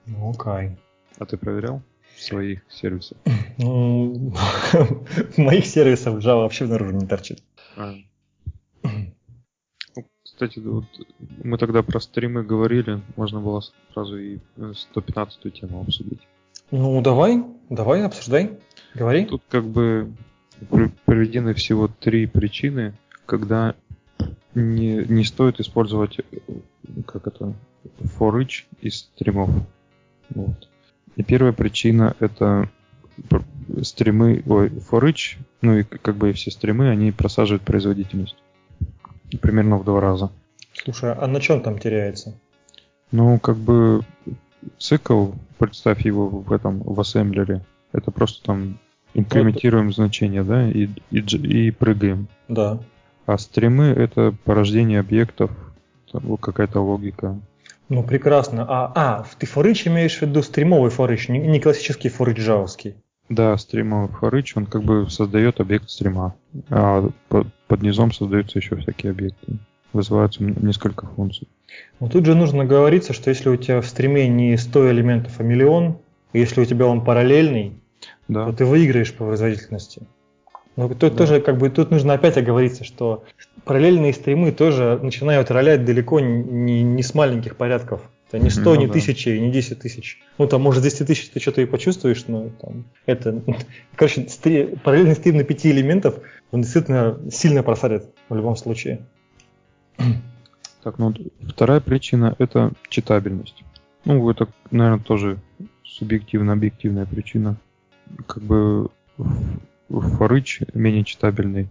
Ну, 0.07 0.31
окей. 0.31 0.79
А 1.19 1.27
ты 1.27 1.37
проверял 1.37 1.83
своих 2.17 2.63
сервисов? 2.71 3.19
Ну, 3.59 4.33
в 4.33 5.39
моих 5.39 5.67
сервисах 5.67 6.15
Java 6.25 6.41
вообще 6.41 6.65
наружу 6.65 6.97
не 6.97 7.07
торчит. 7.07 7.43
А. 7.77 7.93
Ну, 8.83 10.07
кстати, 10.23 10.59
вот 10.59 10.87
мы 11.43 11.59
тогда 11.59 11.83
про 11.83 12.01
стримы 12.01 12.43
говорили, 12.43 13.03
можно 13.17 13.41
было 13.41 13.63
сразу 13.93 14.17
и 14.17 14.39
115-ю 14.57 15.51
тему 15.51 15.83
обсудить. 15.83 16.27
Ну, 16.71 17.03
давай, 17.03 17.45
давай, 17.69 18.07
обсуждай, 18.07 18.59
говори. 18.95 19.27
Тут 19.27 19.43
как 19.51 19.67
бы 19.67 20.15
приведены 21.05 21.53
всего 21.53 21.89
три 21.89 22.27
причины, 22.27 22.95
когда 23.27 23.75
не, 24.55 25.05
не 25.05 25.25
стоит 25.25 25.61
использовать 25.61 26.19
как 27.07 27.27
это 27.27 27.55
for 28.19 28.41
each 28.41 28.65
из 28.81 28.99
стримов. 28.99 29.51
Вот. 30.31 30.69
И 31.17 31.23
первая 31.23 31.53
причина 31.53 32.15
это 32.21 32.69
стримы, 33.83 34.43
ой, 34.47 34.69
for 34.69 35.03
each, 35.03 35.37
ну 35.63 35.79
и 35.79 35.83
как 35.83 36.17
бы 36.17 36.31
и 36.31 36.33
все 36.33 36.51
стримы, 36.51 36.89
они 36.89 37.13
просаживают 37.13 37.63
производительность. 37.63 38.37
Примерно 39.41 39.79
в 39.79 39.85
два 39.85 40.01
раза. 40.01 40.31
Слушай, 40.73 41.13
а 41.13 41.27
на 41.27 41.41
чем 41.41 41.63
там 41.63 41.79
теряется? 41.79 42.35
Ну, 43.11 43.39
как 43.39 43.57
бы 43.57 44.03
цикл, 44.79 45.33
представь 45.59 46.05
его 46.05 46.29
в 46.29 46.53
этом, 46.53 46.81
в 46.81 47.01
ассемблере, 47.01 47.65
это 47.93 48.11
просто 48.11 48.45
там 48.45 48.79
инкрементируем 49.15 49.89
это... 49.89 49.97
значение, 49.97 50.43
да, 50.43 50.69
и, 50.69 50.89
и, 51.11 51.19
и 51.19 51.71
прыгаем. 51.71 52.29
Да. 52.49 52.81
А 53.27 53.39
стримы 53.39 53.87
это 53.87 54.35
порождение 54.45 55.01
объектов, 55.01 55.51
какая-то 56.41 56.81
логика. 56.81 57.39
Ну, 57.89 58.03
прекрасно. 58.03 58.65
А, 58.69 58.93
а 58.95 59.27
ты 59.39 59.47
форыч 59.47 59.87
имеешь 59.87 60.19
в 60.19 60.23
виду 60.23 60.43
стримовый 60.43 60.91
форыч, 60.91 61.29
не, 61.29 61.39
не 61.39 61.61
классический 61.61 62.09
форыч 62.09 62.39
джавовский? 62.39 62.97
Да, 63.29 63.57
стримовый 63.57 64.09
форыч, 64.09 64.57
он 64.57 64.67
как 64.67 64.83
бы 64.83 65.09
создает 65.11 65.61
объект 65.61 65.91
стрима, 65.91 66.35
а 66.71 67.09
под, 67.29 67.47
под 67.69 67.83
низом 67.83 68.13
создаются 68.13 68.59
еще 68.59 68.77
всякие 68.77 69.13
объекты. 69.13 69.59
Вызываются 69.93 70.43
несколько 70.43 71.07
функций. 71.07 71.49
Ну, 72.01 72.09
тут 72.09 72.27
же 72.27 72.35
нужно 72.35 72.65
говориться, 72.65 73.13
что 73.13 73.31
если 73.31 73.49
у 73.49 73.57
тебя 73.57 73.81
в 73.81 73.87
стриме 73.87 74.29
не 74.29 74.57
100 74.57 74.91
элементов, 74.91 75.39
а 75.39 75.43
миллион, 75.43 75.99
если 76.33 76.61
у 76.61 76.65
тебя 76.65 76.87
он 76.87 77.05
параллельный, 77.05 77.75
да. 78.29 78.47
то 78.47 78.53
ты 78.53 78.65
выиграешь 78.65 79.15
по 79.15 79.25
производительности. 79.25 80.03
Но 80.77 80.89
тут 80.89 81.13
да. 81.13 81.19
тоже 81.19 81.41
как 81.41 81.59
бы 81.59 81.71
тут 81.71 81.91
нужно 81.91 82.15
опять 82.15 82.37
оговориться, 82.37 82.85
что 82.85 83.25
параллельные 83.65 84.13
стримы 84.13 84.51
тоже 84.51 84.99
начинают 85.03 85.51
ролять 85.51 85.85
далеко 85.85 86.21
не, 86.21 86.83
не 86.83 87.03
с 87.03 87.15
маленьких 87.15 87.57
порядков. 87.57 88.01
Это 88.29 88.43
не 88.43 88.51
100, 88.51 88.63
Ну 88.63 88.75
не 88.81 88.87
да. 88.87 88.91
1000 88.91 89.31
и 89.31 89.41
не 89.41 89.53
10 89.53 89.79
тысяч. 89.79 90.21
Ну, 90.39 90.49
там, 90.49 90.61
может, 90.63 90.83
10 90.83 91.07
тысяч 91.07 91.29
ты 91.29 91.39
что-то 91.39 91.61
и 91.61 91.67
почувствуешь, 91.67 92.25
но 92.27 92.49
там, 92.61 92.85
это... 93.07 93.41
Короче, 93.95 94.29
стри- 94.29 94.77
параллельный 94.83 95.15
стрим 95.15 95.37
на 95.37 95.45
5 95.45 95.67
элементов, 95.67 96.19
он 96.51 96.63
действительно 96.63 97.21
сильно 97.31 97.63
просадит 97.63 98.07
в 98.29 98.35
любом 98.35 98.57
случае. 98.57 99.07
Так, 100.83 100.99
ну 100.99 101.15
вторая 101.49 101.81
причина 101.81 102.35
это 102.39 102.73
читабельность. 102.89 103.63
Ну, 104.05 104.29
это, 104.29 104.49
наверное, 104.71 105.03
тоже 105.03 105.39
субъективно-объективная 105.85 107.07
причина. 107.07 107.57
Как 108.27 108.43
бы 108.43 108.91
форыч 109.89 110.63
менее 110.73 111.05
читабельный, 111.05 111.69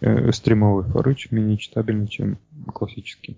э, 0.00 0.32
стримовый 0.32 0.84
форыч 0.84 1.30
менее 1.30 1.56
читабельный, 1.56 2.08
чем 2.08 2.38
классический. 2.72 3.36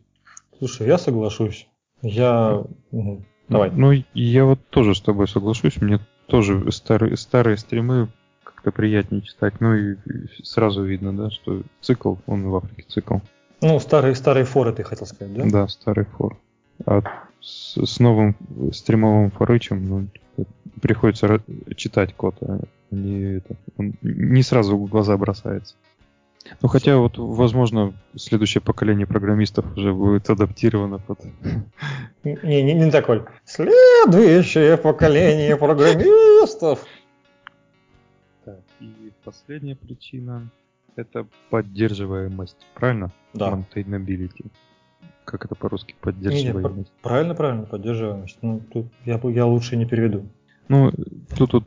Слушай, 0.59 0.87
я 0.87 0.99
соглашусь. 0.99 1.66
Я... 2.03 2.64
мгм. 2.91 3.24
Давай. 3.49 3.70
Ну, 3.70 3.93
я 4.14 4.45
вот 4.45 4.61
тоже 4.70 4.95
с 4.95 5.01
тобой 5.01 5.29
соглашусь. 5.29 5.81
Мне 5.81 6.01
тоже 6.27 6.70
старые, 6.72 7.16
старые 7.16 7.57
стримы 7.57 8.09
как-то 8.43 8.72
приятнее 8.72 9.22
читать. 9.22 9.61
Ну 9.61 9.74
и 9.74 9.95
и 9.95 10.43
сразу 10.43 10.83
видно, 10.83 11.16
да, 11.16 11.31
что 11.31 11.62
цикл, 11.81 12.16
он 12.27 12.49
в 12.49 12.57
Африке 12.57 12.85
цикл. 12.89 13.18
Ну, 13.61 13.79
старые, 13.81 14.14
старые 14.14 14.45
форы 14.45 14.72
ты 14.72 14.83
хотел 14.83 15.07
сказать, 15.07 15.35
да? 15.35 15.45
Да, 15.45 15.68
старый 15.68 16.05
фор. 16.05 16.39
А 16.85 17.03
с, 17.41 17.77
с 17.77 18.01
новым 18.01 18.37
стримовым 18.72 19.31
форычем 19.31 19.89
ну, 19.89 20.09
приходится 20.81 21.41
читать 21.77 22.14
код, 22.14 22.37
а 22.43 22.61
не, 22.91 23.37
это, 23.37 23.57
он 23.77 23.95
не 24.03 24.43
сразу 24.43 24.77
в 24.77 24.89
глаза 24.89 25.16
бросается. 25.16 25.74
Ну, 26.62 26.68
хотя 26.68 26.97
вот, 26.99 27.18
возможно, 27.18 27.93
следующее 28.14 28.62
поколение 28.62 29.07
программистов 29.07 29.64
уже 29.77 29.93
будет 29.93 30.31
адаптировано 30.31 30.99
под... 30.99 31.20
Не, 32.24 32.62
не, 32.62 32.72
не 32.74 32.91
такой. 32.91 33.24
Следующее 33.45 34.77
поколение 34.77 35.57
программистов. 35.57 36.85
Так, 38.45 38.61
и 38.81 39.12
последняя 39.24 39.74
причина— 39.74 40.49
это 40.97 41.27
поддерживаемость, 41.51 42.64
правильно? 42.74 43.11
Да. 43.35 43.51
Maintainability. 43.74 44.47
Как 45.24 45.45
это 45.45 45.57
по-русски? 45.57 45.93
Не, 45.93 45.95
не, 45.95 46.03
Поддерживаемость. 46.03 46.93
Правильно, 47.03 47.35
правильно, 47.35 47.62
поддерживаемость. 47.64 48.39
Ну, 48.43 48.61
тут 48.72 48.87
я, 49.05 49.18
бы- 49.18 49.33
я 49.33 49.47
лучше 49.47 49.77
не 49.77 49.85
переведу. 49.85 50.27
Ну, 50.69 50.93
тут 51.37 51.53
вот 51.53 51.64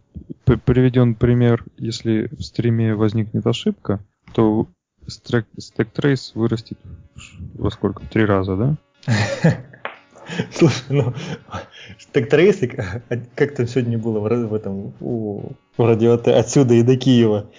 приведен 0.66 1.16
пример, 1.16 1.64
если 1.78 2.28
в 2.32 2.42
стриме 2.42 2.96
возникнет 2.96 3.46
ошибка, 3.48 4.00
то 4.34 4.68
стрек, 5.08 5.46
stack 5.58 5.88
trace 5.94 6.32
вырастет 6.34 6.78
во 7.56 7.70
сколько? 7.72 8.04
Три 8.06 8.26
раза, 8.26 8.56
да? 8.56 8.78
Слушай, 10.52 10.84
ну, 10.90 11.14
так 12.12 12.30
трейсик, 12.30 12.80
а 12.80 13.18
как 13.36 13.56
там 13.56 13.68
сегодня 13.68 13.98
было 13.98 14.20
в, 14.20 14.54
этом, 14.54 14.94
у, 15.00 15.54
в 15.78 15.86
радио 15.86 16.14
отсюда 16.14 16.76
и 16.76 16.84
до 16.84 16.98
Киева. 16.98 17.50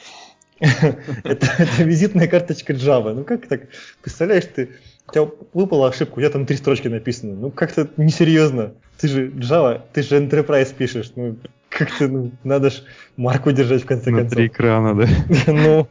это, 1.25 1.47
визитная 1.79 2.29
карточка 2.29 2.75
Java. 2.75 3.15
Ну 3.15 3.25
как 3.25 3.47
так? 3.47 3.63
Представляешь, 4.03 4.45
ты, 4.45 4.71
у 5.09 5.13
тебя 5.13 5.29
выпала 5.55 5.89
ошибка, 5.89 6.19
у 6.19 6.21
тебя 6.21 6.31
там 6.31 6.47
три 6.47 6.57
строчки 6.57 6.89
написано. 6.89 7.35
Ну 7.35 7.51
как-то 7.51 7.89
несерьезно. 7.97 8.75
Ты 8.99 9.09
же 9.09 9.29
Java, 9.31 9.81
ты 9.93 10.03
же 10.03 10.19
Enterprise 10.21 10.75
пишешь. 10.75 11.13
Ну 11.17 11.37
как-то, 11.71 12.09
ну, 12.09 12.33
надо 12.45 12.71
ж 12.71 12.83
марку 13.17 13.53
держать 13.53 13.83
в 13.83 13.87
конце 13.87 14.11
На 14.11 14.19
концов. 14.19 14.37
три 14.37 14.47
экрана, 14.49 14.95
да? 14.95 15.09
Ну, 15.47 15.89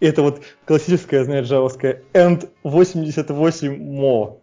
это 0.00 0.22
вот 0.22 0.42
классическая, 0.64 1.24
знаешь, 1.24 1.46
джавовская 1.46 2.02
end 2.14 2.48
88 2.64 3.74
mo. 3.74 4.38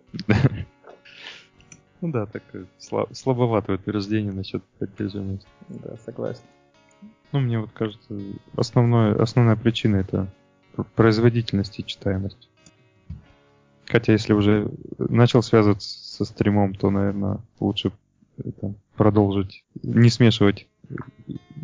Ну 2.02 2.12
да, 2.12 2.26
так 2.26 2.44
э, 2.54 2.66
сла- 2.80 3.14
слабоватое 3.14 3.78
утверждение 3.78 4.32
насчет 4.32 4.64
поддерживаемости. 4.80 5.48
Да, 5.70 5.96
согласен. 6.06 6.44
Ну, 7.36 7.42
мне 7.42 7.60
вот 7.60 7.72
кажется, 7.74 8.16
основное, 8.56 9.14
основная 9.22 9.58
причина 9.58 9.98
это 9.98 10.32
пр- 10.74 10.86
производительность 10.96 11.78
и 11.80 11.86
читаемость. 11.86 12.48
Хотя, 13.88 14.14
если 14.14 14.32
уже 14.32 14.72
начал 14.98 15.44
связываться 15.44 15.90
со 15.90 16.24
стримом, 16.24 16.76
то, 16.76 16.90
наверное, 16.90 17.40
лучше 17.60 17.92
это, 18.38 18.74
продолжить, 18.96 19.66
не 19.84 20.10
смешивать 20.10 20.66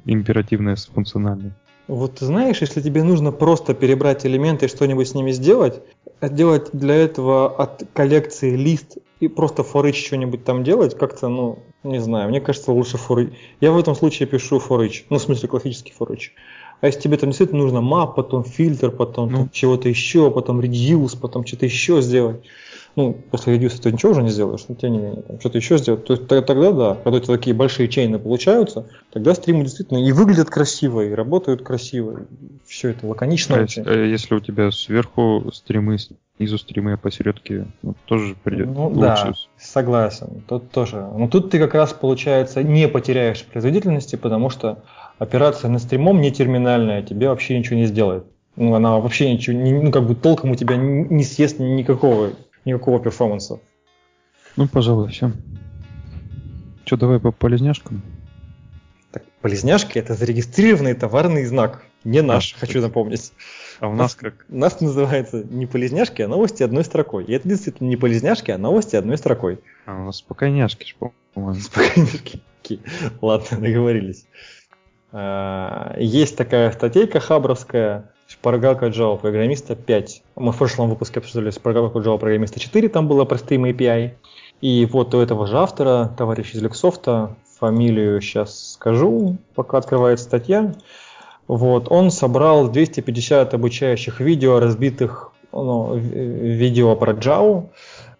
императивное 0.03 0.75
с 0.75 0.87
функциональным. 0.87 1.53
Вот 1.87 2.19
ты 2.19 2.25
знаешь, 2.25 2.59
если 2.59 2.81
тебе 2.81 3.03
нужно 3.03 3.31
просто 3.31 3.73
перебрать 3.73 4.25
элементы 4.25 4.65
и 4.65 4.69
что-нибудь 4.69 5.07
с 5.07 5.13
ними 5.13 5.31
сделать, 5.31 5.81
делать 6.21 6.71
для 6.73 6.95
этого 6.95 7.55
от 7.55 7.87
коллекции 7.93 8.57
лист 8.57 8.97
и 9.21 9.27
просто 9.27 9.63
форыч 9.63 10.05
что-нибудь 10.05 10.43
там 10.43 10.63
делать, 10.63 10.97
как-то, 10.97 11.29
ну, 11.29 11.59
не 11.83 11.99
знаю, 11.99 12.29
мне 12.29 12.41
кажется, 12.41 12.71
лучше 12.71 12.97
форыч. 12.97 13.29
Я 13.61 13.71
в 13.71 13.77
этом 13.77 13.95
случае 13.95 14.27
пишу 14.27 14.59
форыч, 14.59 15.05
ну, 15.09 15.17
в 15.17 15.21
смысле, 15.21 15.47
классический 15.47 15.93
форыч. 15.93 16.33
А 16.81 16.87
если 16.87 17.01
тебе 17.01 17.17
там 17.17 17.29
действительно 17.29 17.61
нужно 17.61 17.77
map, 17.77 18.15
потом 18.15 18.43
фильтр, 18.43 18.89
потом 18.89 19.31
Ну. 19.31 19.49
чего-то 19.53 19.87
еще, 19.87 20.31
потом 20.31 20.59
reduce, 20.59 21.15
потом 21.21 21.45
что-то 21.45 21.65
еще 21.65 22.01
сделать. 22.01 22.41
Ну, 22.95 23.13
после 23.31 23.57
reduce 23.57 23.81
ты 23.81 23.91
ничего 23.91 24.11
уже 24.11 24.21
не 24.21 24.29
сделаешь, 24.29 24.65
но 24.67 24.75
тем 24.75 24.91
не 24.91 24.97
менее, 24.97 25.21
там, 25.21 25.39
что-то 25.39 25.57
еще 25.57 25.77
сделать. 25.77 26.05
То 26.05 26.13
есть 26.13 26.27
тогда 26.27 26.71
да, 26.71 26.95
когда 26.95 27.17
у 27.17 27.19
тебя 27.19 27.37
такие 27.37 27.55
большие 27.55 27.87
чейны 27.87 28.19
получаются, 28.19 28.87
тогда 29.11 29.33
стримы 29.33 29.63
действительно 29.63 30.05
и 30.05 30.11
выглядят 30.11 30.49
красиво, 30.49 31.01
и 31.01 31.11
работают 31.13 31.61
красиво. 31.61 32.21
Все 32.65 32.89
это 32.89 33.07
лаконично 33.07 33.57
А 33.57 33.63
очень. 33.63 33.83
если, 33.83 34.07
если 34.07 34.35
у 34.35 34.39
тебя 34.41 34.71
сверху 34.71 35.51
стримы, 35.53 35.97
снизу 36.37 36.57
стримы, 36.57 36.93
а 36.93 36.97
посередке 36.97 37.67
ну, 37.81 37.95
тоже 38.05 38.35
придет 38.43 38.67
Ну 38.67 38.87
лучше. 38.87 38.99
да, 38.99 39.33
согласен. 39.57 40.43
Тут 40.47 40.71
тоже. 40.71 40.97
Но 41.15 41.27
тут 41.27 41.49
ты 41.51 41.59
как 41.59 41.73
раз, 41.73 41.93
получается, 41.93 42.63
не 42.63 42.87
потеряешь 42.87 43.43
производительности, 43.45 44.15
потому 44.15 44.49
что 44.49 44.83
операция 45.17 45.69
на 45.69 45.79
стримом 45.79 46.19
не 46.19 46.31
терминальная, 46.31 47.03
тебе 47.03 47.29
вообще 47.29 47.57
ничего 47.57 47.77
не 47.77 47.85
сделает. 47.85 48.25
Ну, 48.57 48.73
она 48.73 48.97
вообще 48.99 49.31
ничего, 49.31 49.55
не, 49.55 49.71
ну, 49.71 49.91
как 49.91 50.05
бы 50.05 50.13
толком 50.13 50.51
у 50.51 50.55
тебя 50.55 50.75
не 50.75 51.23
съест 51.23 51.59
никакого, 51.59 52.31
никакого 52.65 52.99
перформанса. 52.99 53.59
Ну, 54.55 54.67
пожалуй, 54.67 55.09
все. 55.09 55.31
Че, 56.85 56.97
давай 56.97 57.19
по 57.19 57.31
полезняшкам? 57.31 58.01
Так, 59.11 59.23
полезняшки 59.41 59.97
это 59.97 60.13
зарегистрированный 60.15 60.93
товарный 60.93 61.45
знак. 61.45 61.83
Не 62.03 62.21
наш, 62.21 62.55
А, 62.55 62.59
хочу 62.59 62.81
напомнить. 62.81 63.31
А 63.79 63.87
у 63.87 63.93
нас 63.93 64.15
как? 64.15 64.45
У 64.49 64.57
нас 64.57 64.81
называется 64.81 65.43
не 65.43 65.67
полезняшки, 65.67 66.21
а 66.23 66.27
новости 66.27 66.63
одной 66.63 66.83
строкой. 66.83 67.25
И 67.25 67.33
это 67.33 67.47
действительно 67.47 67.87
не 67.89 67.95
полезняшки, 67.97 68.49
а 68.51 68.57
новости 68.57 68.95
одной 68.95 69.17
строкой. 69.17 69.59
А 69.85 69.95
у 69.95 70.05
нас 70.05 70.17
спокойняшки, 70.17 70.95
по-моему. 71.33 71.53
Спокойненький. 71.61 72.43
Окей. 72.63 72.81
Ладно, 73.21 73.57
договорились. 73.59 74.25
А, 75.11 75.95
Есть 75.99 76.37
такая 76.37 76.71
статейка 76.71 77.19
хабровская, 77.19 78.11
шпаргалка 78.41 78.87
Java 78.87 79.19
программиста 79.19 79.75
5. 79.75 80.23
Мы 80.35 80.51
в 80.51 80.57
прошлом 80.57 80.89
выпуске 80.89 81.19
обсуждали 81.19 81.51
шпаргалку 81.51 81.99
Java 81.99 82.17
программиста 82.17 82.59
4, 82.59 82.89
там 82.89 83.07
было 83.07 83.23
про 83.23 83.37
Stream 83.37 83.71
API. 83.71 84.13
И 84.61 84.87
вот 84.91 85.13
у 85.13 85.19
этого 85.19 85.45
же 85.45 85.59
автора, 85.59 86.11
товарища 86.17 86.57
из 86.57 86.63
Люксофта, 86.63 87.35
фамилию 87.59 88.19
сейчас 88.19 88.71
скажу, 88.73 89.37
пока 89.53 89.77
открывается 89.77 90.25
статья. 90.25 90.73
Вот, 91.47 91.91
он 91.91 92.09
собрал 92.09 92.67
250 92.67 93.53
обучающих 93.53 94.19
видео, 94.19 94.59
разбитых 94.59 95.31
ну, 95.51 95.95
видео 95.95 96.95
про 96.95 97.13
Java 97.13 97.69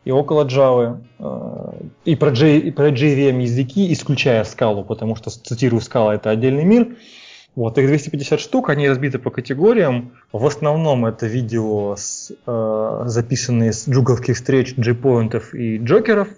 и 0.05 0.11
около 0.11 0.45
Java, 0.45 0.99
э, 1.17 1.72
и 2.05 2.15
про, 2.15 2.30
J, 2.30 2.59
и 2.59 2.69
про 2.72 2.89
JVM 2.89 3.41
языки, 3.41 3.91
исключая 3.91 4.43
скалу, 4.43 4.84
потому 4.84 5.15
что, 5.15 5.32
цитирую, 5.32 5.82
скала 5.82 6.13
это 6.13 6.30
отдельный 6.30 6.63
мир. 6.63 6.95
Вот, 7.55 7.77
их 7.77 7.87
250 7.87 8.39
штук, 8.39 8.69
они 8.69 8.87
разбиты 8.87 9.19
по 9.19 9.29
категориям. 9.29 10.13
В 10.31 10.45
основном 10.45 11.05
это 11.05 11.27
видео, 11.27 11.95
с, 11.97 12.31
э, 12.45 13.03
записанные 13.05 13.73
с 13.73 13.89
джуговских 13.89 14.37
встреч 14.37 14.73
джейпоинтов 14.79 15.53
и 15.53 15.77
джокеров, 15.77 16.29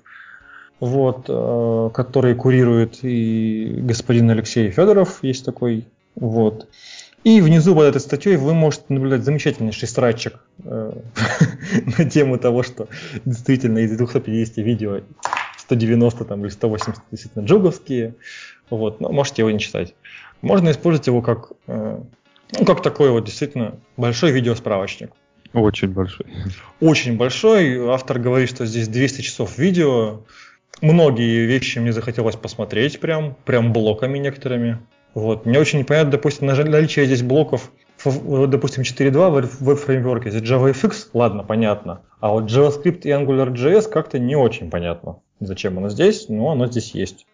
вот, 0.80 1.26
э, 1.30 1.90
которые 1.94 2.34
курирует 2.34 3.04
и 3.04 3.76
господин 3.84 4.32
Алексей 4.32 4.72
Федоров, 4.72 5.20
есть 5.22 5.46
такой. 5.46 5.88
Вот. 6.16 6.68
И 7.24 7.42
внизу 7.42 7.76
под 7.76 7.86
этой 7.86 8.02
статьей 8.02 8.36
вы 8.36 8.54
можете 8.54 8.86
наблюдать 8.90 9.24
замечательнейший 9.24 9.88
срачик 9.88 10.40
э, 10.66 10.94
на 11.98 12.06
тему 12.06 12.40
того, 12.40 12.64
что 12.64 12.88
действительно 13.24 13.80
из 13.80 13.96
250 13.96 14.58
видео 14.58 15.02
190 15.58 16.26
там, 16.26 16.42
или 16.42 16.50
180 16.50 17.02
действительно 17.12 17.46
джуговские. 17.46 18.16
Вот, 18.70 19.00
но 19.00 19.12
можете 19.12 19.44
его 19.44 19.52
не 19.52 19.60
читать. 19.60 19.94
Можно 20.44 20.72
использовать 20.72 21.08
его 21.08 21.22
как, 21.22 21.54
э, 21.68 22.00
ну, 22.60 22.66
как 22.66 22.82
такой 22.84 23.10
вот 23.12 23.26
действительно 23.26 23.80
большой 23.98 24.32
видеосправочник. 24.32 25.12
Очень 25.54 25.90
большой. 25.90 26.26
Очень 26.82 27.18
большой. 27.18 27.90
Автор 27.90 28.20
говорит, 28.20 28.50
что 28.50 28.66
здесь 28.66 28.88
200 28.88 29.22
часов 29.22 29.58
видео. 29.58 30.22
Многие 30.82 31.46
вещи 31.46 31.80
мне 31.80 31.94
захотелось 31.94 32.36
посмотреть 32.36 33.00
прям, 33.00 33.36
прям 33.46 33.72
блоками 33.72 34.18
некоторыми. 34.20 34.80
Вот. 35.14 35.46
Мне 35.46 35.60
очень 35.60 35.80
непонятно, 35.80 36.12
допустим, 36.12 36.48
наличие 36.48 37.06
здесь 37.06 37.22
блоков 37.22 37.72
допустим, 38.04 38.84
4.2 38.84 39.48
в 39.48 39.62
веб-фреймворке, 39.62 40.30
здесь 40.30 40.42
JavaFX, 40.42 41.10
ладно, 41.14 41.44
понятно. 41.44 42.02
А 42.20 42.30
вот 42.30 42.52
JavaScript 42.52 43.02
и 43.04 43.10
AngularJS 43.10 43.90
как-то 43.90 44.20
не 44.20 44.36
очень 44.36 44.70
понятно, 44.70 45.20
зачем 45.40 45.78
оно 45.78 45.90
здесь, 45.90 46.28
но 46.28 46.52
оно 46.52 46.68
здесь 46.68 46.94
есть. 46.94 47.26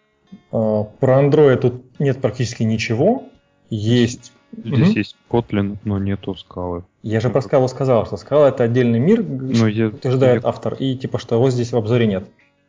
А, 0.52 0.84
про 0.84 1.22
Android 1.22 1.56
тут 1.56 1.98
нет 1.98 2.20
практически 2.20 2.62
ничего. 2.62 3.24
Есть 3.70 4.32
Здесь 4.52 4.88
угу. 4.88 4.98
есть 4.98 5.16
Kotlin, 5.30 5.76
но 5.84 5.98
нету 5.98 6.34
скалы. 6.34 6.82
Я 7.02 7.20
же 7.20 7.30
про 7.30 7.40
скалу 7.40 7.68
сказал, 7.68 8.04
что 8.06 8.16
скала 8.16 8.48
это 8.48 8.64
отдельный 8.64 8.98
мир, 8.98 9.20
я, 9.68 9.88
утверждает 9.88 10.42
я... 10.42 10.48
автор, 10.48 10.74
и 10.74 10.96
типа 10.96 11.18
что 11.18 11.36
его 11.36 11.50
здесь 11.50 11.72
в 11.72 11.76
обзоре 11.76 12.06
нет. 12.06 12.24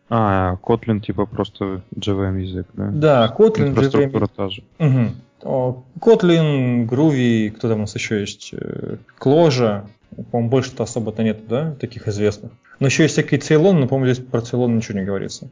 А, 0.10 0.58
Kotlin 0.62 1.00
типа 1.00 1.26
просто 1.26 1.82
JVM 1.96 2.40
язык, 2.42 2.68
да? 2.74 2.90
Да, 2.92 3.36
Kotlin, 3.36 3.74
JVM. 3.74 4.30
та 4.36 4.50
же. 4.50 4.64
Угу. 4.78 5.84
Kotlin, 6.00 6.88
Groovy, 6.88 7.50
кто 7.50 7.68
там 7.68 7.80
у 7.80 7.82
нас 7.82 7.96
еще 7.96 8.20
есть? 8.20 8.54
Кложа. 9.18 9.86
Э, 10.16 10.24
по-моему, 10.24 10.50
больше-то 10.52 10.84
особо-то 10.84 11.24
нет, 11.24 11.48
да, 11.48 11.72
таких 11.80 12.08
известных. 12.08 12.52
Но 12.80 12.88
еще 12.88 13.04
есть 13.04 13.14
всякие 13.14 13.40
Ceylon, 13.40 13.74
но, 13.74 13.88
по-моему, 13.88 14.14
здесь 14.14 14.26
про 14.26 14.42
Ceylon 14.42 14.76
ничего 14.76 15.00
не 15.00 15.06
говорится. 15.06 15.50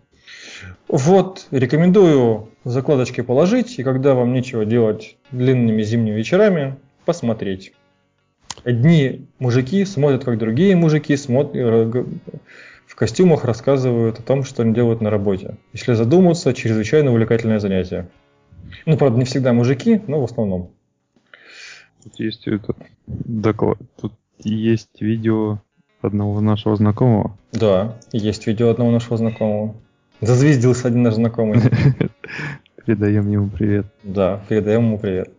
Вот, 0.88 1.48
рекомендую 1.52 2.50
закладочки 2.64 3.22
положить, 3.22 3.80
и 3.80 3.84
когда 3.84 4.14
вам 4.14 4.34
нечего 4.34 4.66
делать 4.66 5.18
длинными 5.32 5.84
зимними 5.84 6.16
вечерами, 6.16 6.76
посмотреть. 7.06 7.74
Одни 8.64 9.28
мужики 9.40 9.86
смотрят, 9.86 10.26
как 10.26 10.38
другие 10.38 10.76
мужики 10.76 11.16
смотрят, 11.16 12.08
в 12.86 12.96
костюмах 12.96 13.46
рассказывают 13.46 14.20
о 14.20 14.24
том, 14.24 14.44
что 14.44 14.64
они 14.64 14.74
делают 14.74 15.00
на 15.00 15.10
работе. 15.10 15.58
Если 15.74 15.94
задуматься, 15.94 16.54
чрезвычайно 16.54 17.12
увлекательное 17.12 17.60
занятие. 17.60 18.10
Ну, 18.86 18.98
правда, 18.98 19.18
не 19.18 19.26
всегда 19.26 19.54
мужики, 19.54 20.02
но 20.08 20.20
в 20.20 20.26
основном. 20.26 20.72
Тут 22.04 22.20
есть 22.20 22.48
этот 22.48 22.78
доклад, 23.08 23.78
тут 24.02 24.14
есть 24.40 25.02
видео 25.02 25.60
одного 26.02 26.42
нашего 26.42 26.76
знакомого. 26.76 27.38
Да, 27.52 27.98
есть 28.12 28.48
видео 28.48 28.70
одного 28.70 28.92
нашего 28.92 29.18
знакомого. 29.18 29.76
Зазвездился 30.22 30.88
один 30.88 31.04
наш 31.04 31.16
знакомый. 31.16 31.62
Передаем 32.86 33.30
ему 33.32 33.50
привет. 33.50 33.86
Да, 34.04 34.42
передаем 34.50 34.86
ему 34.86 34.98
привет. 34.98 35.30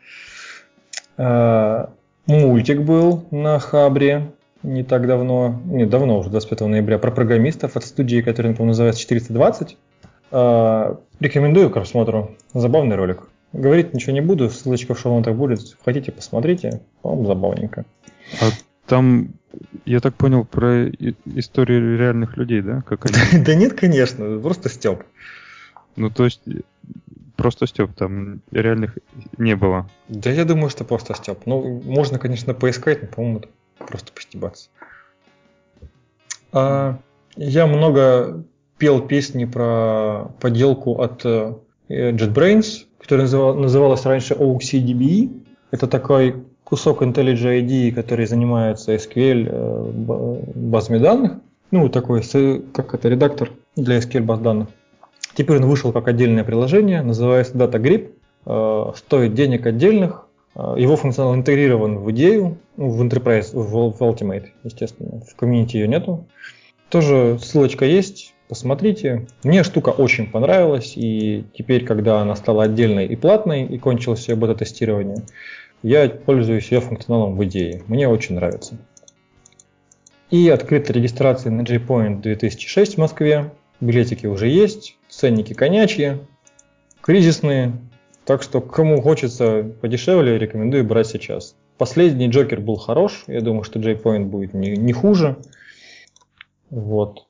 А, 1.16 1.90
мультик 2.26 2.80
был 2.82 3.26
на 3.30 3.58
Хабре 3.58 4.32
не 4.62 4.82
так 4.82 5.06
давно, 5.06 5.60
не 5.64 5.86
давно 5.86 6.18
уже, 6.18 6.30
25 6.30 6.60
ноября, 6.60 6.98
про 6.98 7.10
программистов 7.10 7.76
от 7.76 7.84
студии, 7.84 8.20
которая, 8.20 8.52
по-моему, 8.52 8.70
называется 8.70 9.00
420. 9.00 9.76
А, 10.32 10.98
рекомендую 11.18 11.70
к 11.70 11.74
просмотру. 11.74 12.36
Забавный 12.52 12.96
ролик. 12.96 13.22
Говорить 13.52 13.94
ничего 13.94 14.12
не 14.12 14.20
буду, 14.20 14.48
ссылочка 14.48 14.94
в 14.94 15.00
шоу 15.00 15.20
будет. 15.34 15.60
Хотите, 15.84 16.12
посмотрите. 16.12 16.82
По-моему, 17.02 17.26
забавненько. 17.26 17.84
А 18.40 18.44
там, 18.86 19.34
я 19.84 20.00
так 20.00 20.14
понял, 20.14 20.44
про 20.44 20.88
историю 21.34 21.98
реальных 21.98 22.36
людей, 22.36 22.62
да? 22.62 22.82
Как 22.82 23.06
они... 23.06 23.14
Да 23.44 23.54
нет, 23.54 23.74
конечно, 23.74 24.38
просто 24.38 24.68
Степ. 24.68 25.04
Ну, 25.96 26.10
то 26.10 26.24
есть, 26.24 26.42
просто 27.36 27.66
Степ, 27.66 27.94
там 27.94 28.40
реальных 28.50 28.98
не 29.38 29.56
было. 29.56 29.88
Да 30.08 30.30
я 30.30 30.44
думаю, 30.44 30.70
что 30.70 30.84
просто 30.84 31.14
Степ. 31.14 31.46
Ну, 31.46 31.82
можно, 31.84 32.18
конечно, 32.18 32.54
поискать, 32.54 33.02
но, 33.02 33.08
по-моему, 33.08 33.42
просто 33.78 34.12
постебаться. 34.12 34.68
А, 36.52 36.98
я 37.36 37.66
много 37.66 38.44
пел 38.78 39.02
песни 39.06 39.44
про 39.44 40.32
поделку 40.40 41.00
от 41.00 41.24
э, 41.24 41.54
JetBrains, 41.88 42.86
которая 42.98 43.26
называлась 43.26 44.04
раньше 44.04 44.34
OXCDBE. 44.34 45.44
Это 45.70 45.86
такой 45.86 46.44
кусок 46.70 47.02
IntelliJ 47.02 47.60
IDE, 47.60 47.92
который 47.92 48.26
занимается 48.26 48.94
SQL 48.94 49.48
э, 49.50 50.40
базами 50.54 50.98
данных, 50.98 51.32
ну, 51.72 51.88
такой, 51.88 52.22
как 52.72 52.94
это, 52.94 53.08
редактор 53.08 53.50
для 53.76 53.98
SQL 53.98 54.22
баз 54.22 54.38
данных. 54.38 54.68
Теперь 55.34 55.58
он 55.58 55.66
вышел 55.66 55.92
как 55.92 56.06
отдельное 56.08 56.44
приложение, 56.44 57.02
называется 57.02 57.56
DataGrip, 57.56 58.12
э, 58.46 58.92
стоит 58.96 59.34
денег 59.34 59.66
отдельных, 59.66 60.28
э, 60.54 60.74
его 60.78 60.96
функционал 60.96 61.34
интегрирован 61.34 61.98
в 61.98 62.10
идею, 62.12 62.58
ну, 62.76 62.88
в 62.90 63.02
Enterprise, 63.02 63.50
в 63.52 64.00
Ultimate, 64.00 64.46
естественно, 64.62 65.20
в 65.28 65.34
комьюнити 65.34 65.76
ее 65.76 65.88
нету. 65.88 66.28
Тоже 66.88 67.38
ссылочка 67.40 67.84
есть, 67.84 68.32
посмотрите. 68.48 69.26
Мне 69.42 69.64
штука 69.64 69.90
очень 69.90 70.28
понравилась, 70.28 70.94
и 70.96 71.44
теперь, 71.56 71.84
когда 71.84 72.20
она 72.20 72.36
стала 72.36 72.64
отдельной 72.64 73.06
и 73.06 73.16
платной, 73.16 73.64
и 73.64 73.78
кончилось 73.78 74.20
все 74.20 74.34
бета-тестирование, 74.36 75.24
я 75.82 76.08
пользуюсь 76.08 76.70
ее 76.70 76.80
функционалом 76.80 77.36
в 77.36 77.44
идее. 77.44 77.82
Мне 77.86 78.08
очень 78.08 78.34
нравится. 78.34 78.76
И 80.30 80.48
открыта 80.48 80.92
регистрация 80.92 81.50
на 81.50 81.62
JPoint 81.62 82.20
2006 82.20 82.94
в 82.94 82.98
Москве. 82.98 83.52
Билетики 83.80 84.26
уже 84.26 84.48
есть, 84.48 84.96
ценники 85.08 85.54
конячьи, 85.54 86.18
кризисные. 87.00 87.72
Так 88.24 88.42
что 88.42 88.60
кому 88.60 89.00
хочется 89.00 89.62
подешевле, 89.80 90.38
рекомендую 90.38 90.84
брать 90.84 91.08
сейчас. 91.08 91.56
Последний 91.78 92.28
Джокер 92.28 92.60
был 92.60 92.76
хорош, 92.76 93.24
я 93.26 93.40
думаю, 93.40 93.64
что 93.64 93.80
JPoint 93.80 94.26
будет 94.26 94.52
не, 94.52 94.76
не 94.76 94.92
хуже. 94.92 95.38
Вот. 96.68 97.26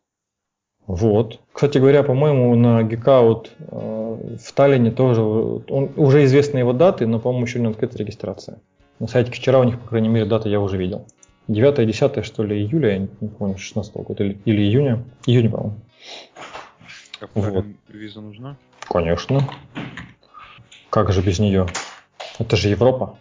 Вот. 0.87 1.41
Кстати 1.53 1.79
говоря, 1.79 2.03
по-моему, 2.03 2.55
на 2.57 2.83
Geekout 2.83 3.51
э, 3.59 4.37
в 4.39 4.53
Таллине 4.53 4.91
тоже 4.91 5.23
он, 5.23 5.91
уже 5.97 6.25
известны 6.25 6.59
его 6.59 6.73
даты, 6.73 7.07
но, 7.07 7.19
по-моему, 7.19 7.47
еще 7.47 7.61
не 7.61 7.69
открыта 7.69 7.99
регистрация. 7.99 8.59
На 8.99 9.07
сайте 9.07 9.31
вчера 9.31 9.61
у 9.61 9.65
них, 9.65 9.79
по 9.79 9.89
крайней 9.89 10.09
мере, 10.09 10.27
дата 10.27 10.49
я 10.49 10.61
уже 10.61 10.77
видел. 10.77 11.07
9 11.49 11.79
и 11.79 11.87
10 11.87 12.25
что 12.25 12.43
ли, 12.43 12.57
июля, 12.57 12.93
я 12.93 12.99
не, 12.99 13.29
помню, 13.29 13.57
16 13.57 13.95
года, 13.95 14.25
или, 14.25 14.39
или 14.45 14.63
июня. 14.63 15.05
Июня, 15.27 15.51
по-моему. 15.51 15.77
А 17.21 17.27
вот. 17.35 17.65
виза 17.89 18.21
нужна? 18.21 18.57
Конечно. 18.89 19.49
Как 20.91 21.13
же 21.13 21.23
без 21.23 21.39
нее? 21.39 21.67
Это 22.39 22.57
же 22.57 22.69
Европа. 22.69 23.19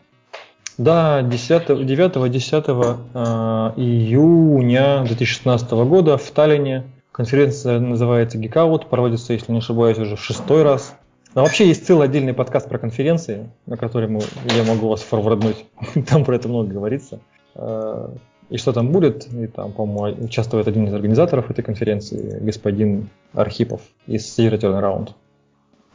Да, 0.77 1.21
9-10 1.21 2.99
э, 3.13 3.73
июня 3.75 5.03
2016 5.03 5.71
года 5.71 6.17
в 6.17 6.31
Таллине 6.31 6.83
Конференция 7.19 7.81
называется 7.81 8.37
Geekout, 8.37 8.87
проводится, 8.87 9.33
если 9.33 9.51
не 9.51 9.57
ошибаюсь, 9.57 9.97
уже 9.97 10.15
в 10.15 10.23
шестой 10.23 10.63
раз. 10.63 10.95
Но 11.35 11.41
вообще 11.41 11.67
есть 11.67 11.85
целый 11.85 12.07
отдельный 12.07 12.33
подкаст 12.33 12.69
про 12.69 12.77
конференции, 12.77 13.49
на 13.65 13.75
который 13.75 14.09
я 14.55 14.63
могу 14.63 14.87
вас 14.87 15.01
форварднуть. 15.01 15.65
Там 16.07 16.23
про 16.23 16.37
это 16.37 16.47
много 16.47 16.69
говорится. 16.69 17.19
А, 17.55 18.15
и 18.49 18.55
что 18.55 18.71
там 18.71 18.93
будет? 18.93 19.27
И 19.33 19.47
там, 19.47 19.73
по-моему, 19.73 20.23
участвует 20.23 20.69
один 20.69 20.87
из 20.87 20.93
организаторов 20.93 21.51
этой 21.51 21.61
конференции, 21.61 22.39
господин 22.39 23.09
Архипов 23.33 23.81
из 24.07 24.39
Zero 24.39 24.57
Turnaround. 24.57 25.09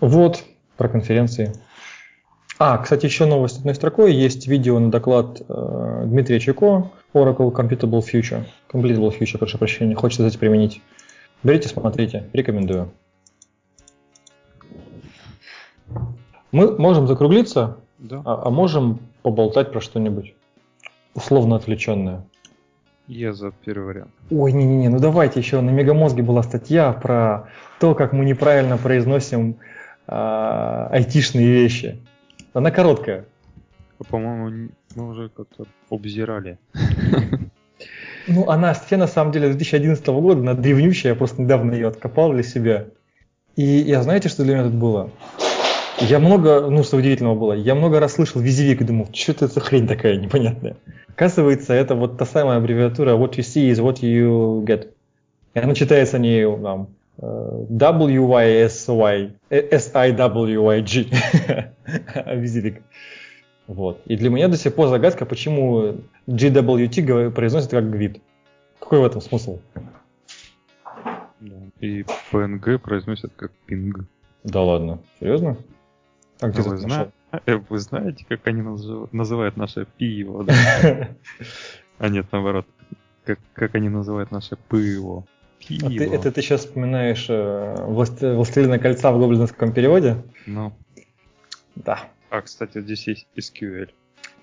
Вот, 0.01 0.45
про 0.77 0.91
конференции. 0.91 1.55
А, 2.59 2.77
кстати, 2.77 3.07
еще 3.07 3.25
новость 3.25 3.61
одной 3.61 3.75
строкой. 3.75 4.15
Есть 4.15 4.47
видео 4.47 4.79
на 4.79 4.91
доклад 4.91 5.41
э, 5.49 6.03
Дмитрия 6.05 6.39
Чуко, 6.39 6.91
Oracle 7.15 7.51
Computable 7.51 8.05
Future. 8.05 8.45
Completable 8.71 9.19
Future, 9.19 9.39
прошу 9.39 9.57
прощения, 9.57 9.95
хочется 9.95 10.27
это 10.27 10.39
применить. 10.39 10.83
Берите, 11.45 11.69
смотрите, 11.69 12.25
рекомендую. 12.33 12.91
Мы 16.53 16.77
можем 16.79 17.07
закруглиться, 17.07 17.77
да. 17.99 18.23
а, 18.25 18.45
а 18.47 18.51
можем 18.51 19.01
поболтать 19.23 19.71
про 19.71 19.83
что-нибудь 19.83 20.35
условно 21.15 21.57
отвлеченное. 21.57 22.25
Я 23.09 23.35
за 23.35 23.53
первый 23.53 23.85
вариант. 23.85 24.11
Ой, 24.31 24.53
не-не-не, 24.53 24.89
ну 24.89 24.99
давайте 24.99 25.39
еще 25.39 25.61
на 25.61 25.69
Мегамозге 25.69 26.23
была 26.23 26.43
статья 26.43 26.93
про 26.95 27.51
то, 27.79 27.95
как 27.95 28.15
мы 28.15 28.25
неправильно 28.25 28.79
произносим 28.79 29.57
а, 30.07 30.89
айтишные 30.91 31.47
вещи. 31.47 32.01
Она 32.55 32.71
короткая. 32.71 33.27
По-моему, 34.09 34.71
мы 34.95 35.09
уже 35.11 35.29
как-то 35.29 35.67
обзирали. 35.91 36.59
Ну, 38.27 38.49
она 38.49 38.75
все 38.75 38.97
на 38.97 39.07
самом 39.07 39.33
деле 39.33 39.49
2011 39.49 40.07
года, 40.07 40.41
она 40.41 40.55
древнющая, 40.55 41.11
я 41.11 41.17
просто 41.17 41.43
недавно 41.43 41.73
ее 41.73 41.89
откопал 41.89 42.33
для 42.33 42.43
себя. 42.43 42.87
И 43.57 43.63
я 43.63 44.03
знаете, 44.03 44.29
что 44.29 44.45
для 44.45 44.55
меня 44.55 44.65
тут 44.65 44.75
было? 44.75 45.11
Я 46.01 46.19
много, 46.19 46.69
ну, 46.69 46.83
что 46.83 46.97
удивительного 46.97 47.35
было, 47.35 47.53
я 47.53 47.75
много 47.75 48.01
раз 48.01 48.15
слышал 48.15 48.41
визивик 48.41 48.81
и 48.81 48.85
думал, 48.85 49.09
что 49.13 49.33
это 49.33 49.47
за 49.47 49.61
хрень 49.61 49.87
такая 49.87 50.17
непонятная. 50.17 50.77
Оказывается, 51.09 51.73
это 51.73 51.95
вот 51.95 52.19
та 52.19 52.25
самая 52.25 52.59
аббревиатура 52.59 53.13
what 53.13 53.37
you 53.37 53.43
see 53.43 53.71
is 53.71 53.77
what 53.77 54.01
you 54.01 54.65
get. 54.65 54.89
И 55.55 55.59
она 55.61 55.75
читается 55.75 56.19
не 56.19 56.45
там, 56.59 56.89
W-Y-S-Y, 57.69 59.31
S-I-W-Y-G. 59.51 61.07
Визивик. 62.35 62.83
Вот. 63.67 64.01
И 64.07 64.17
для 64.17 64.31
меня 64.31 64.49
до 64.49 64.57
сих 64.57 64.75
пор 64.75 64.89
загадка, 64.89 65.25
почему 65.25 65.97
GWT 66.27 67.31
произносит 67.31 67.71
как 67.71 67.91
гвид. 67.91 68.21
Какой 68.79 69.01
в 69.01 69.05
этом 69.05 69.21
смысл? 69.21 69.59
И 71.81 72.05
PNG 72.33 72.79
произносят 72.79 73.33
как 73.37 73.53
пинг. 73.67 74.05
Да 74.45 74.63
ладно, 74.63 75.01
серьезно? 75.21 75.57
А 76.41 76.49
где 76.49 76.63
ты 76.63 76.71
нашел? 76.71 77.13
Вы 77.69 77.79
знаете, 77.79 78.25
как 78.29 78.47
они 78.47 78.63
называют 79.13 79.57
наше 79.57 79.87
пиво? 79.99 80.45
Да? 80.45 81.09
А 81.99 82.09
нет, 82.09 82.27
наоборот. 82.33 82.67
Как, 83.25 83.39
как 83.53 83.77
они 83.77 83.89
называют 83.89 84.33
наше 84.33 84.57
пиво? 84.69 85.25
Пиво. 85.61 85.87
А 85.87 85.91
ты, 85.91 86.05
это 86.13 86.33
ты 86.33 86.43
сейчас 86.43 86.63
вспоминаешь 86.63 87.27
э, 87.29 87.77
«Властелина 87.87 88.81
кольца» 88.81 89.13
в 89.13 89.19
гоблинском 89.19 89.73
переводе? 89.73 90.17
Ну. 90.47 90.73
Да. 91.77 92.09
А, 92.35 92.43
кстати, 92.43 92.81
здесь 92.81 93.07
есть 93.07 93.27
SQL. 93.37 93.91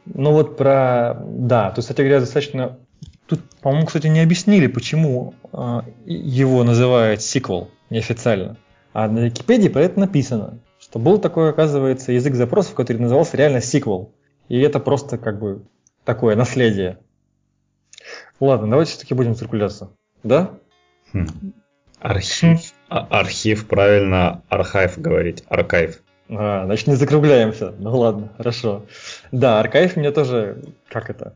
Ну 0.06 0.32
вот 0.32 0.56
про... 0.56 1.22
Да, 1.26 1.72
то, 1.72 1.82
кстати 1.82 2.00
говоря, 2.00 2.22
достаточно... 2.22 2.80
Тут, 3.28 3.42
по-моему, 3.62 3.86
кстати, 3.86 4.08
не 4.08 4.22
объяснили, 4.22 4.68
почему 4.68 5.34
э, 5.52 5.82
его 6.06 6.64
называют 6.64 7.22
сиквел 7.22 7.70
неофициально. 7.90 8.56
А 8.94 9.10
на 9.10 9.20
Википедии 9.20 9.68
про 9.68 9.82
это 9.82 10.00
написано, 10.00 10.60
что 10.80 11.00
был 11.00 11.18
такой, 11.18 11.50
оказывается, 11.50 12.14
язык 12.14 12.36
запросов, 12.36 12.76
который 12.76 12.98
назывался 12.98 13.36
реально 13.36 13.60
сиквел. 13.60 14.14
И 14.48 14.58
это 14.62 14.80
просто 14.80 15.18
как 15.18 15.40
бы 15.40 15.66
такое 16.06 16.38
наследие. 16.38 16.98
Ладно, 18.40 18.70
давайте 18.70 18.92
все-таки 18.92 19.14
будем 19.14 19.36
циркуляться. 19.36 19.92
Да? 20.24 20.52
Хм. 21.12 21.28
Архив. 22.00 22.74
А, 22.88 23.06
архив, 23.10 23.68
правильно, 23.68 24.44
архив 24.48 24.98
говорить. 24.98 25.44
Архив. 25.50 26.02
А, 26.32 26.66
значит, 26.66 26.88
не 26.88 26.96
закругляемся. 26.96 27.74
Ну 27.78 27.98
ладно, 27.98 28.32
хорошо. 28.38 28.86
Да, 29.32 29.60
архив 29.60 29.98
мне 29.98 30.12
тоже, 30.12 30.64
как 30.90 31.10
это? 31.10 31.34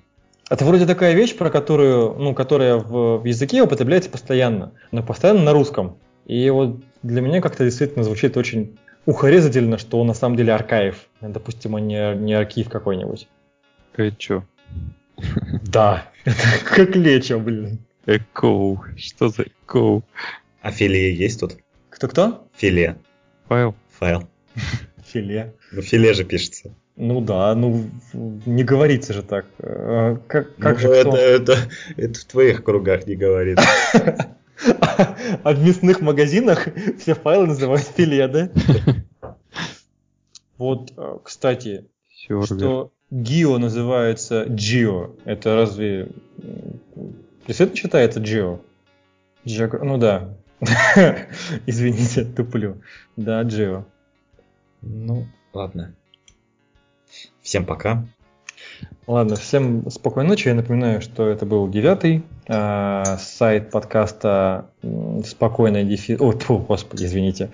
Это 0.49 0.63
вроде 0.63 0.85
такая 0.85 1.13
вещь, 1.13 1.35
про 1.35 1.49
которую, 1.49 2.13
ну, 2.13 2.33
которая 2.33 2.77
в, 2.77 3.17
в 3.17 3.25
языке 3.25 3.61
употребляется 3.61 4.09
постоянно, 4.09 4.71
но 4.91 5.03
постоянно 5.03 5.41
на 5.41 5.53
русском. 5.53 5.97
И 6.25 6.49
вот 6.49 6.81
для 7.03 7.21
меня 7.21 7.41
как-то 7.41 7.65
действительно 7.65 8.03
звучит 8.03 8.37
очень 8.37 8.77
ухорезательно, 9.05 9.77
что 9.77 9.99
он 9.99 10.07
на 10.07 10.13
самом 10.13 10.37
деле 10.37 10.53
архив. 10.53 11.07
Допустим, 11.19 11.75
а 11.75 11.81
не, 11.81 12.15
не 12.15 12.33
архив 12.33 12.69
какой-нибудь. 12.69 13.27
Что? 14.19 14.43
Да, 15.63 16.05
это 16.25 16.37
как 16.65 16.95
лечо, 16.95 17.39
блин. 17.39 17.79
Эко. 18.05 18.81
Что 18.97 19.29
за 19.29 19.43
эко? 19.43 20.03
А 20.61 20.71
филе 20.71 21.13
есть 21.13 21.39
тут? 21.39 21.57
Кто-кто? 21.89 22.47
Филе. 22.55 22.97
Файл. 23.47 23.75
Файл. 23.99 24.27
Филе. 25.05 25.53
Ну, 25.71 25.81
филе 25.81 26.13
же 26.13 26.23
пишется. 26.23 26.73
Ну 26.95 27.21
да, 27.21 27.53
ну 27.55 27.85
не 28.13 28.63
говорится 28.63 29.13
же 29.13 29.21
так. 29.21 29.45
А, 29.59 30.17
как, 30.27 30.55
как 30.55 30.75
ну, 30.75 30.79
же 30.81 30.89
это, 30.89 31.17
это, 31.17 31.57
это 31.97 32.19
в 32.19 32.25
твоих 32.25 32.63
кругах 32.63 33.05
не 33.07 33.15
говорится. 33.15 33.67
А 35.43 35.51
в 35.51 35.61
мясных 35.61 35.99
магазинах 35.99 36.69
все 36.97 37.13
файлы 37.13 37.47
называют 37.47 37.83
филе, 37.83 38.25
да? 38.29 38.49
Вот, 40.57 40.93
э, 40.95 41.17
кстати, 41.21 41.85
что 42.45 42.93
Гио 43.11 43.57
называется 43.57 44.45
Gio. 44.45 45.19
Это 45.25 45.55
разве... 45.55 46.09
Действительно 47.45 47.77
читается 47.77 48.19
Gio? 48.19 48.61
Geo... 49.45 49.83
Ну 49.83 49.97
да. 49.97 50.35
Извините, 51.65 52.23
туплю. 52.23 52.81
Да, 53.17 53.43
Gio. 53.43 53.83
Ну, 54.85 55.25
ладно. 55.53 55.93
Всем 57.41 57.65
пока. 57.65 58.05
Ладно, 59.07 59.35
всем 59.35 59.89
спокойной 59.89 60.29
ночи. 60.29 60.47
Я 60.47 60.55
напоминаю, 60.55 61.01
что 61.01 61.27
это 61.27 61.45
был 61.45 61.67
девятый 61.67 62.23
э, 62.47 63.03
сайт 63.19 63.71
подкаста 63.71 64.69
спокойная 65.25 65.83
дефис... 65.83 66.17
О, 66.19 66.33
тьфу, 66.33 66.57
господи, 66.59 67.05
извините. 67.05 67.51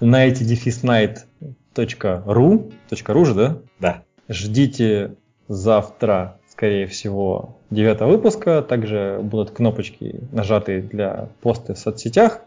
nightdefisnight.ru 0.00 2.72
.ру 3.06 3.24
же, 3.24 3.34
да? 3.34 3.58
Да. 3.80 4.02
Ждите 4.28 5.16
завтра, 5.48 6.38
скорее 6.48 6.86
всего, 6.86 7.58
девятого 7.70 8.12
выпуска. 8.12 8.62
Также 8.62 9.18
будут 9.22 9.50
кнопочки 9.50 10.20
нажатые 10.32 10.80
для 10.80 11.28
поста 11.42 11.74
в 11.74 11.78
соцсетях. 11.78 12.40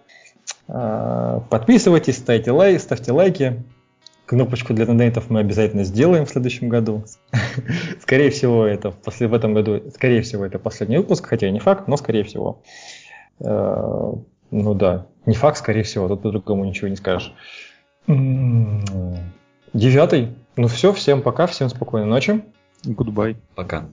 Э, 0.68 1.42
подписывайтесь, 1.50 2.18
ставьте, 2.18 2.52
лайк, 2.52 2.82
ставьте 2.82 3.12
лайки. 3.12 3.64
Кнопочку 4.28 4.74
для 4.74 4.86
донейтов 4.86 5.30
мы 5.30 5.40
обязательно 5.40 5.86
сделаем 5.86 6.26
в 6.26 6.30
следующем 6.30 6.68
году. 6.68 7.06
скорее 8.02 8.30
всего, 8.30 8.66
это 8.66 8.92
после, 8.92 9.30
в 9.30 9.34
этом 9.34 9.54
году, 9.54 9.82
скорее 9.96 10.22
всего, 10.22 10.46
это 10.46 10.60
последний 10.60 10.98
выпуск, 10.98 11.26
хотя 11.26 11.50
не 11.50 11.60
факт, 11.60 11.88
но 11.88 11.96
скорее 11.96 12.26
всего. 12.26 12.62
Э, 13.40 14.12
ну 14.52 14.74
да, 14.74 15.08
не 15.26 15.34
факт, 15.34 15.58
скорее 15.58 15.84
всего, 15.84 16.10
тут 16.10 16.24
по-другому 16.24 16.66
ничего 16.66 16.90
не 16.90 16.98
скажешь. 16.98 17.34
Девятый. 19.74 20.36
Ну 20.58 20.68
все, 20.68 20.92
всем 20.92 21.22
пока, 21.22 21.48
всем 21.48 21.70
спокойной 21.70 22.10
ночи. 22.10 22.44
Goodbye. 22.86 23.38
Пока. 23.56 23.86